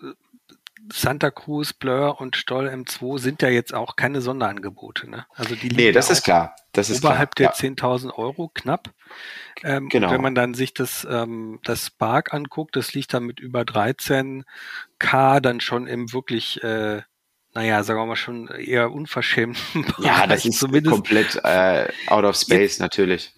Santa 0.92 1.30
Cruz, 1.30 1.72
Blur 1.72 2.20
und 2.20 2.36
Stoll 2.36 2.68
M2 2.68 3.18
sind 3.18 3.42
ja 3.42 3.48
jetzt 3.48 3.74
auch 3.74 3.96
keine 3.96 4.20
Sonderangebote. 4.20 5.08
Ne? 5.08 5.26
Also 5.34 5.54
die 5.54 5.68
nee, 5.68 5.92
das 5.92 6.10
ist 6.10 6.24
klar. 6.24 6.56
Das 6.72 6.90
ist 6.90 7.04
oberhalb 7.04 7.34
klar. 7.34 7.54
der 7.60 7.68
ja. 7.68 7.74
10.000 7.74 8.14
Euro 8.14 8.50
knapp. 8.54 8.90
Ähm, 9.62 9.88
genau. 9.88 10.10
Wenn 10.10 10.20
man 10.20 10.34
dann 10.34 10.54
sich 10.54 10.74
das, 10.74 11.06
ähm, 11.10 11.60
das 11.64 11.86
Spark 11.86 12.32
anguckt, 12.32 12.76
das 12.76 12.94
liegt 12.94 13.12
dann 13.14 13.24
mit 13.24 13.40
über 13.40 13.62
13k 13.62 15.40
dann 15.40 15.60
schon 15.60 15.86
im 15.86 16.12
wirklich 16.12 16.62
äh, 16.62 17.02
naja, 17.58 17.82
sagen 17.82 17.98
wir 17.98 18.06
mal 18.06 18.14
schon 18.14 18.46
eher 18.46 18.92
unverschämt. 18.92 19.58
Ja, 19.98 20.28
das 20.28 20.44
ist 20.44 20.60
zumindest 20.60 20.94
komplett 20.94 21.40
äh, 21.42 21.88
out 22.06 22.24
of 22.24 22.36
space 22.36 22.58
jetzt, 22.58 22.80
natürlich. 22.80 23.32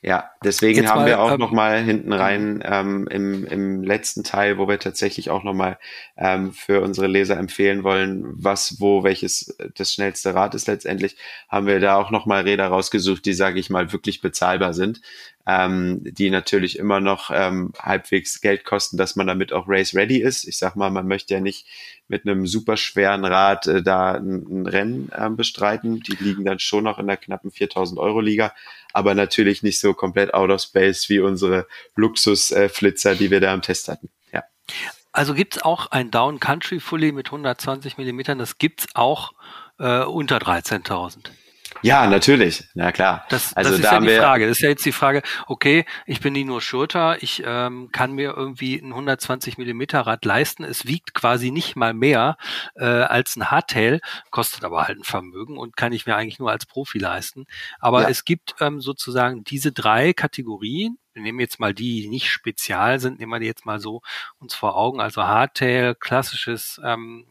Ja, 0.00 0.30
deswegen 0.44 0.88
haben 0.88 1.00
mal, 1.00 1.06
wir 1.06 1.20
auch 1.20 1.32
ähm, 1.32 1.40
noch 1.40 1.50
mal 1.50 1.82
hinten 1.82 2.12
rein 2.12 2.62
ähm, 2.64 3.08
im, 3.10 3.44
im 3.44 3.82
letzten 3.82 4.22
Teil, 4.22 4.58
wo 4.58 4.68
wir 4.68 4.78
tatsächlich 4.78 5.30
auch 5.30 5.42
noch 5.42 5.54
mal 5.54 5.76
ähm, 6.16 6.52
für 6.52 6.82
unsere 6.82 7.08
Leser 7.08 7.36
empfehlen 7.36 7.82
wollen, 7.82 8.24
was, 8.28 8.80
wo, 8.80 9.02
welches 9.02 9.56
das 9.74 9.92
schnellste 9.92 10.34
Rad 10.34 10.54
ist 10.54 10.68
letztendlich, 10.68 11.16
haben 11.48 11.66
wir 11.66 11.80
da 11.80 11.96
auch 11.96 12.12
noch 12.12 12.26
mal 12.26 12.42
Räder 12.42 12.68
rausgesucht, 12.68 13.26
die, 13.26 13.34
sage 13.34 13.58
ich 13.58 13.70
mal, 13.70 13.92
wirklich 13.92 14.20
bezahlbar 14.20 14.72
sind 14.72 15.00
ähm, 15.48 16.00
die 16.04 16.28
natürlich 16.28 16.78
immer 16.78 17.00
noch 17.00 17.30
ähm, 17.32 17.72
halbwegs 17.78 18.42
Geld 18.42 18.64
kosten, 18.66 18.98
dass 18.98 19.16
man 19.16 19.26
damit 19.26 19.54
auch 19.54 19.64
race 19.66 19.94
ready 19.94 20.18
ist. 20.20 20.46
Ich 20.46 20.58
sag 20.58 20.76
mal, 20.76 20.90
man 20.90 21.08
möchte 21.08 21.32
ja 21.32 21.40
nicht 21.40 21.66
mit 22.08 22.26
einem 22.26 22.46
super 22.46 22.76
schweren 22.76 23.24
Rad 23.24 23.66
äh, 23.66 23.82
da 23.82 24.12
ein, 24.14 24.62
ein 24.62 24.66
Rennen 24.66 25.10
äh, 25.12 25.30
bestreiten. 25.30 26.00
Die 26.00 26.16
liegen 26.16 26.44
dann 26.44 26.58
schon 26.58 26.84
noch 26.84 26.98
in 26.98 27.06
der 27.06 27.16
knappen 27.16 27.50
4000 27.50 28.00
Euro 28.00 28.20
Liga, 28.20 28.52
aber 28.92 29.14
natürlich 29.14 29.62
nicht 29.62 29.78
so 29.78 29.94
komplett 29.94 30.34
out 30.34 30.50
of 30.50 30.60
space 30.60 31.08
wie 31.08 31.20
unsere 31.20 31.66
Luxusflitzer, 31.94 33.12
äh, 33.12 33.16
die 33.16 33.30
wir 33.30 33.40
da 33.40 33.54
im 33.54 33.62
Test 33.62 33.88
hatten. 33.88 34.08
Ja. 34.32 34.42
Also 35.12 35.34
gibt's 35.34 35.62
auch 35.62 35.90
ein 35.90 36.10
Down 36.10 36.40
Country 36.40 36.80
Fully 36.80 37.12
mit 37.12 37.26
120 37.26 37.98
Millimetern, 37.98 38.38
das 38.38 38.58
gibt's 38.58 38.86
auch 38.94 39.32
äh, 39.78 40.02
unter 40.02 40.38
13.000. 40.38 41.30
Ja, 41.82 42.06
natürlich. 42.06 42.64
Na 42.74 42.92
klar. 42.92 43.24
Das, 43.28 43.54
also 43.54 43.70
das 43.70 43.78
ist 43.80 43.84
da 43.84 43.94
ja 43.94 44.00
die 44.00 44.16
Frage. 44.16 44.46
Das 44.48 44.58
ist 44.58 44.62
ja 44.62 44.68
jetzt 44.68 44.84
die 44.84 44.92
Frage, 44.92 45.22
okay, 45.46 45.84
ich 46.06 46.20
bin 46.20 46.34
die 46.34 46.44
nur 46.44 46.60
Schurter, 46.60 47.22
ich 47.22 47.42
ähm, 47.44 47.90
kann 47.92 48.12
mir 48.12 48.34
irgendwie 48.36 48.76
ein 48.76 48.90
120 48.92 49.58
Millimeter 49.58 50.00
Rad 50.00 50.24
leisten. 50.24 50.64
Es 50.64 50.86
wiegt 50.86 51.14
quasi 51.14 51.50
nicht 51.50 51.76
mal 51.76 51.94
mehr 51.94 52.36
äh, 52.74 52.84
als 52.84 53.36
ein 53.36 53.50
Hardtail, 53.50 54.00
kostet 54.30 54.64
aber 54.64 54.86
halt 54.86 54.98
ein 54.98 55.04
Vermögen 55.04 55.58
und 55.58 55.76
kann 55.76 55.92
ich 55.92 56.06
mir 56.06 56.16
eigentlich 56.16 56.38
nur 56.38 56.50
als 56.50 56.66
Profi 56.66 56.98
leisten. 56.98 57.46
Aber 57.80 58.02
ja. 58.02 58.08
es 58.08 58.24
gibt 58.24 58.56
ähm, 58.60 58.80
sozusagen 58.80 59.44
diese 59.44 59.72
drei 59.72 60.12
Kategorien. 60.12 60.98
Wir 61.12 61.22
nehmen 61.22 61.40
jetzt 61.40 61.58
mal 61.58 61.74
die, 61.74 62.02
die 62.02 62.08
nicht 62.08 62.30
spezial 62.30 63.00
sind, 63.00 63.18
nehmen 63.18 63.32
wir 63.32 63.40
die 63.40 63.46
jetzt 63.46 63.66
mal 63.66 63.80
so 63.80 64.02
uns 64.38 64.54
vor 64.54 64.76
Augen. 64.76 65.00
Also 65.00 65.24
Hardtail, 65.24 65.94
klassisches 65.94 66.80
ähm, 66.84 67.26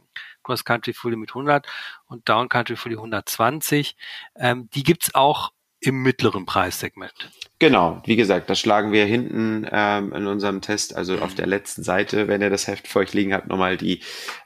Cross 0.47 0.63
Country 0.63 0.93
Fully 0.93 1.17
mit 1.17 1.31
100 1.31 1.67
und 2.05 2.27
Down 2.27 2.47
Country 2.49 2.77
Fully 2.77 2.95
120. 2.95 3.95
Ähm, 4.37 4.69
die 4.73 4.83
gibt's 4.83 5.13
auch 5.13 5.51
im 5.87 6.03
mittleren 6.03 6.45
Preissegment. 6.45 7.31
Genau, 7.59 8.03
wie 8.05 8.15
gesagt, 8.15 8.51
das 8.51 8.59
schlagen 8.59 8.91
wir 8.91 9.05
hinten 9.05 9.65
ähm, 9.71 10.13
in 10.13 10.27
unserem 10.27 10.61
Test, 10.61 10.95
also 10.95 11.17
auf 11.17 11.33
der 11.33 11.47
letzten 11.47 11.81
Seite, 11.81 12.27
wenn 12.27 12.41
ihr 12.41 12.51
das 12.51 12.67
Heft 12.67 12.87
vor 12.87 13.01
euch 13.01 13.13
liegen 13.13 13.33
habt, 13.33 13.47
nochmal 13.47 13.77
die, 13.77 14.01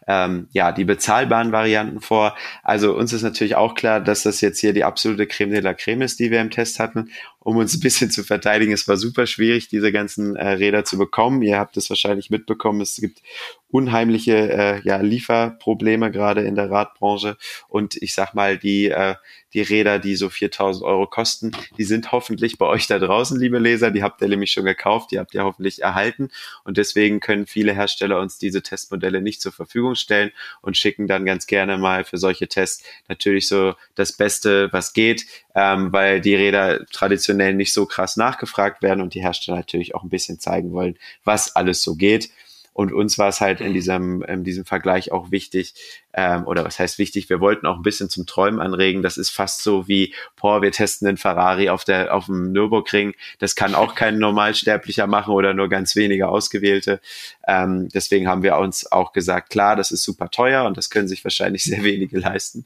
ähm, 0.08 0.48
ja, 0.54 0.72
die 0.72 0.86
bezahlbaren 0.86 1.52
Varianten 1.52 2.00
vor. 2.00 2.38
Also 2.64 2.96
uns 2.96 3.12
ist 3.12 3.24
natürlich 3.24 3.56
auch 3.56 3.76
klar, 3.76 4.00
dass 4.00 4.24
das 4.24 4.40
jetzt 4.40 4.62
hier 4.62 4.72
die 4.72 4.86
absolute 4.86 5.28
Creme 5.28 5.52
de 5.52 5.60
la 5.60 5.74
Creme 5.74 6.04
ist, 6.04 6.20
die 6.20 6.32
wir 6.32 6.40
im 6.40 6.52
Test 6.52 6.80
hatten. 6.80 7.12
Um 7.40 7.58
uns 7.58 7.76
ein 7.76 7.82
bisschen 7.82 8.12
zu 8.12 8.24
verteidigen, 8.24 8.72
es 8.72 8.88
war 8.88 8.96
super 8.96 9.26
schwierig, 9.26 9.68
diese 9.68 9.92
ganzen 9.92 10.38
äh, 10.38 10.48
Räder 10.48 10.86
zu 10.86 10.98
bekommen. 10.98 11.42
Ihr 11.42 11.60
habt 11.60 11.76
es 11.76 11.90
wahrscheinlich 11.90 12.30
mitbekommen, 12.30 12.80
es 12.80 12.96
gibt 12.96 13.22
unheimliche 13.68 14.52
äh, 14.52 14.82
ja, 14.84 14.98
Lieferprobleme 14.98 16.12
gerade 16.12 16.44
in 16.44 16.56
der 16.56 16.70
Radbranche. 16.70 17.36
Und 17.68 17.96
ich 17.96 18.14
sag 18.14 18.36
mal, 18.36 18.58
die, 18.58 18.90
äh, 18.90 19.16
die 19.54 19.62
Räder, 19.62 20.00
die 20.00 20.16
so 20.16 20.30
4000 20.30 20.86
Euro 20.86 21.08
kosten, 21.08 21.52
die 21.78 21.84
sind 21.84 22.12
hoffentlich 22.12 22.58
bei 22.58 22.66
euch 22.66 22.88
da 22.88 23.00
draußen, 23.00 23.40
liebe 23.40 23.60
Leser. 23.60 23.92
Die 23.92 24.04
habt 24.04 24.22
ihr 24.22 24.28
nämlich 24.28 24.52
schon 24.52 24.66
gekauft, 24.66 25.12
die 25.12 25.20
habt 25.20 25.34
ihr 25.34 25.44
hoffentlich 25.44 25.82
erhalten. 25.82 26.30
Und 26.64 26.78
deswegen 26.78 27.20
können 27.20 27.48
viele 27.48 27.74
Hersteller 27.74 28.20
uns 28.20 28.38
diese 28.38 28.62
Testmodelle 28.62 29.22
nicht 29.22 29.42
zur 29.42 29.52
Verfügung 29.52 29.96
stellen 29.96 30.32
und 30.62 30.78
schicken 30.78 31.08
dann 31.08 31.26
ganz 31.26 31.48
gerne 31.48 31.78
mal 31.78 32.04
für 32.04 32.18
solche 32.18 32.48
Tests 32.48 32.84
natürlich 33.08 33.48
so 33.48 33.76
das 33.96 34.14
Beste, 34.14 34.70
was 34.72 34.94
geht, 34.94 35.26
ähm, 35.56 35.92
weil 35.92 36.22
die 36.22 36.36
Räder 36.36 36.86
traditionell 36.88 37.54
nicht 37.54 37.74
so 37.74 37.86
krass 37.86 38.18
nachgefragt 38.18 38.82
werden 38.82 39.02
und 39.02 39.14
die 39.14 39.22
Hersteller 39.22 39.58
natürlich 39.58 39.96
auch 39.96 40.04
ein 40.04 40.10
bisschen 40.10 40.40
zeigen 40.40 40.72
wollen, 40.72 40.98
was 41.24 41.56
alles 41.56 41.84
so 41.84 41.96
geht. 41.96 42.30
Und 42.74 42.94
uns 42.94 43.18
war 43.18 43.28
es 43.28 43.42
halt 43.42 43.60
in 43.60 43.74
diesem, 43.74 44.22
in 44.24 44.46
diesem 44.46 44.64
Vergleich 44.64 45.12
auch 45.12 45.30
wichtig, 45.30 45.74
ähm, 46.14 46.48
oder 46.48 46.64
was 46.64 46.80
heißt 46.80 47.00
wichtig, 47.00 47.30
wir 47.30 47.42
wollten 47.42 47.66
auch 47.66 47.76
ein 47.76 47.82
bisschen 47.82 48.10
zum 48.10 48.26
Träumen 48.26 48.62
anregen. 48.62 49.02
Das 49.02 49.18
ist 49.18 49.30
fast 49.30 49.62
so 49.62 49.88
wie, 49.90 50.14
boah, 50.40 50.62
wir 50.62 50.72
testen 50.72 51.06
den 51.06 51.18
Ferrari 51.18 51.70
auf, 51.70 51.84
der, 51.84 52.16
auf 52.16 52.26
dem 52.26 52.54
Nürburgring. 52.54 53.14
Das 53.40 53.56
kann 53.56 53.76
auch 53.76 53.94
kein 53.94 54.20
Normalsterblicher 54.20 55.06
machen 55.06 55.34
oder 55.34 55.54
nur 55.54 55.68
ganz 55.68 55.96
wenige 55.98 56.30
Ausgewählte. 56.30 57.02
Ähm, 57.46 57.90
deswegen 57.90 58.28
haben 58.28 58.44
wir 58.44 58.58
uns 58.58 58.90
auch 58.90 59.12
gesagt, 59.12 59.50
klar, 59.50 59.76
das 59.76 59.92
ist 59.92 60.04
super 60.04 60.30
teuer 60.30 60.64
und 60.66 60.78
das 60.78 60.90
können 60.90 61.10
sich 61.10 61.24
wahrscheinlich 61.26 61.64
sehr 61.64 61.84
wenige 61.84 62.20
leisten. 62.20 62.66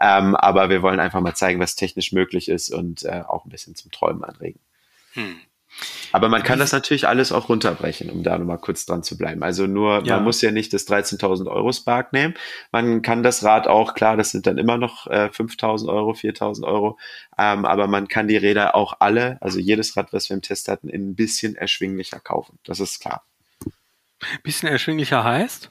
Ähm, 0.00 0.34
aber 0.34 0.70
wir 0.70 0.82
wollen 0.82 1.00
einfach 1.00 1.20
mal 1.20 1.34
zeigen, 1.34 1.60
was 1.60 1.76
technisch 1.76 2.12
möglich 2.12 2.48
ist 2.48 2.70
und 2.72 3.04
äh, 3.04 3.22
auch 3.26 3.44
ein 3.44 3.50
bisschen 3.50 3.74
zum 3.74 3.90
Träumen 3.90 4.24
anregen. 4.24 4.60
Hm. 5.12 5.36
Aber 6.12 6.28
man 6.28 6.42
kann 6.42 6.58
das 6.58 6.72
natürlich 6.72 7.08
alles 7.08 7.32
auch 7.32 7.48
runterbrechen, 7.48 8.10
um 8.10 8.22
da 8.22 8.36
nochmal 8.38 8.58
kurz 8.58 8.86
dran 8.86 9.02
zu 9.02 9.16
bleiben. 9.16 9.42
Also 9.42 9.66
nur, 9.66 10.04
ja. 10.04 10.16
man 10.16 10.24
muss 10.24 10.42
ja 10.42 10.50
nicht 10.50 10.72
das 10.72 10.86
13.000 10.86 11.50
Euro 11.50 11.72
Spark 11.72 12.12
nehmen. 12.12 12.34
Man 12.70 13.02
kann 13.02 13.22
das 13.22 13.42
Rad 13.42 13.66
auch, 13.66 13.94
klar, 13.94 14.16
das 14.16 14.30
sind 14.30 14.46
dann 14.46 14.58
immer 14.58 14.76
noch 14.76 15.06
äh, 15.06 15.30
5.000 15.32 15.88
Euro, 15.88 16.12
4.000 16.12 16.64
Euro. 16.64 16.98
Ähm, 17.38 17.64
aber 17.64 17.86
man 17.86 18.08
kann 18.08 18.28
die 18.28 18.36
Räder 18.36 18.74
auch 18.74 18.94
alle, 19.00 19.38
also 19.40 19.58
jedes 19.58 19.96
Rad, 19.96 20.12
was 20.12 20.28
wir 20.28 20.34
im 20.34 20.42
Test 20.42 20.68
hatten, 20.68 20.88
in 20.88 21.10
ein 21.10 21.14
bisschen 21.14 21.56
erschwinglicher 21.56 22.20
kaufen. 22.20 22.58
Das 22.64 22.80
ist 22.80 23.00
klar. 23.00 23.24
Bisschen 24.42 24.68
erschwinglicher 24.68 25.24
heißt? 25.24 25.70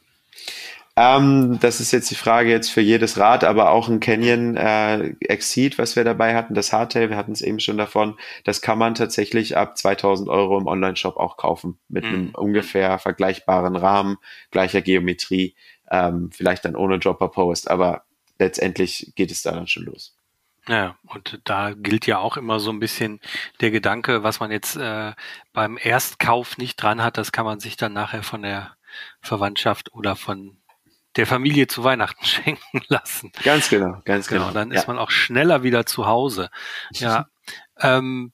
Ähm, 0.97 1.57
das 1.61 1.79
ist 1.79 1.91
jetzt 1.91 2.11
die 2.11 2.15
Frage 2.15 2.49
jetzt 2.49 2.69
für 2.69 2.81
jedes 2.81 3.17
Rad, 3.17 3.43
aber 3.43 3.71
auch 3.71 3.87
ein 3.87 4.01
Canyon 4.01 4.57
äh, 4.57 5.15
Exceed, 5.21 5.77
was 5.77 5.95
wir 5.95 6.03
dabei 6.03 6.35
hatten, 6.35 6.53
das 6.53 6.73
Hardtail, 6.73 7.09
wir 7.09 7.17
hatten 7.17 7.31
es 7.31 7.41
eben 7.41 7.59
schon 7.59 7.77
davon, 7.77 8.17
das 8.43 8.61
kann 8.61 8.77
man 8.77 8.93
tatsächlich 8.93 9.55
ab 9.55 9.77
2000 9.77 10.27
Euro 10.27 10.57
im 10.57 10.67
Online-Shop 10.67 11.15
auch 11.15 11.37
kaufen, 11.37 11.79
mit 11.87 12.03
mhm. 12.03 12.09
einem 12.09 12.35
ungefähr 12.35 12.99
vergleichbaren 12.99 13.77
Rahmen, 13.77 14.17
gleicher 14.51 14.81
Geometrie, 14.81 15.55
ähm, 15.89 16.29
vielleicht 16.31 16.65
dann 16.65 16.75
ohne 16.75 16.99
Dropper 16.99 17.29
Post, 17.29 17.71
aber 17.71 18.03
letztendlich 18.37 19.13
geht 19.15 19.31
es 19.31 19.43
da 19.43 19.51
dann 19.51 19.67
schon 19.67 19.85
los. 19.85 20.17
Ja, 20.67 20.95
und 21.07 21.39
da 21.45 21.73
gilt 21.73 22.05
ja 22.05 22.19
auch 22.19 22.37
immer 22.37 22.59
so 22.59 22.69
ein 22.69 22.79
bisschen 22.79 23.19
der 23.61 23.71
Gedanke, 23.71 24.23
was 24.23 24.39
man 24.39 24.51
jetzt 24.51 24.75
äh, 24.75 25.13
beim 25.53 25.77
Erstkauf 25.77 26.57
nicht 26.57 26.75
dran 26.75 27.01
hat, 27.01 27.17
das 27.17 27.31
kann 27.31 27.45
man 27.45 27.59
sich 27.59 27.77
dann 27.77 27.93
nachher 27.93 28.23
von 28.23 28.43
der 28.43 28.75
Verwandtschaft 29.21 29.93
oder 29.93 30.15
von 30.15 30.60
der 31.15 31.27
Familie 31.27 31.67
zu 31.67 31.83
Weihnachten 31.83 32.25
schenken 32.25 32.81
lassen. 32.87 33.31
Ganz 33.43 33.69
genau, 33.69 34.01
ganz 34.05 34.27
genau. 34.27 34.47
genau 34.47 34.53
dann 34.53 34.71
ist 34.71 34.87
man 34.87 34.97
auch 34.97 35.11
schneller 35.11 35.63
wieder 35.63 35.85
zu 35.85 36.05
Hause. 36.05 36.49
Ja. 36.91 37.27
ähm, 37.79 38.31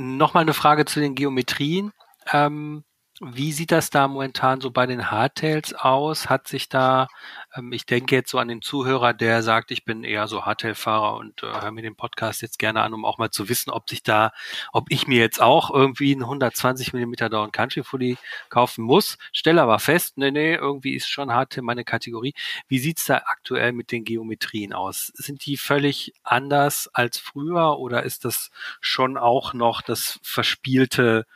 Nochmal 0.00 0.42
eine 0.42 0.54
Frage 0.54 0.84
zu 0.84 1.00
den 1.00 1.16
Geometrien. 1.16 1.92
Ähm, 2.32 2.84
wie 3.20 3.52
sieht 3.52 3.72
das 3.72 3.90
da 3.90 4.06
momentan 4.06 4.60
so 4.60 4.70
bei 4.70 4.86
den 4.86 5.10
Hardtails 5.10 5.74
aus? 5.74 6.30
Hat 6.30 6.46
sich 6.46 6.68
da, 6.68 7.08
ähm, 7.54 7.72
ich 7.72 7.84
denke 7.84 8.14
jetzt 8.14 8.30
so 8.30 8.38
an 8.38 8.48
den 8.48 8.62
Zuhörer, 8.62 9.12
der 9.12 9.42
sagt, 9.42 9.72
ich 9.72 9.84
bin 9.84 10.04
eher 10.04 10.28
so 10.28 10.44
Hardtail-Fahrer 10.44 11.16
und 11.16 11.42
äh, 11.42 11.46
höre 11.46 11.72
mir 11.72 11.82
den 11.82 11.96
Podcast 11.96 12.42
jetzt 12.42 12.58
gerne 12.58 12.82
an, 12.82 12.94
um 12.94 13.04
auch 13.04 13.18
mal 13.18 13.30
zu 13.30 13.48
wissen, 13.48 13.70
ob 13.70 13.88
sich 13.88 14.02
da, 14.04 14.30
ob 14.72 14.86
ich 14.90 15.08
mir 15.08 15.18
jetzt 15.18 15.42
auch 15.42 15.70
irgendwie 15.70 16.12
einen 16.12 16.22
120 16.22 16.92
mm 16.92 17.14
Down 17.30 17.50
Country 17.50 17.82
Fully 17.82 18.18
kaufen 18.50 18.84
muss. 18.84 19.18
Stelle 19.32 19.62
aber 19.62 19.80
fest, 19.80 20.16
nee, 20.16 20.30
nee, 20.30 20.54
irgendwie 20.54 20.94
ist 20.94 21.08
schon 21.08 21.32
Hardtail 21.32 21.62
meine 21.62 21.84
Kategorie. 21.84 22.34
Wie 22.68 22.78
sieht's 22.78 23.06
da 23.06 23.22
aktuell 23.26 23.72
mit 23.72 23.90
den 23.90 24.04
Geometrien 24.04 24.72
aus? 24.72 25.10
Sind 25.14 25.44
die 25.46 25.56
völlig 25.56 26.12
anders 26.22 26.88
als 26.92 27.18
früher 27.18 27.78
oder 27.78 28.04
ist 28.04 28.24
das 28.24 28.50
schon 28.80 29.16
auch 29.16 29.54
noch 29.54 29.82
das 29.82 30.20
verspielte 30.22 31.26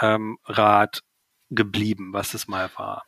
ähm, 0.00 0.38
Rad 0.46 1.02
geblieben, 1.54 2.12
was 2.12 2.34
es 2.34 2.48
mal 2.48 2.70
war. 2.76 3.04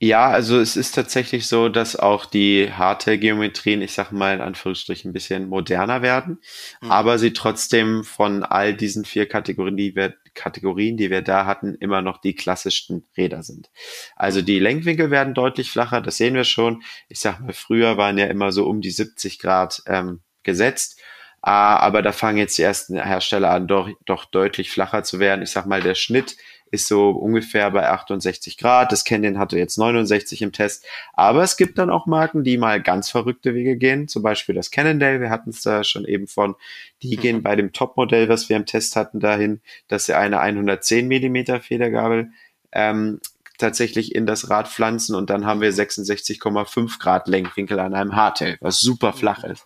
Ja, 0.00 0.28
also 0.28 0.60
es 0.60 0.76
ist 0.76 0.94
tatsächlich 0.94 1.48
so, 1.48 1.68
dass 1.68 1.96
auch 1.96 2.24
die 2.24 2.72
Hardtail-Geometrien, 2.72 3.82
ich 3.82 3.94
sag 3.94 4.12
mal 4.12 4.32
in 4.32 4.40
Anführungsstrichen, 4.40 5.10
ein 5.10 5.12
bisschen 5.12 5.48
moderner 5.48 6.02
werden, 6.02 6.38
mhm. 6.80 6.90
aber 6.92 7.18
sie 7.18 7.32
trotzdem 7.32 8.04
von 8.04 8.44
all 8.44 8.74
diesen 8.74 9.04
vier 9.04 9.26
Kategorien, 9.26 9.76
die 9.76 9.96
wir, 9.96 10.14
Kategorien, 10.34 10.96
die 10.96 11.10
wir 11.10 11.22
da 11.22 11.46
hatten, 11.46 11.74
immer 11.74 12.00
noch 12.00 12.18
die 12.18 12.36
klassischsten 12.36 13.08
Räder 13.16 13.42
sind. 13.42 13.70
Also 14.14 14.40
die 14.40 14.60
Lenkwinkel 14.60 15.10
werden 15.10 15.34
deutlich 15.34 15.72
flacher, 15.72 16.00
das 16.00 16.16
sehen 16.16 16.34
wir 16.34 16.44
schon. 16.44 16.84
Ich 17.08 17.18
sag 17.18 17.40
mal, 17.40 17.52
früher 17.52 17.96
waren 17.96 18.18
ja 18.18 18.26
immer 18.26 18.52
so 18.52 18.68
um 18.68 18.80
die 18.80 18.92
70 18.92 19.40
Grad 19.40 19.82
ähm, 19.86 20.20
gesetzt. 20.44 21.00
Ah, 21.40 21.76
aber 21.76 22.02
da 22.02 22.12
fangen 22.12 22.38
jetzt 22.38 22.58
die 22.58 22.62
ersten 22.62 23.00
Hersteller 23.00 23.50
an, 23.50 23.66
doch, 23.66 23.88
doch 24.04 24.24
deutlich 24.24 24.70
flacher 24.70 25.02
zu 25.04 25.18
werden. 25.18 25.42
Ich 25.42 25.50
sag 25.50 25.66
mal, 25.66 25.80
der 25.80 25.94
Schnitt 25.94 26.36
ist 26.70 26.88
so 26.88 27.10
ungefähr 27.10 27.70
bei 27.70 27.88
68 27.88 28.58
Grad. 28.58 28.92
Das 28.92 29.04
Canyon 29.04 29.38
hatte 29.38 29.58
jetzt 29.58 29.78
69 29.78 30.42
im 30.42 30.52
Test. 30.52 30.84
Aber 31.12 31.42
es 31.42 31.56
gibt 31.56 31.78
dann 31.78 31.90
auch 31.90 32.06
Marken, 32.06 32.44
die 32.44 32.58
mal 32.58 32.82
ganz 32.82 33.10
verrückte 33.10 33.54
Wege 33.54 33.76
gehen. 33.76 34.08
Zum 34.08 34.22
Beispiel 34.22 34.54
das 34.54 34.70
Cannondale. 34.70 35.20
Wir 35.20 35.30
hatten 35.30 35.50
es 35.50 35.62
da 35.62 35.84
schon 35.84 36.04
eben 36.04 36.26
von. 36.26 36.54
Die 37.02 37.16
mhm. 37.16 37.20
gehen 37.20 37.42
bei 37.42 37.56
dem 37.56 37.72
Topmodell, 37.72 38.28
was 38.28 38.48
wir 38.48 38.56
im 38.56 38.66
Test 38.66 38.96
hatten, 38.96 39.20
dahin, 39.20 39.60
dass 39.88 40.06
sie 40.06 40.14
eine 40.16 40.40
110 40.40 41.08
Millimeter 41.08 41.60
Federgabel 41.60 42.30
ähm, 42.72 43.20
tatsächlich 43.58 44.14
in 44.14 44.24
das 44.24 44.48
Rad 44.48 44.68
pflanzen 44.68 45.14
und 45.14 45.30
dann 45.30 45.44
haben 45.44 45.60
wir 45.60 45.72
66,5 45.72 46.98
Grad 46.98 47.28
Lenkwinkel 47.28 47.78
an 47.80 47.92
einem 47.92 48.14
Hardtail, 48.14 48.56
was 48.60 48.80
super 48.80 49.12
flach 49.12 49.44
ist. 49.44 49.64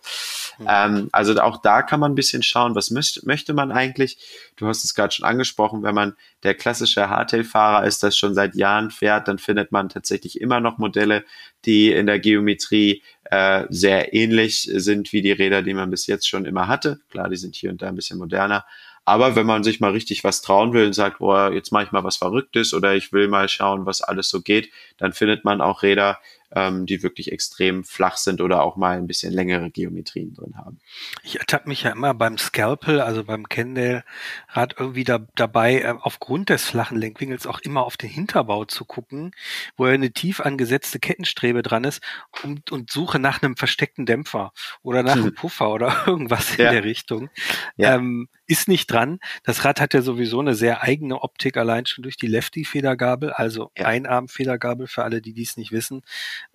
Mhm. 0.57 0.67
Ähm, 0.67 1.09
also 1.11 1.39
auch 1.39 1.61
da 1.61 1.83
kann 1.83 1.99
man 1.99 2.11
ein 2.11 2.15
bisschen 2.15 2.43
schauen, 2.43 2.75
was 2.75 2.89
möcht, 2.91 3.25
möchte 3.25 3.53
man 3.53 3.71
eigentlich. 3.71 4.17
Du 4.55 4.67
hast 4.67 4.83
es 4.83 4.95
gerade 4.95 5.13
schon 5.13 5.25
angesprochen, 5.25 5.83
wenn 5.83 5.95
man 5.95 6.15
der 6.43 6.55
klassische 6.55 7.09
Hardtail-Fahrer 7.09 7.85
ist, 7.85 8.03
das 8.03 8.17
schon 8.17 8.33
seit 8.33 8.55
Jahren 8.55 8.91
fährt, 8.91 9.27
dann 9.27 9.37
findet 9.37 9.71
man 9.71 9.89
tatsächlich 9.89 10.41
immer 10.41 10.59
noch 10.59 10.77
Modelle, 10.79 11.23
die 11.65 11.91
in 11.91 12.07
der 12.07 12.19
Geometrie 12.19 13.03
äh, 13.25 13.65
sehr 13.69 14.13
ähnlich 14.13 14.69
sind 14.73 15.13
wie 15.13 15.21
die 15.21 15.31
Räder, 15.31 15.61
die 15.61 15.73
man 15.73 15.89
bis 15.89 16.07
jetzt 16.07 16.27
schon 16.27 16.45
immer 16.45 16.67
hatte. 16.67 16.99
Klar, 17.09 17.29
die 17.29 17.37
sind 17.37 17.55
hier 17.55 17.69
und 17.69 17.81
da 17.81 17.87
ein 17.87 17.95
bisschen 17.95 18.17
moderner, 18.19 18.65
aber 19.05 19.35
wenn 19.35 19.45
man 19.45 19.63
sich 19.63 19.79
mal 19.79 19.91
richtig 19.91 20.23
was 20.23 20.41
trauen 20.41 20.73
will 20.73 20.85
und 20.85 20.93
sagt, 20.93 21.19
boah, 21.19 21.51
jetzt 21.51 21.71
mache 21.71 21.85
ich 21.85 21.91
mal 21.91 22.03
was 22.03 22.17
Verrücktes 22.17 22.73
oder 22.73 22.95
ich 22.95 23.11
will 23.11 23.27
mal 23.27 23.49
schauen, 23.49 23.85
was 23.85 24.01
alles 24.01 24.29
so 24.29 24.41
geht, 24.41 24.71
dann 24.97 25.13
findet 25.13 25.43
man 25.43 25.61
auch 25.61 25.83
Räder, 25.83 26.19
ähm, 26.55 26.85
die 26.85 27.03
wirklich 27.03 27.31
extrem 27.31 27.83
flach 27.83 28.17
sind 28.17 28.41
oder 28.41 28.63
auch 28.63 28.75
mal 28.75 28.97
ein 28.97 29.07
bisschen 29.07 29.33
längere 29.33 29.69
Geometrien 29.69 30.33
drin 30.33 30.55
haben. 30.57 30.79
Ich 31.23 31.39
ertappe 31.39 31.69
mich 31.69 31.83
ja 31.83 31.91
immer 31.91 32.13
beim 32.13 32.37
Scalpel, 32.37 33.01
also 33.01 33.23
beim 33.23 33.47
Kendall-Rad 33.49 34.75
irgendwie 34.79 35.03
da, 35.03 35.25
dabei, 35.35 35.81
äh, 35.81 35.93
aufgrund 35.99 36.49
des 36.49 36.65
flachen 36.65 36.97
Lenkwinkels 36.97 37.47
auch 37.47 37.59
immer 37.59 37.83
auf 37.83 37.97
den 37.97 38.09
Hinterbau 38.09 38.65
zu 38.65 38.85
gucken, 38.85 39.31
wo 39.77 39.87
ja 39.87 39.93
eine 39.93 40.11
tief 40.11 40.39
angesetzte 40.39 40.99
Kettenstrebe 40.99 41.61
dran 41.61 41.83
ist 41.83 42.01
und, 42.43 42.71
und 42.71 42.91
suche 42.91 43.19
nach 43.19 43.41
einem 43.41 43.55
versteckten 43.55 44.05
Dämpfer 44.05 44.53
oder 44.81 45.03
nach 45.03 45.13
einem 45.13 45.33
Puffer 45.33 45.71
oder 45.71 46.03
irgendwas 46.07 46.57
ja. 46.57 46.67
in 46.67 46.73
der 46.73 46.83
Richtung. 46.83 47.29
Ja. 47.77 47.95
Ähm, 47.95 48.27
ist 48.45 48.67
nicht 48.67 48.91
dran. 48.91 49.19
Das 49.43 49.63
Rad 49.63 49.79
hat 49.79 49.93
ja 49.93 50.01
sowieso 50.01 50.39
eine 50.39 50.53
sehr 50.53 50.83
eigene 50.83 51.21
Optik, 51.21 51.57
allein 51.57 51.85
schon 51.85 52.03
durch 52.03 52.17
die 52.17 52.27
Lefty-Federgabel, 52.27 53.31
also 53.31 53.71
ja. 53.77 53.85
Einarm-Federgabel 53.85 54.87
für 54.87 55.03
alle, 55.03 55.21
die 55.21 55.33
dies 55.33 55.55
nicht 55.57 55.71
wissen. 55.71 56.03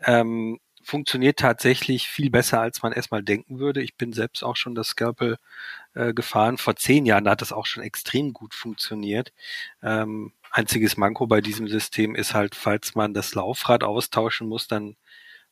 Ähm, 0.05 0.59
funktioniert 0.83 1.39
tatsächlich 1.39 2.09
viel 2.09 2.31
besser, 2.31 2.61
als 2.61 2.83
man 2.83 2.93
erstmal 2.93 3.23
denken 3.23 3.59
würde. 3.59 3.83
Ich 3.83 3.97
bin 3.97 4.13
selbst 4.13 4.43
auch 4.43 4.57
schon 4.57 4.75
das 4.75 4.89
Scalpel 4.89 5.37
äh, 5.95 6.15
gefahren. 6.15 6.59
Vor 6.59 6.77
zehn 6.77 7.05
Jahren 7.07 7.25
da 7.25 7.33
hat 7.33 7.43
das 7.43 7.53
auch 7.53 7.67
schon 7.67 7.83
extrem 7.83 8.33
gut 8.33 8.55
funktioniert. 8.55 9.33
Ähm, 9.83 10.33
einziges 10.51 10.97
Manko 10.97 11.27
bei 11.27 11.41
diesem 11.41 11.69
System 11.69 12.15
ist 12.15 12.35
halt, 12.35 12.55
falls 12.55 12.95
man 12.95 13.13
das 13.15 13.35
Laufrad 13.35 13.85
austauschen 13.85 14.49
muss, 14.49 14.67
dann 14.69 14.97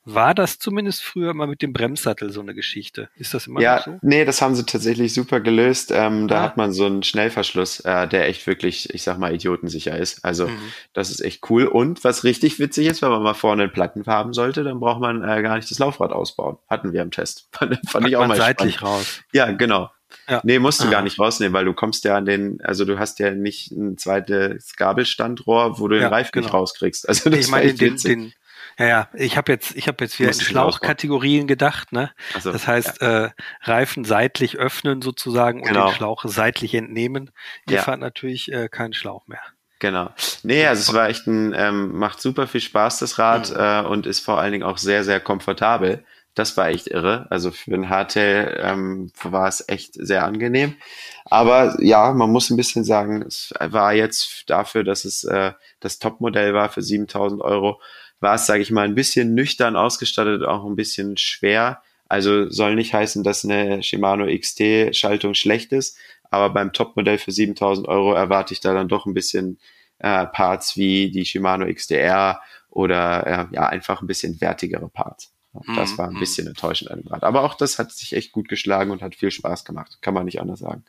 war 0.07 0.35
das 0.35 0.61
zumindest 0.61 1.03
früher 1.03 1.35
mal 1.35 1.49
mit 1.49 1.63
dem 1.63 1.73
Bremssattel 1.73 2.31
so 2.31 2.41
eine 2.41 2.55
Geschichte. 2.55 3.09
Ist 3.17 3.35
das 3.35 3.49
immer 3.49 3.61
ja, 3.61 3.79
noch 3.79 3.85
so? 3.85 3.99
Nee, 4.03 4.25
das 4.25 4.41
haben 4.41 4.55
sie 4.55 4.65
tatsächlich 4.65 5.13
super 5.13 5.41
gelöst. 5.41 5.91
Ähm, 5.93 6.29
da 6.29 6.39
ah. 6.39 6.43
hat 6.43 6.57
man 6.57 6.73
so 6.73 6.87
einen 6.87 7.03
Schnellverschluss, 7.03 7.81
äh, 7.81 8.07
der 8.07 8.29
echt 8.29 8.47
wirklich, 8.47 8.95
ich 8.95 9.03
sag 9.03 9.19
mal, 9.19 9.35
idiotensicher 9.35 9.99
ist. 9.99 10.25
Also 10.25 10.47
mhm. 10.47 10.73
das 10.93 11.11
ist 11.11 11.21
echt 11.21 11.51
cool. 11.51 11.67
Und 11.67 12.05
was 12.05 12.23
richtig 12.23 12.61
witzig 12.61 12.87
ist, 12.87 13.03
wenn 13.03 13.11
man 13.11 13.23
mal 13.23 13.35
vorne 13.35 13.65
einen 13.65 13.73
Platten 13.73 14.07
haben 14.07 14.33
sollte, 14.33 14.63
dann 14.63 14.79
braucht 14.79 15.01
man 15.01 15.25
äh, 15.25 15.43
gar 15.43 15.57
nicht 15.57 15.69
das 15.69 15.81
Laufrad 15.81 16.13
ausbauen. 16.13 16.57
Hatten 16.71 16.93
wir 16.93 17.03
im 17.03 17.11
Test. 17.11 17.49
Fand, 17.53 17.77
fand 17.89 18.07
ich 18.07 18.17
auch 18.17 18.29
mal 18.29 18.37
seitlich 18.37 18.77
spannend. 18.77 18.99
raus. 18.99 19.23
Ja, 19.33 19.51
genau. 19.51 19.91
Ja. 20.29 20.41
Nee, 20.45 20.61
musst 20.61 20.81
du 20.81 20.87
ah. 20.87 20.91
gar 20.91 21.03
nicht 21.03 21.19
rausnehmen, 21.19 21.53
weil 21.53 21.65
du 21.65 21.75
kommst 21.75 22.05
ja 22.05 22.17
an 22.17 22.27
den, 22.27 22.61
also 22.63 22.85
du 22.85 23.01
hast 23.01 23.19
ja 23.19 23.33
nicht 23.33 23.73
ein 23.73 23.99
zweites 23.99 24.77
Gabelstandrohr, 24.77 25.81
wo 25.81 25.89
du 25.89 25.97
ja, 25.97 26.03
den 26.03 26.13
Reifen 26.13 26.31
genau. 26.33 26.47
nicht 26.47 26.55
rauskriegst. 26.55 27.09
Also 27.09 27.29
das 27.29 27.41
ich 27.41 27.49
meine, 27.49 27.75
den, 27.75 27.97
den, 27.97 28.33
ja, 28.79 28.87
ja, 28.87 29.09
ich 29.15 29.37
habe 29.37 29.53
jetzt, 29.53 29.75
ich 29.75 29.89
habe 29.89 30.05
jetzt 30.05 30.19
wieder 30.19 30.33
in 30.33 30.41
Schlauchkategorien 30.41 31.47
gedacht, 31.47 31.93
ne? 31.93 32.11
So, 32.41 32.53
das 32.53 32.67
heißt, 32.67 33.01
ja. 33.01 33.25
äh, 33.25 33.31
Reifen 33.63 34.05
seitlich 34.05 34.59
öffnen 34.59 35.01
sozusagen 35.01 35.61
und 35.61 35.69
genau. 35.69 35.87
den 35.87 35.95
Schlauch 35.95 36.25
seitlich 36.27 36.75
entnehmen. 36.75 37.31
Ihr 37.69 37.77
ja. 37.77 37.83
fahrt 37.83 38.01
natürlich 38.01 38.53
äh, 38.53 38.69
keinen 38.69 38.93
Schlauch 38.93 39.27
mehr. 39.27 39.41
Genau. 39.79 40.11
Nee, 40.43 40.67
also 40.67 40.81
es 40.81 40.95
war 40.95 41.09
echt 41.09 41.27
ein, 41.27 41.55
ähm, 41.55 41.97
macht 41.97 42.21
super 42.21 42.47
viel 42.47 42.61
Spaß, 42.61 42.99
das 42.99 43.19
Rad, 43.19 43.51
mhm. 43.51 43.57
äh, 43.59 43.81
und 43.83 44.07
ist 44.07 44.21
vor 44.21 44.39
allen 44.39 44.53
Dingen 44.53 44.65
auch 44.65 44.79
sehr, 44.79 45.05
sehr 45.05 45.21
komfortabel. 45.21 46.05
Das 46.35 46.55
war 46.59 46.69
echt 46.69 46.89
irre. 46.89 47.27
Also 47.31 47.51
für 47.51 47.75
ein 47.75 47.89
Hardtail 47.89 48.61
ähm, 48.63 49.11
war 49.23 49.49
es 49.49 49.67
echt 49.69 49.95
sehr 49.95 50.25
angenehm. 50.25 50.77
Aber 51.25 51.77
ja, 51.81 52.13
man 52.13 52.31
muss 52.31 52.51
ein 52.51 52.59
bisschen 52.59 52.85
sagen, 52.85 53.23
es 53.23 53.55
war 53.59 53.95
jetzt 53.95 54.45
dafür, 54.47 54.85
dass 54.85 55.07
es 55.07 55.25
äh, 55.25 55.53
das 55.81 55.99
Topmodell 55.99 56.53
war 56.53 56.69
für 56.69 56.83
7000 56.83 57.41
Euro, 57.41 57.81
war 58.21 58.35
es, 58.35 58.47
sage 58.47 58.63
ich 58.63 58.71
mal, 58.71 58.85
ein 58.85 58.95
bisschen 58.95 59.35
nüchtern 59.35 59.77
ausgestattet, 59.77 60.43
auch 60.45 60.65
ein 60.65 60.77
bisschen 60.77 61.17
schwer. 61.17 61.83
Also 62.09 62.49
soll 62.51 62.75
nicht 62.75 62.95
heißen, 62.95 63.23
dass 63.25 63.45
eine 63.45 63.83
Shimano 63.83 64.27
XT-Schaltung 64.27 65.35
schlecht 65.35 65.73
ist, 65.73 65.99
aber 66.31 66.51
beim 66.51 66.73
Topmodell 66.73 67.19
für 67.19 67.33
7000 67.33 67.89
Euro 67.89 68.13
erwarte 68.13 68.55
ich 68.55 68.61
da 68.61 68.75
dann 68.75 68.89
doch 68.89 69.07
ein 69.07 69.15
bisschen 69.15 69.59
äh, 69.99 70.27
Parts 70.27 70.77
wie 70.77 71.11
die 71.11 71.25
Shimano 71.25 71.67
XDR 71.73 72.41
oder 72.71 73.27
äh, 73.27 73.55
ja 73.55 73.67
einfach 73.67 74.03
ein 74.03 74.07
bisschen 74.07 74.41
wertigere 74.41 74.89
Parts. 74.89 75.33
Das 75.75 75.93
mhm, 75.93 75.99
war 75.99 76.09
ein 76.09 76.15
mhm. 76.15 76.21
bisschen 76.21 76.47
enttäuschend 76.47 76.91
an 76.91 77.01
dem 77.01 77.09
Rad. 77.09 77.25
Aber 77.25 77.43
auch 77.43 77.55
das 77.55 77.79
hat 77.79 77.91
sich 77.93 78.13
echt 78.13 78.33
gut 78.33 78.49
geschlagen 78.49 78.91
und 78.91 79.03
hat 79.03 79.15
viel 79.15 79.31
Spaß 79.31 79.65
gemacht. 79.65 79.99
Kann 80.03 80.15
man 80.15 80.27
nicht 80.27 80.41
anders 80.41 80.61
sagen. 80.61 80.85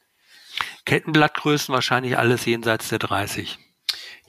Kettenblattgrößen 0.85 1.73
wahrscheinlich 1.73 2.17
alles 2.17 2.45
jenseits 2.45 2.89
der 2.89 2.99
30. 2.99 3.57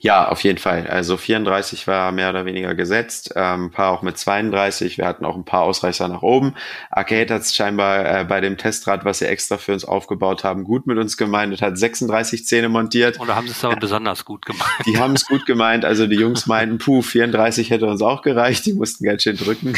Ja, 0.01 0.29
auf 0.29 0.45
jeden 0.45 0.59
Fall. 0.59 0.87
Also 0.87 1.17
34 1.17 1.85
war 1.85 2.13
mehr 2.13 2.29
oder 2.29 2.45
weniger 2.45 2.73
gesetzt, 2.73 3.33
ähm, 3.35 3.65
ein 3.65 3.71
paar 3.71 3.91
auch 3.91 4.01
mit 4.01 4.17
32. 4.17 4.97
Wir 4.97 5.05
hatten 5.05 5.25
auch 5.25 5.35
ein 5.35 5.43
paar 5.43 5.63
Ausreißer 5.63 6.07
nach 6.07 6.21
oben. 6.21 6.55
Arcade 6.89 7.33
hat 7.33 7.41
es 7.41 7.53
scheinbar 7.53 8.21
äh, 8.21 8.23
bei 8.23 8.39
dem 8.39 8.57
Testrad, 8.57 9.03
was 9.03 9.19
sie 9.19 9.27
extra 9.27 9.57
für 9.57 9.73
uns 9.73 9.83
aufgebaut 9.83 10.45
haben, 10.45 10.63
gut 10.63 10.87
mit 10.87 10.97
uns 10.97 11.17
gemeint 11.17 11.51
und 11.51 11.61
hat 11.61 11.77
36 11.77 12.45
Zähne 12.45 12.69
montiert. 12.69 13.19
Oder 13.19 13.35
haben 13.35 13.47
sie 13.47 13.51
es 13.51 13.65
aber 13.65 13.75
besonders 13.75 14.23
gut 14.23 14.45
gemeint? 14.45 14.71
Die 14.85 14.97
haben 14.97 15.15
es 15.15 15.25
gut 15.25 15.45
gemeint. 15.45 15.83
Also 15.83 16.07
die 16.07 16.15
Jungs 16.15 16.47
meinten, 16.47 16.77
puh, 16.77 17.01
34 17.01 17.69
hätte 17.69 17.87
uns 17.87 18.01
auch 18.01 18.21
gereicht. 18.21 18.65
Die 18.67 18.73
mussten 18.73 19.03
ganz 19.03 19.23
schön 19.23 19.35
drücken. 19.35 19.73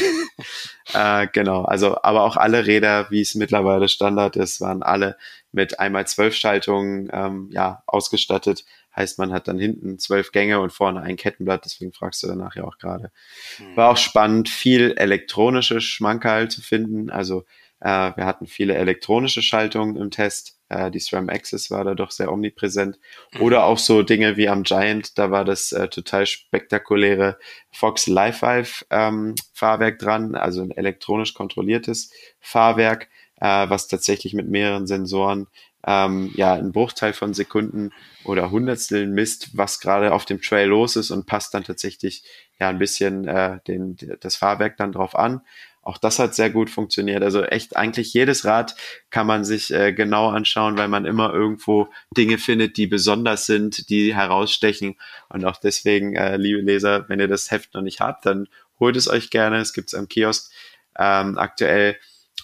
äh, 0.94 1.28
genau. 1.34 1.64
Also, 1.64 1.98
aber 2.04 2.22
auch 2.22 2.38
alle 2.38 2.68
Räder, 2.68 3.10
wie 3.10 3.22
es 3.22 3.34
mittlerweile 3.34 3.90
Standard 3.90 4.36
ist, 4.36 4.62
waren 4.62 4.84
alle 4.84 5.18
mit 5.52 5.80
einmal 5.80 6.06
zwölf 6.06 6.36
Schaltungen 6.36 7.10
ähm, 7.12 7.50
ja, 7.52 7.82
ausgestattet 7.88 8.66
Heißt, 8.96 9.20
man 9.20 9.32
hat 9.32 9.48
dann 9.48 9.58
hinten 9.58 10.00
zwölf 10.00 10.32
Gänge 10.32 10.60
und 10.60 10.74
vorne 10.74 11.02
ein 11.02 11.16
Kettenblatt, 11.16 11.66
deswegen 11.66 11.94
fragst 11.94 12.22
du 12.24 12.28
danach 12.28 12.56
ja 12.56 12.64
auch 12.64 12.78
gerade. 12.78 13.12
Mhm. 13.60 13.76
War 13.78 13.90
auch 13.92 13.98
spannend, 13.98 14.50
viel 14.50 14.94
elektronische 14.98 15.80
Schmankerl 15.82 16.50
zu 16.50 16.62
finden. 16.62 17.10
Also 17.10 17.46
äh, 17.82 18.12
wir 18.16 18.26
hatten 18.26 18.46
viele 18.46 18.76
elektronische 18.76 19.42
Schaltungen 19.42 19.96
im 19.96 20.12
Test. 20.12 20.60
Äh, 20.70 20.92
die 20.92 21.00
SRAM 21.00 21.30
Access 21.30 21.72
war 21.72 21.84
da 21.84 21.96
doch 21.96 22.12
sehr 22.12 22.32
omnipräsent. 22.32 23.00
Mhm. 23.34 23.42
Oder 23.42 23.66
auch 23.66 23.80
so 23.80 24.04
Dinge 24.04 24.38
wie 24.38 24.48
am 24.48 24.64
Giant, 24.64 25.18
da 25.18 25.32
war 25.32 25.44
das 25.46 25.72
äh, 25.72 25.88
total 25.88 26.26
spektakuläre 26.26 27.38
Fox 27.72 28.08
Live 28.08 28.42
Live 28.42 28.86
ähm, 28.92 29.36
Fahrwerk 29.54 30.00
dran, 30.00 30.36
also 30.36 30.62
ein 30.62 30.72
elektronisch 30.72 31.34
kontrolliertes 31.34 32.12
Fahrwerk, 32.40 33.10
äh, 33.38 33.70
was 33.70 33.88
tatsächlich 33.88 34.34
mit 34.34 34.48
mehreren 34.48 34.86
Sensoren 34.86 35.48
ähm, 35.86 36.32
ja 36.36 36.54
einen 36.54 36.72
Bruchteil 36.72 37.14
von 37.14 37.34
Sekunden 37.34 37.92
oder 38.24 38.52
Hundertsteln 38.52 39.12
misst, 39.12 39.58
was 39.58 39.80
gerade 39.80 40.14
auf 40.14 40.26
dem 40.26 40.42
Trail 40.42 40.68
los 40.68 40.96
ist 40.96 41.12
und 41.12 41.26
passt 41.26 41.54
dann 41.54 41.64
tatsächlich 41.64 42.24
ja 42.60 42.70
ein 42.70 42.80
bisschen 42.80 43.28
äh, 43.28 43.60
den, 43.68 43.98
das 44.20 44.36
Fahrwerk 44.36 44.78
dann 44.78 44.92
drauf 44.92 45.16
an. 45.16 45.42
Auch 45.84 45.98
das 45.98 46.20
hat 46.20 46.36
sehr 46.36 46.52
gut 46.52 46.70
funktioniert. 46.70 47.24
Also 47.24 47.44
echt 47.44 47.76
eigentlich 47.76 48.14
jedes 48.14 48.46
Rad 48.46 48.76
kann 49.10 49.26
man 49.26 49.44
sich 49.44 49.74
äh, 49.74 49.94
genau 49.94 50.30
anschauen, 50.30 50.78
weil 50.78 50.88
man 50.88 51.06
immer 51.06 51.34
irgendwo 51.34 51.90
Dinge 52.16 52.38
findet, 52.38 52.78
die 52.78 52.86
besonders 52.86 53.48
sind, 53.48 53.90
die 53.90 54.14
herausstechen. 54.14 54.96
Und 55.30 55.44
auch 55.44 55.58
deswegen, 55.58 56.16
äh, 56.16 56.38
liebe 56.38 56.62
Leser, 56.62 57.10
wenn 57.10 57.20
ihr 57.20 57.28
das 57.28 57.50
Heft 57.50 57.74
noch 57.74 57.82
nicht 57.82 58.00
habt, 58.00 58.28
dann 58.28 58.48
holt 58.80 58.96
es 58.96 59.08
euch 59.08 59.32
gerne. 59.32 59.58
Es 59.58 59.74
gibt 59.74 59.88
es 59.88 59.96
am 59.96 60.08
Kiosk 60.08 60.52
ähm, 61.00 61.40
aktuell. 61.40 61.98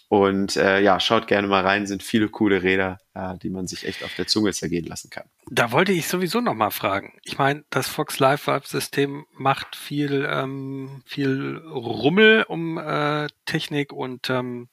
Und 0.09 0.55
äh, 0.55 0.79
ja, 0.79 1.01
schaut 1.01 1.27
gerne 1.27 1.47
mal 1.47 1.63
rein, 1.63 1.85
sind 1.85 2.01
viele 2.01 2.29
coole 2.29 2.63
Räder, 2.63 2.99
äh, 3.13 3.37
die 3.39 3.49
man 3.49 3.67
sich 3.67 3.85
echt 3.85 4.03
auf 4.05 4.15
der 4.15 4.25
Zunge 4.25 4.53
zergehen 4.53 4.85
lassen 4.85 5.09
kann. 5.09 5.25
Da 5.49 5.73
wollte 5.73 5.91
ich 5.91 6.07
sowieso 6.07 6.39
noch 6.39 6.53
mal 6.53 6.69
fragen. 6.71 7.19
Ich 7.23 7.37
meine, 7.37 7.65
das 7.69 7.89
Fox 7.89 8.19
Live 8.19 8.47
Vibe 8.47 8.67
System 8.67 9.25
macht 9.33 9.75
viel, 9.75 10.25
ähm, 10.31 11.01
viel 11.05 11.57
Rummel 11.57 12.45
um 12.47 12.77
äh, 12.77 13.27
Technik 13.45 13.91
und 13.91 14.29
ähm, 14.29 14.69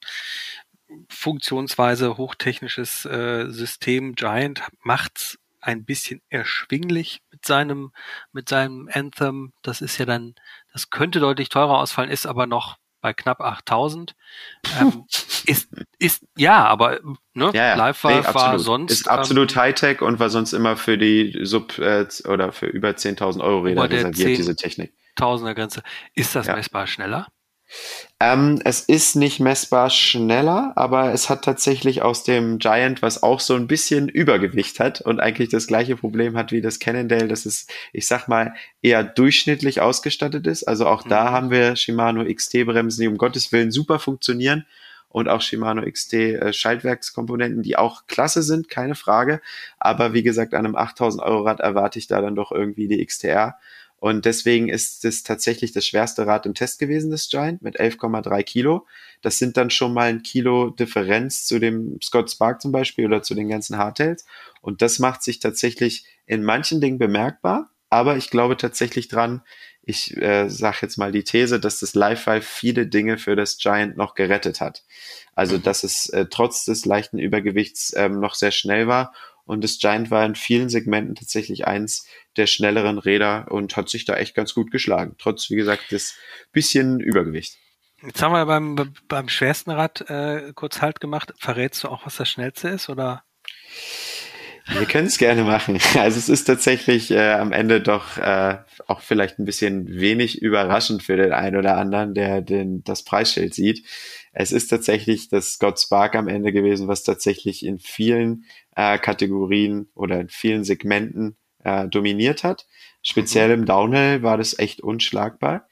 funktionsweise 1.09 2.15
hochtechnisches 2.15 3.03
äh, 3.03 3.49
System. 3.49 4.15
Giant 4.15 4.61
macht's 4.83 5.37
ein 5.59 5.83
bisschen 5.83 6.21
erschwinglich 6.29 7.23
mit 7.31 7.43
seinem, 7.45 7.91
mit 8.31 8.47
seinem 8.47 8.89
Anthem. 8.93 9.51
Das 9.63 9.81
ist 9.81 9.97
ja 9.97 10.05
dann, 10.05 10.35
das 10.71 10.91
könnte 10.91 11.19
deutlich 11.19 11.49
teurer 11.49 11.79
ausfallen, 11.79 12.11
ist 12.11 12.25
aber 12.25 12.45
noch 12.45 12.77
bei 13.05 13.13
knapp 13.13 13.39
8000. 13.39 14.15
Ähm, 14.81 15.05
ist, 15.45 15.69
ist, 15.99 16.25
ja, 16.35 16.65
aber 16.65 16.99
ne, 17.35 17.51
ja, 17.53 17.67
ja. 17.67 17.75
Live 17.75 18.03
war, 18.03 18.19
nee, 18.19 18.33
war 18.33 18.57
sonst. 18.57 18.91
Ist 18.91 19.07
absolut 19.07 19.51
ähm, 19.51 19.61
Hightech 19.61 20.01
und 20.01 20.19
war 20.19 20.31
sonst 20.31 20.53
immer 20.53 20.75
für 20.75 20.97
die 20.97 21.39
Sub- 21.43 21.77
äh, 21.77 22.07
oder 22.27 22.51
für 22.51 22.65
über 22.65 22.89
10.000 22.89 23.41
Euro 23.41 23.59
Räder 23.61 23.89
reserviert, 23.89 24.39
diese 24.39 24.55
Technik. 24.55 24.91
Tausender 25.15 25.53
Grenze. 25.53 25.83
Ist 26.15 26.35
das 26.35 26.47
ja. 26.47 26.55
messbar 26.55 26.87
schneller? 26.87 27.27
Ähm, 28.25 28.59
es 28.63 28.81
ist 28.81 29.15
nicht 29.15 29.39
messbar 29.39 29.91
schneller, 29.91 30.73
aber 30.75 31.13
es 31.13 31.29
hat 31.29 31.43
tatsächlich 31.43 32.01
aus 32.01 32.23
dem 32.23 32.57
Giant, 32.57 33.03
was 33.03 33.21
auch 33.21 33.39
so 33.39 33.53
ein 33.53 33.67
bisschen 33.67 34.09
Übergewicht 34.09 34.79
hat 34.79 34.99
und 34.99 35.19
eigentlich 35.19 35.49
das 35.49 35.67
gleiche 35.67 35.95
Problem 35.95 36.35
hat 36.35 36.51
wie 36.51 36.61
das 36.61 36.79
Cannondale, 36.79 37.27
dass 37.27 37.45
es, 37.45 37.67
ich 37.93 38.07
sag 38.07 38.27
mal, 38.27 38.55
eher 38.81 39.03
durchschnittlich 39.03 39.79
ausgestattet 39.79 40.47
ist. 40.47 40.63
Also 40.63 40.87
auch 40.87 41.05
mhm. 41.05 41.09
da 41.09 41.31
haben 41.31 41.51
wir 41.51 41.75
Shimano 41.75 42.25
XT-Bremsen, 42.25 43.01
die 43.01 43.07
um 43.07 43.19
Gottes 43.19 43.51
Willen 43.51 43.69
super 43.69 43.99
funktionieren 43.99 44.65
und 45.09 45.29
auch 45.29 45.41
Shimano 45.41 45.83
XT 45.87 46.13
äh, 46.13 46.51
Schaltwerkskomponenten, 46.51 47.61
die 47.61 47.77
auch 47.77 48.07
klasse 48.07 48.41
sind, 48.41 48.69
keine 48.69 48.95
Frage. 48.95 49.39
Aber 49.77 50.13
wie 50.13 50.23
gesagt, 50.23 50.55
an 50.55 50.65
einem 50.65 50.75
8000 50.75 51.21
Euro 51.21 51.43
Rad 51.43 51.59
erwarte 51.59 51.99
ich 51.99 52.07
da 52.07 52.21
dann 52.21 52.35
doch 52.35 52.51
irgendwie 52.51 52.87
die 52.87 53.05
XTR. 53.05 53.59
Und 53.97 54.25
deswegen 54.25 54.69
ist 54.69 55.05
es 55.05 55.23
tatsächlich 55.23 55.71
das 55.71 55.85
schwerste 55.85 56.27
Rad 56.27 56.45
im 56.45 56.53
Test 56.53 56.79
gewesen, 56.79 57.11
das 57.11 57.29
Giant, 57.29 57.61
mit 57.61 57.79
11,3 57.79 58.43
Kilo. 58.43 58.85
Das 59.21 59.37
sind 59.37 59.57
dann 59.57 59.69
schon 59.69 59.93
mal 59.93 60.09
ein 60.09 60.21
Kilo 60.21 60.69
Differenz 60.69 61.45
zu 61.45 61.59
dem 61.59 61.97
Scott 62.03 62.29
Spark 62.29 62.61
zum 62.61 62.71
Beispiel 62.71 63.05
oder 63.05 63.23
zu 63.23 63.33
den 63.33 63.49
ganzen 63.49 63.77
Hardtails. 63.77 64.25
Und 64.61 64.81
das 64.81 64.99
macht 64.99 65.23
sich 65.23 65.39
tatsächlich 65.39 66.05
in 66.25 66.43
manchen 66.43 66.81
Dingen 66.81 66.97
bemerkbar. 66.97 67.71
Aber 67.89 68.17
ich 68.17 68.29
glaube 68.29 68.57
tatsächlich 68.57 69.07
dran, 69.07 69.41
ich 69.81 70.17
äh, 70.17 70.49
sage 70.49 70.79
jetzt 70.81 70.97
mal 70.97 71.11
die 71.11 71.23
These, 71.23 71.59
dass 71.59 71.79
das 71.79 71.93
Live-Fi 71.93 72.41
viele 72.41 72.87
Dinge 72.87 73.17
für 73.17 73.35
das 73.35 73.57
Giant 73.57 73.97
noch 73.97 74.15
gerettet 74.15 74.59
hat. 74.59 74.83
Also, 75.35 75.57
mhm. 75.57 75.63
dass 75.63 75.83
es 75.83 76.09
äh, 76.09 76.25
trotz 76.29 76.65
des 76.65 76.85
leichten 76.85 77.19
Übergewichts 77.19 77.93
ähm, 77.95 78.19
noch 78.19 78.35
sehr 78.35 78.51
schnell 78.51 78.87
war 78.87 79.13
und 79.45 79.63
das 79.63 79.77
Giant 79.77 80.11
war 80.11 80.25
in 80.25 80.35
vielen 80.35 80.69
Segmenten 80.69 81.15
tatsächlich 81.15 81.67
eins 81.67 82.07
der 82.35 82.47
schnelleren 82.47 82.97
Räder 82.97 83.51
und 83.51 83.77
hat 83.77 83.89
sich 83.89 84.05
da 84.05 84.15
echt 84.15 84.35
ganz 84.35 84.53
gut 84.53 84.71
geschlagen. 84.71 85.15
Trotz, 85.17 85.49
wie 85.49 85.55
gesagt, 85.55 85.91
des 85.91 86.15
bisschen 86.51 86.99
Übergewicht. 86.99 87.57
Jetzt 88.01 88.21
haben 88.21 88.33
wir 88.33 88.45
beim, 88.45 88.93
beim 89.07 89.29
schwersten 89.29 89.71
Rad 89.71 90.09
äh, 90.09 90.51
kurz 90.53 90.81
Halt 90.81 90.99
gemacht. 90.99 91.33
Verrätst 91.39 91.83
du 91.83 91.87
auch, 91.87 92.05
was 92.05 92.17
das 92.17 92.29
schnellste 92.29 92.69
ist, 92.69 92.89
oder? 92.89 93.23
Wir 94.67 94.85
können 94.85 95.07
es 95.07 95.17
gerne 95.17 95.43
machen. 95.43 95.79
Also 95.95 96.17
es 96.17 96.29
ist 96.29 96.45
tatsächlich 96.45 97.11
äh, 97.11 97.33
am 97.33 97.51
Ende 97.51 97.81
doch 97.81 98.17
äh, 98.17 98.57
auch 98.87 99.01
vielleicht 99.01 99.39
ein 99.39 99.45
bisschen 99.45 99.87
wenig 99.87 100.41
überraschend 100.41 101.03
für 101.03 101.17
den 101.17 101.31
einen 101.31 101.55
oder 101.55 101.77
anderen, 101.77 102.13
der 102.13 102.41
den, 102.41 102.83
das 102.83 103.03
Preisschild 103.03 103.53
sieht. 103.53 103.85
Es 104.37 104.51
ist 104.51 104.67
tatsächlich 104.67 105.29
das 105.29 105.53
Scott 105.53 105.79
Spark 105.79 106.13
am 106.15 106.27
Ende 106.27 106.51
gewesen, 106.51 106.89
was 106.89 107.03
tatsächlich 107.03 107.65
in 107.65 107.79
vielen 107.79 108.43
äh, 108.75 108.99
Kategorien 108.99 109.87
oder 109.95 110.19
in 110.19 110.27
vielen 110.27 110.65
Segmenten 110.65 111.37
äh, 111.63 111.87
dominiert 111.87 112.43
hat. 112.43 112.67
Speziell 113.01 113.51
im 113.51 113.65
Downhill 113.65 114.23
war 114.23 114.37
das 114.37 114.59
echt 114.59 114.81
unschlagbar. 114.81 115.69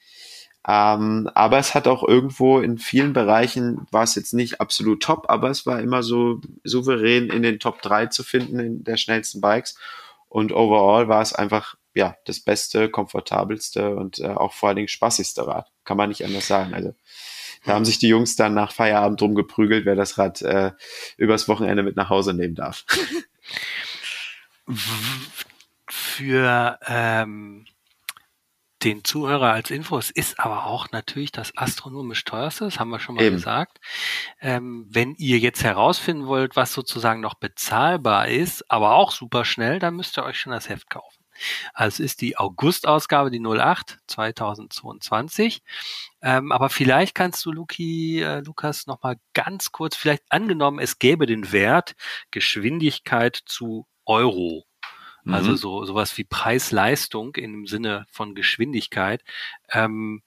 Ähm, 0.66 1.30
aber 1.36 1.58
es 1.58 1.76
hat 1.76 1.90
auch 1.90 2.08
irgendwo 2.08 2.62
in 2.62 2.78
vielen 2.78 3.12
Bereichen 3.12 3.86
war 3.92 4.04
es 4.04 4.16
jetzt 4.16 4.34
nicht 4.34 4.62
absolut 4.62 5.04
top, 5.04 5.26
aber 5.28 5.50
es 5.50 5.66
war 5.66 5.82
immer 5.82 6.02
so 6.02 6.40
souverän 6.64 7.28
in 7.28 7.44
den 7.44 7.60
Top 7.60 7.82
3 7.82 8.06
zu 8.08 8.24
finden 8.24 8.60
in 8.60 8.84
der 8.86 8.96
schnellsten 8.96 9.42
Bikes. 9.42 9.78
Und 10.30 10.54
overall 10.54 11.10
war 11.10 11.22
es 11.22 11.34
einfach 11.34 11.76
ja 11.94 12.16
das 12.26 12.40
beste, 12.40 12.88
komfortabelste 12.88 13.94
und 13.94 14.20
äh, 14.20 14.28
auch 14.28 14.54
vor 14.54 14.70
allen 14.70 14.78
Dingen 14.78 14.88
spaßigste 14.88 15.46
Rad. 15.46 15.70
Kann 15.84 15.98
man 15.98 16.08
nicht 16.08 16.24
anders 16.24 16.48
sagen. 16.48 16.74
Also 16.74 16.94
da 17.66 17.74
haben 17.74 17.86
sich 17.86 18.00
die 18.00 18.08
Jungs 18.08 18.36
dann 18.36 18.54
nach 18.54 18.72
Feierabend 18.72 19.22
drum 19.22 19.36
geprügelt, 19.36 19.86
wer 19.86 19.96
das 19.96 20.18
Rad 20.18 20.42
äh, 20.42 20.72
übers 21.18 21.48
Wochenende 21.48 21.84
mit 21.84 21.96
nach 21.96 22.10
Hause 22.10 22.34
nehmen 22.34 22.56
darf. 22.56 22.86
Für 25.88 26.80
ähm, 26.88 27.66
den 28.84 29.04
Zuhörer 29.04 29.52
als 29.52 29.72
Info, 29.72 29.98
es 29.98 30.12
ist 30.12 30.40
aber 30.40 30.66
auch 30.66 30.92
natürlich 30.92 31.32
das 31.32 31.56
astronomisch 31.58 32.24
teuerste, 32.26 32.66
das 32.66 32.80
haben 32.80 32.90
wir 32.90 33.00
schon 33.00 33.16
mal 33.16 33.24
Eben. 33.24 33.36
gesagt. 33.36 33.80
Ähm, 34.42 34.88
wenn 34.90 35.16
ihr 35.16 35.40
jetzt 35.40 35.64
herausfinden 35.64 36.28
wollt, 36.28 36.56
was 36.56 36.74
sozusagen 36.74 37.22
noch 37.22 37.36
bezahlbar 37.36 38.28
ist, 38.28 38.70
aber 38.70 38.96
auch 38.96 39.12
super 39.12 39.46
schnell, 39.46 39.80
dann 39.80 39.96
müsst 39.96 40.18
ihr 40.18 40.24
euch 40.24 40.40
schon 40.40 40.52
das 40.52 40.70
Heft 40.70 40.90
kaufen. 40.90 41.23
Also 41.74 42.04
es 42.04 42.12
ist 42.12 42.22
die 42.22 42.38
August-Ausgabe, 42.38 43.32
die 43.32 43.40
08 43.40 44.00
2022. 44.08 45.62
Ähm, 46.22 46.52
aber 46.52 46.70
vielleicht 46.70 47.16
kannst 47.16 47.46
du, 47.46 47.52
Luki, 47.52 48.22
äh, 48.22 48.40
Lukas, 48.42 48.88
noch 48.88 49.04
mal 49.04 49.18
ganz 49.34 49.72
kurz, 49.72 49.96
vielleicht 49.96 50.24
angenommen, 50.30 50.80
es 50.80 51.00
gäbe 51.00 51.26
den 51.26 51.52
Wert 51.52 51.96
Geschwindigkeit 52.32 53.42
zu 53.46 53.88
Euro. 54.06 54.66
Also 55.26 55.52
mhm. 55.52 55.58
so 55.58 55.86
sowas 55.86 56.18
wie 56.18 56.26
Preis-Leistung 56.26 57.36
im 57.36 57.66
Sinne 57.66 58.06
von 58.12 58.36
Geschwindigkeit. 58.36 59.24
Ähm, 59.72 60.22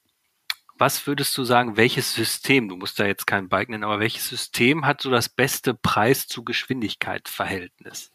was 0.79 1.07
würdest 1.07 1.37
du 1.37 1.45
sagen, 1.45 1.77
welches 1.77 2.15
System, 2.15 2.69
du 2.69 2.77
musst 2.77 2.99
da 2.99 3.07
jetzt 3.07 3.27
kein 3.27 3.49
Bike 3.49 3.69
nennen, 3.69 3.85
aber 3.85 4.01
welches 4.01 4.29
System 4.29 4.87
hat 4.87 5.01
so 5.01 5.11
das 5.11 5.29
beste 5.29 5.75
Preis 5.75 6.27
zu 6.27 6.45
Geschwindigkeit 6.45 7.29
Verhältnis? 7.29 8.13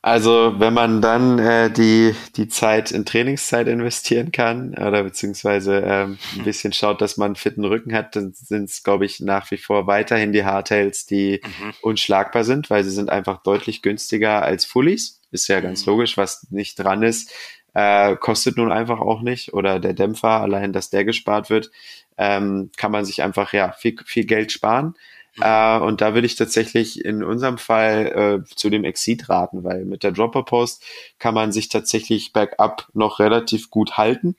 Also 0.00 0.54
wenn 0.58 0.74
man 0.74 1.02
dann 1.02 1.40
äh, 1.40 1.70
die, 1.70 2.14
die 2.36 2.48
Zeit 2.48 2.92
in 2.92 3.04
Trainingszeit 3.04 3.66
investieren 3.66 4.30
kann 4.30 4.70
oder 4.74 5.02
beziehungsweise 5.02 5.82
ähm, 5.84 6.18
ein 6.36 6.44
bisschen 6.44 6.72
schaut, 6.72 7.00
dass 7.00 7.16
man 7.16 7.26
einen 7.26 7.36
fitten 7.36 7.64
Rücken 7.64 7.92
hat, 7.92 8.14
dann 8.14 8.32
sind 8.32 8.70
es, 8.70 8.84
glaube 8.84 9.06
ich, 9.06 9.18
nach 9.18 9.50
wie 9.50 9.56
vor 9.56 9.88
weiterhin 9.88 10.32
die 10.32 10.44
Hardtails, 10.44 11.06
die 11.06 11.40
mhm. 11.42 11.74
unschlagbar 11.82 12.44
sind, 12.44 12.70
weil 12.70 12.84
sie 12.84 12.90
sind 12.90 13.10
einfach 13.10 13.42
deutlich 13.42 13.82
günstiger 13.82 14.42
als 14.42 14.64
Fullies. 14.64 15.20
Ist 15.32 15.48
ja 15.48 15.60
ganz 15.60 15.84
mhm. 15.84 15.92
logisch, 15.92 16.16
was 16.16 16.46
nicht 16.50 16.78
dran 16.78 17.02
ist, 17.02 17.32
äh, 17.74 18.14
kostet 18.16 18.56
nun 18.56 18.70
einfach 18.70 19.00
auch 19.00 19.20
nicht. 19.20 19.52
Oder 19.52 19.80
der 19.80 19.94
Dämpfer, 19.94 20.40
allein, 20.40 20.72
dass 20.72 20.90
der 20.90 21.04
gespart 21.04 21.50
wird, 21.50 21.72
ähm, 22.16 22.70
kann 22.76 22.92
man 22.92 23.04
sich 23.04 23.22
einfach 23.22 23.52
ja 23.52 23.72
viel, 23.72 23.96
viel 24.04 24.26
Geld 24.26 24.52
sparen. 24.52 24.94
Äh, 25.40 25.78
und 25.78 26.00
da 26.00 26.14
würde 26.14 26.26
ich 26.26 26.36
tatsächlich 26.36 27.04
in 27.04 27.22
unserem 27.22 27.58
Fall 27.58 28.42
äh, 28.44 28.54
zu 28.54 28.70
dem 28.70 28.84
Exit 28.84 29.28
raten, 29.28 29.64
weil 29.64 29.84
mit 29.84 30.02
der 30.02 30.12
Dropper 30.12 30.42
Post 30.42 30.84
kann 31.18 31.34
man 31.34 31.52
sich 31.52 31.68
tatsächlich 31.68 32.32
bergab 32.32 32.88
noch 32.94 33.18
relativ 33.18 33.70
gut 33.70 33.96
halten. 33.96 34.36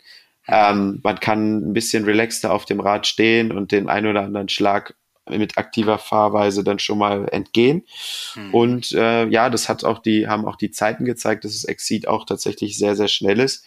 Ähm, 0.48 1.00
man 1.04 1.20
kann 1.20 1.70
ein 1.70 1.74
bisschen 1.74 2.06
relaxter 2.06 2.52
auf 2.54 2.66
dem 2.66 2.80
Rad 2.80 3.06
stehen 3.06 3.52
und 3.52 3.72
den 3.72 3.88
ein 3.88 4.08
oder 4.08 4.22
anderen 4.22 4.50
Schlag 4.50 4.96
mit 5.30 5.58
aktiver 5.58 6.00
Fahrweise 6.00 6.64
dann 6.64 6.80
schon 6.80 6.98
mal 6.98 7.28
entgehen. 7.30 7.84
Mhm. 8.36 8.54
Und 8.54 8.92
äh, 8.94 9.28
ja, 9.28 9.50
das 9.50 9.70
hat 9.70 9.84
auch 9.84 10.00
die, 10.00 10.28
haben 10.28 10.46
auch 10.46 10.56
die 10.56 10.72
Zeiten 10.72 11.06
gezeigt, 11.06 11.44
dass 11.44 11.54
das 11.54 11.66
Exit 11.66 12.08
auch 12.08 12.26
tatsächlich 12.26 12.78
sehr, 12.78 12.96
sehr 12.96 13.08
schnell 13.08 13.40
ist. 13.40 13.64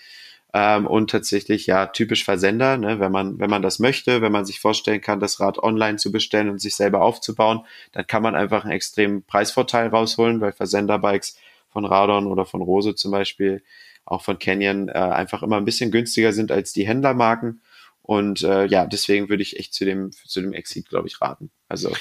Ähm, 0.54 0.86
und 0.86 1.10
tatsächlich 1.10 1.66
ja 1.66 1.86
typisch 1.86 2.24
Versender, 2.24 2.76
ne? 2.76 3.00
wenn 3.00 3.10
man 3.10 3.38
wenn 3.38 3.48
man 3.48 3.62
das 3.62 3.78
möchte, 3.78 4.20
wenn 4.20 4.32
man 4.32 4.44
sich 4.44 4.60
vorstellen 4.60 5.00
kann, 5.00 5.18
das 5.18 5.40
Rad 5.40 5.58
online 5.58 5.96
zu 5.96 6.12
bestellen 6.12 6.50
und 6.50 6.60
sich 6.60 6.76
selber 6.76 7.00
aufzubauen, 7.00 7.64
dann 7.92 8.06
kann 8.06 8.22
man 8.22 8.34
einfach 8.34 8.64
einen 8.64 8.72
extremen 8.72 9.24
Preisvorteil 9.24 9.88
rausholen, 9.88 10.42
weil 10.42 10.52
Versenderbikes 10.52 11.38
von 11.70 11.86
Radon 11.86 12.26
oder 12.26 12.44
von 12.44 12.60
Rose 12.60 12.94
zum 12.94 13.12
Beispiel, 13.12 13.62
auch 14.04 14.22
von 14.22 14.38
Canyon, 14.38 14.88
äh, 14.88 14.92
einfach 14.92 15.42
immer 15.42 15.56
ein 15.56 15.64
bisschen 15.64 15.90
günstiger 15.90 16.32
sind 16.32 16.52
als 16.52 16.72
die 16.72 16.86
Händlermarken. 16.86 17.62
Und 18.02 18.42
äh, 18.42 18.66
ja, 18.66 18.84
deswegen 18.86 19.28
würde 19.28 19.42
ich 19.42 19.58
echt 19.58 19.72
zu 19.72 19.84
dem, 19.84 20.10
zu 20.12 20.40
dem 20.40 20.52
Exit, 20.52 20.88
glaube 20.88 21.08
ich, 21.08 21.20
raten. 21.20 21.50
Also 21.68 21.92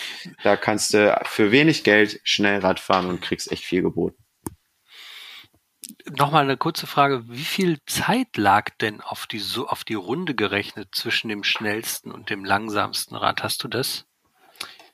da 0.43 0.57
kannst 0.57 0.93
du 0.93 1.15
für 1.25 1.51
wenig 1.51 1.83
Geld 1.83 2.19
schnell 2.23 2.59
Rad 2.59 2.79
fahren 2.79 3.05
und 3.05 3.21
kriegst 3.21 3.51
echt 3.51 3.63
viel 3.63 3.83
geboten. 3.83 4.21
Nochmal 6.09 6.43
eine 6.43 6.57
kurze 6.57 6.87
Frage. 6.87 7.27
Wie 7.27 7.43
viel 7.43 7.79
Zeit 7.85 8.37
lag 8.37 8.69
denn 8.81 9.01
auf 9.01 9.27
die, 9.27 9.41
auf 9.67 9.83
die 9.83 9.95
Runde 9.95 10.35
gerechnet 10.35 10.89
zwischen 10.93 11.29
dem 11.29 11.43
schnellsten 11.43 12.11
und 12.11 12.29
dem 12.29 12.45
langsamsten 12.45 13.15
Rad? 13.15 13.43
Hast 13.43 13.63
du 13.63 13.67
das? 13.67 14.05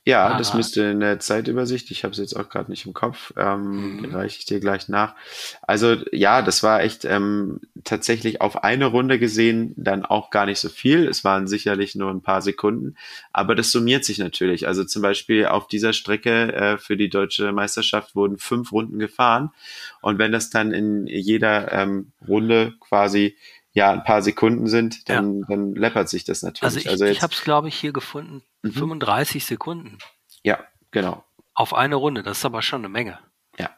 Ja, 0.08 0.28
ah. 0.28 0.38
das 0.38 0.54
müsste 0.54 0.84
in 0.84 1.02
der 1.02 1.20
Zeitübersicht, 1.20 1.92
ich 1.92 2.06
habe 2.06 2.14
es 2.14 2.18
jetzt 2.18 2.34
auch 2.34 2.48
gerade 2.48 2.72
nicht 2.72 2.86
im 2.86 2.94
Kopf, 2.94 3.34
ähm, 3.36 3.98
mhm. 3.98 4.16
reiche 4.16 4.40
ich 4.40 4.46
dir 4.46 4.62
gleich 4.62 4.88
nach. 4.88 5.16
Also 5.64 5.98
ja, 6.14 6.42
das 6.42 6.64
war 6.64 6.82
echt 6.82 7.04
ähm, 7.04 7.60
tatsächlich 7.84 8.40
auf 8.40 8.64
eine 8.64 8.86
Runde 8.86 9.20
gesehen 9.20 9.74
dann 9.76 10.06
auch 10.06 10.30
gar 10.30 10.46
nicht 10.46 10.60
so 10.60 10.70
viel. 10.70 11.10
Es 11.10 11.26
waren 11.26 11.46
sicherlich 11.46 11.94
nur 11.96 12.10
ein 12.10 12.22
paar 12.22 12.42
Sekunden, 12.42 12.96
aber 13.34 13.54
das 13.54 13.70
summiert 13.70 14.06
sich 14.06 14.18
natürlich. 14.18 14.66
Also 14.66 14.86
zum 14.86 15.02
Beispiel 15.02 15.46
auf 15.46 15.68
dieser 15.68 15.92
Strecke 15.92 16.54
äh, 16.54 16.78
für 16.78 16.96
die 16.96 17.10
deutsche 17.10 17.52
Meisterschaft 17.52 18.16
wurden 18.16 18.38
fünf 18.38 18.72
Runden 18.72 19.00
gefahren 19.00 19.52
und 20.02 20.20
wenn 20.20 20.32
das 20.32 20.50
dann 20.50 20.72
in 20.72 21.06
jeder 21.08 21.74
ähm, 21.74 22.14
Runde 22.26 22.76
quasi 22.80 23.36
ja 23.74 23.92
ein 23.92 24.06
paar 24.06 24.22
Sekunden 24.22 24.68
sind, 24.68 25.10
dann, 25.10 25.42
ja. 25.42 25.46
dann 25.50 25.76
läppert 25.76 26.08
sich 26.08 26.24
das 26.24 26.44
natürlich. 26.44 26.64
Also 26.64 26.80
ich, 26.80 26.90
also 26.90 27.06
ich 27.06 27.22
habe 27.22 27.34
es, 27.34 27.44
glaube 27.44 27.68
ich, 27.68 27.76
hier 27.76 27.92
gefunden, 27.92 28.42
mhm. 28.70 28.80
35 28.80 29.46
Sekunden. 29.46 29.98
Ja, 30.44 30.60
genau. 30.92 31.24
Auf 31.54 31.74
eine 31.74 31.96
Runde, 31.96 32.24
das 32.24 32.40
ist 32.40 32.46
aber 32.46 32.62
schon 32.62 32.82
eine 32.82 32.90
Menge. 32.90 33.20
Ja, 33.58 33.72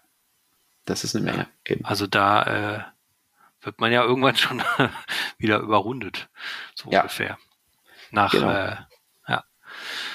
das 0.86 1.04
ist 1.04 1.16
eine 1.16 1.26
Menge. 1.26 1.48
Ja. 1.68 1.78
Also 1.84 2.08
da 2.08 2.44
äh, 2.44 2.84
wird 3.62 3.80
man 3.80 3.92
ja 3.92 4.04
irgendwann 4.04 4.36
schon 4.36 4.62
wieder 5.38 5.60
überrundet, 5.60 6.30
so 6.76 6.92
ja. 6.92 7.02
ungefähr. 7.02 7.38
Nach, 8.12 8.32
genau. 8.32 8.50
äh, 8.50 8.76
ja, 9.28 9.44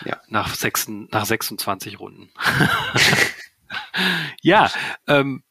ja. 0.04 0.20
Nach, 0.28 0.54
sechs, 0.54 0.88
nach 0.88 1.24
26 1.24 2.00
Runden. 2.00 2.30
ja, 4.42 4.70
ähm, 5.06 5.44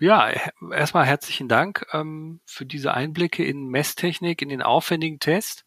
ja, 0.00 0.30
erstmal 0.72 1.06
herzlichen 1.06 1.48
Dank 1.48 1.86
ähm, 1.92 2.40
für 2.44 2.64
diese 2.64 2.94
Einblicke 2.94 3.44
in 3.44 3.66
Messtechnik, 3.66 4.42
in 4.42 4.48
den 4.48 4.62
aufwendigen 4.62 5.18
Test. 5.18 5.64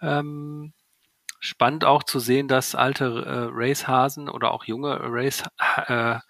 Ähm, 0.00 0.72
spannend 1.42 1.84
auch 1.84 2.04
zu 2.04 2.20
sehen, 2.20 2.46
dass 2.46 2.76
alte 2.76 3.04
äh, 3.04 3.48
Racehasen 3.50 4.28
oder 4.28 4.52
auch 4.52 4.64
junge 4.64 4.96
Race-Fahrer 5.02 6.22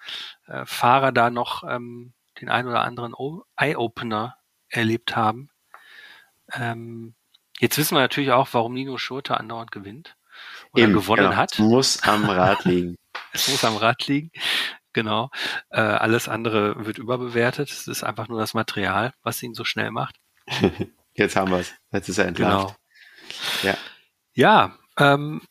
äh, 1.07 1.09
äh, 1.09 1.13
da 1.13 1.29
noch 1.31 1.65
ähm, 1.69 2.15
den 2.41 2.49
ein 2.49 2.67
oder 2.67 2.81
anderen 2.81 3.15
Eye-Opener 3.57 4.37
erlebt 4.71 5.15
haben. 5.15 5.51
Ähm, 6.55 7.15
jetzt 7.61 7.77
wissen 7.77 7.95
wir 7.95 8.01
natürlich 8.01 8.33
auch, 8.33 8.49
warum 8.53 8.73
Nino 8.73 8.97
Schurter 8.97 9.39
andauernd 9.39 9.71
gewinnt 9.71 10.17
oder 10.73 10.85
Eben, 10.85 10.95
gewonnen 10.95 11.25
genau. 11.25 11.37
hat. 11.37 11.59
Muss 11.59 12.03
am 12.05 12.25
Rad 12.31 12.65
liegen. 12.65 12.97
es 13.33 13.49
muss 13.49 13.65
am 13.65 13.77
Rad 13.77 14.07
liegen. 14.07 14.31
Genau. 14.95 15.31
Äh, 15.69 15.81
alles 15.81 16.27
andere 16.29 16.87
wird 16.87 16.97
überbewertet. 16.97 17.71
Es 17.71 17.87
ist 17.87 18.03
einfach 18.03 18.29
nur 18.29 18.41
das 18.41 18.55
Material, 18.55 19.13
was 19.23 19.43
ihn 19.43 19.53
so 19.53 19.65
schnell 19.65 19.91
macht. 19.91 20.17
Jetzt 21.15 21.37
haben 21.37 21.51
wir 21.51 21.59
es. 21.59 21.75
Jetzt 21.91 22.09
ist 22.09 22.17
er 22.17 22.29
entlarvt. 22.29 22.77
Genau. 23.61 23.73
Ja. 23.75 23.77
Ja, 24.35 24.79
ähm, 24.99 25.43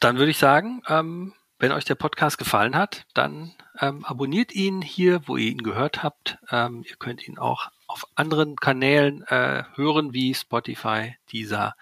dann 0.00 0.18
würde 0.18 0.30
ich 0.30 0.38
sagen, 0.38 0.82
ähm, 0.88 1.34
wenn 1.58 1.72
euch 1.72 1.84
der 1.84 1.94
Podcast 1.94 2.36
gefallen 2.36 2.76
hat, 2.76 3.06
dann 3.14 3.54
ähm, 3.80 4.04
abonniert 4.04 4.52
ihn 4.52 4.82
hier, 4.82 5.26
wo 5.26 5.36
ihr 5.36 5.50
ihn 5.50 5.62
gehört 5.62 6.02
habt. 6.02 6.38
Ähm, 6.50 6.84
ihr 6.86 6.96
könnt 6.96 7.26
ihn 7.26 7.38
auch 7.38 7.70
auf 7.86 8.04
anderen 8.14 8.56
Kanälen 8.56 9.22
äh, 9.28 9.64
hören, 9.74 10.12
wie 10.12 10.34
Spotify, 10.34 11.16
dieser 11.30 11.74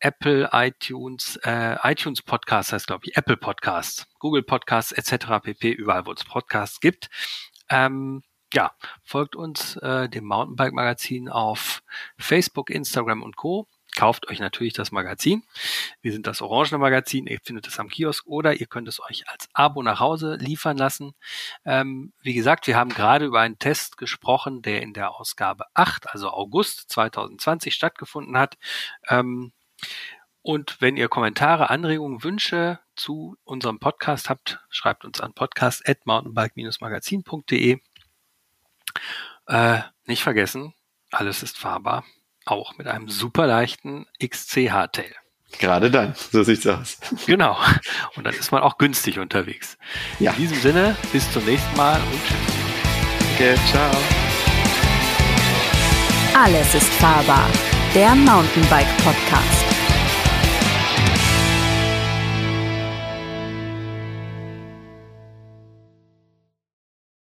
Apple, 0.00 0.50
iTunes, 0.52 1.36
äh, 1.42 1.76
iTunes 1.82 2.22
Podcast 2.22 2.72
heißt, 2.72 2.86
glaube 2.86 3.06
ich, 3.06 3.16
Apple 3.16 3.36
Podcasts, 3.36 4.06
Google 4.18 4.42
Podcasts 4.42 4.92
etc. 4.92 5.42
pp. 5.42 5.70
Überall, 5.72 6.06
wo 6.06 6.12
es 6.12 6.24
Podcasts 6.24 6.80
gibt. 6.80 7.08
Ähm, 7.68 8.22
ja, 8.52 8.72
folgt 9.02 9.36
uns 9.36 9.76
äh, 9.76 10.08
dem 10.08 10.24
Mountainbike 10.24 10.72
Magazin 10.72 11.28
auf 11.28 11.82
Facebook, 12.18 12.70
Instagram 12.70 13.22
und 13.22 13.36
Co. 13.36 13.66
Kauft 13.96 14.28
euch 14.28 14.38
natürlich 14.38 14.74
das 14.74 14.92
Magazin. 14.92 15.42
Wir 16.02 16.12
sind 16.12 16.26
das 16.26 16.40
Orangene 16.40 16.78
Magazin. 16.78 17.26
Ihr 17.26 17.40
findet 17.42 17.66
es 17.66 17.80
am 17.80 17.88
Kiosk 17.88 18.26
oder 18.26 18.54
ihr 18.54 18.66
könnt 18.66 18.86
es 18.86 19.00
euch 19.00 19.28
als 19.28 19.48
Abo 19.52 19.82
nach 19.82 19.98
Hause 19.98 20.36
liefern 20.36 20.76
lassen. 20.76 21.14
Ähm, 21.64 22.12
wie 22.20 22.34
gesagt, 22.34 22.66
wir 22.66 22.76
haben 22.76 22.90
gerade 22.90 23.24
über 23.24 23.40
einen 23.40 23.58
Test 23.58 23.96
gesprochen, 23.96 24.62
der 24.62 24.82
in 24.82 24.92
der 24.92 25.12
Ausgabe 25.12 25.64
8, 25.74 26.10
also 26.10 26.30
August 26.30 26.90
2020 26.90 27.74
stattgefunden 27.74 28.38
hat. 28.38 28.56
Ähm, 29.08 29.52
und 30.42 30.80
wenn 30.80 30.96
ihr 30.96 31.08
Kommentare, 31.08 31.68
Anregungen, 31.68 32.22
Wünsche 32.22 32.78
zu 32.96 33.36
unserem 33.44 33.80
Podcast 33.80 34.30
habt, 34.30 34.60
schreibt 34.70 35.04
uns 35.04 35.20
an 35.20 35.34
podcast.mountainbike-magazin.de. 35.34 37.80
Äh, 39.46 39.80
nicht 40.06 40.22
vergessen, 40.22 40.74
alles 41.10 41.42
ist 41.42 41.58
fahrbar, 41.58 42.04
auch 42.50 42.76
mit 42.78 42.86
einem 42.86 43.08
super 43.08 43.46
leichten 43.46 44.06
XC 44.22 44.70
Hardtail. 44.70 45.14
Gerade 45.58 45.90
dann, 45.90 46.14
so 46.14 46.42
sieht's 46.42 46.66
aus. 46.66 46.98
Genau. 47.26 47.56
Und 48.16 48.24
dann 48.24 48.34
ist 48.34 48.52
man 48.52 48.62
auch 48.62 48.76
günstig 48.78 49.18
unterwegs. 49.18 49.78
Ja. 50.18 50.32
In 50.32 50.38
diesem 50.38 50.60
Sinne, 50.60 50.96
bis 51.12 51.30
zum 51.32 51.44
nächsten 51.44 51.76
Mal 51.76 52.00
und 52.00 52.24
tschüss. 52.26 52.58
Okay, 53.34 53.54
ciao. 53.70 53.90
Alles 56.34 56.74
ist 56.74 56.92
fahrbar. 56.94 57.48
Der 57.94 58.14
Mountainbike 58.14 58.96
Podcast. 58.98 59.57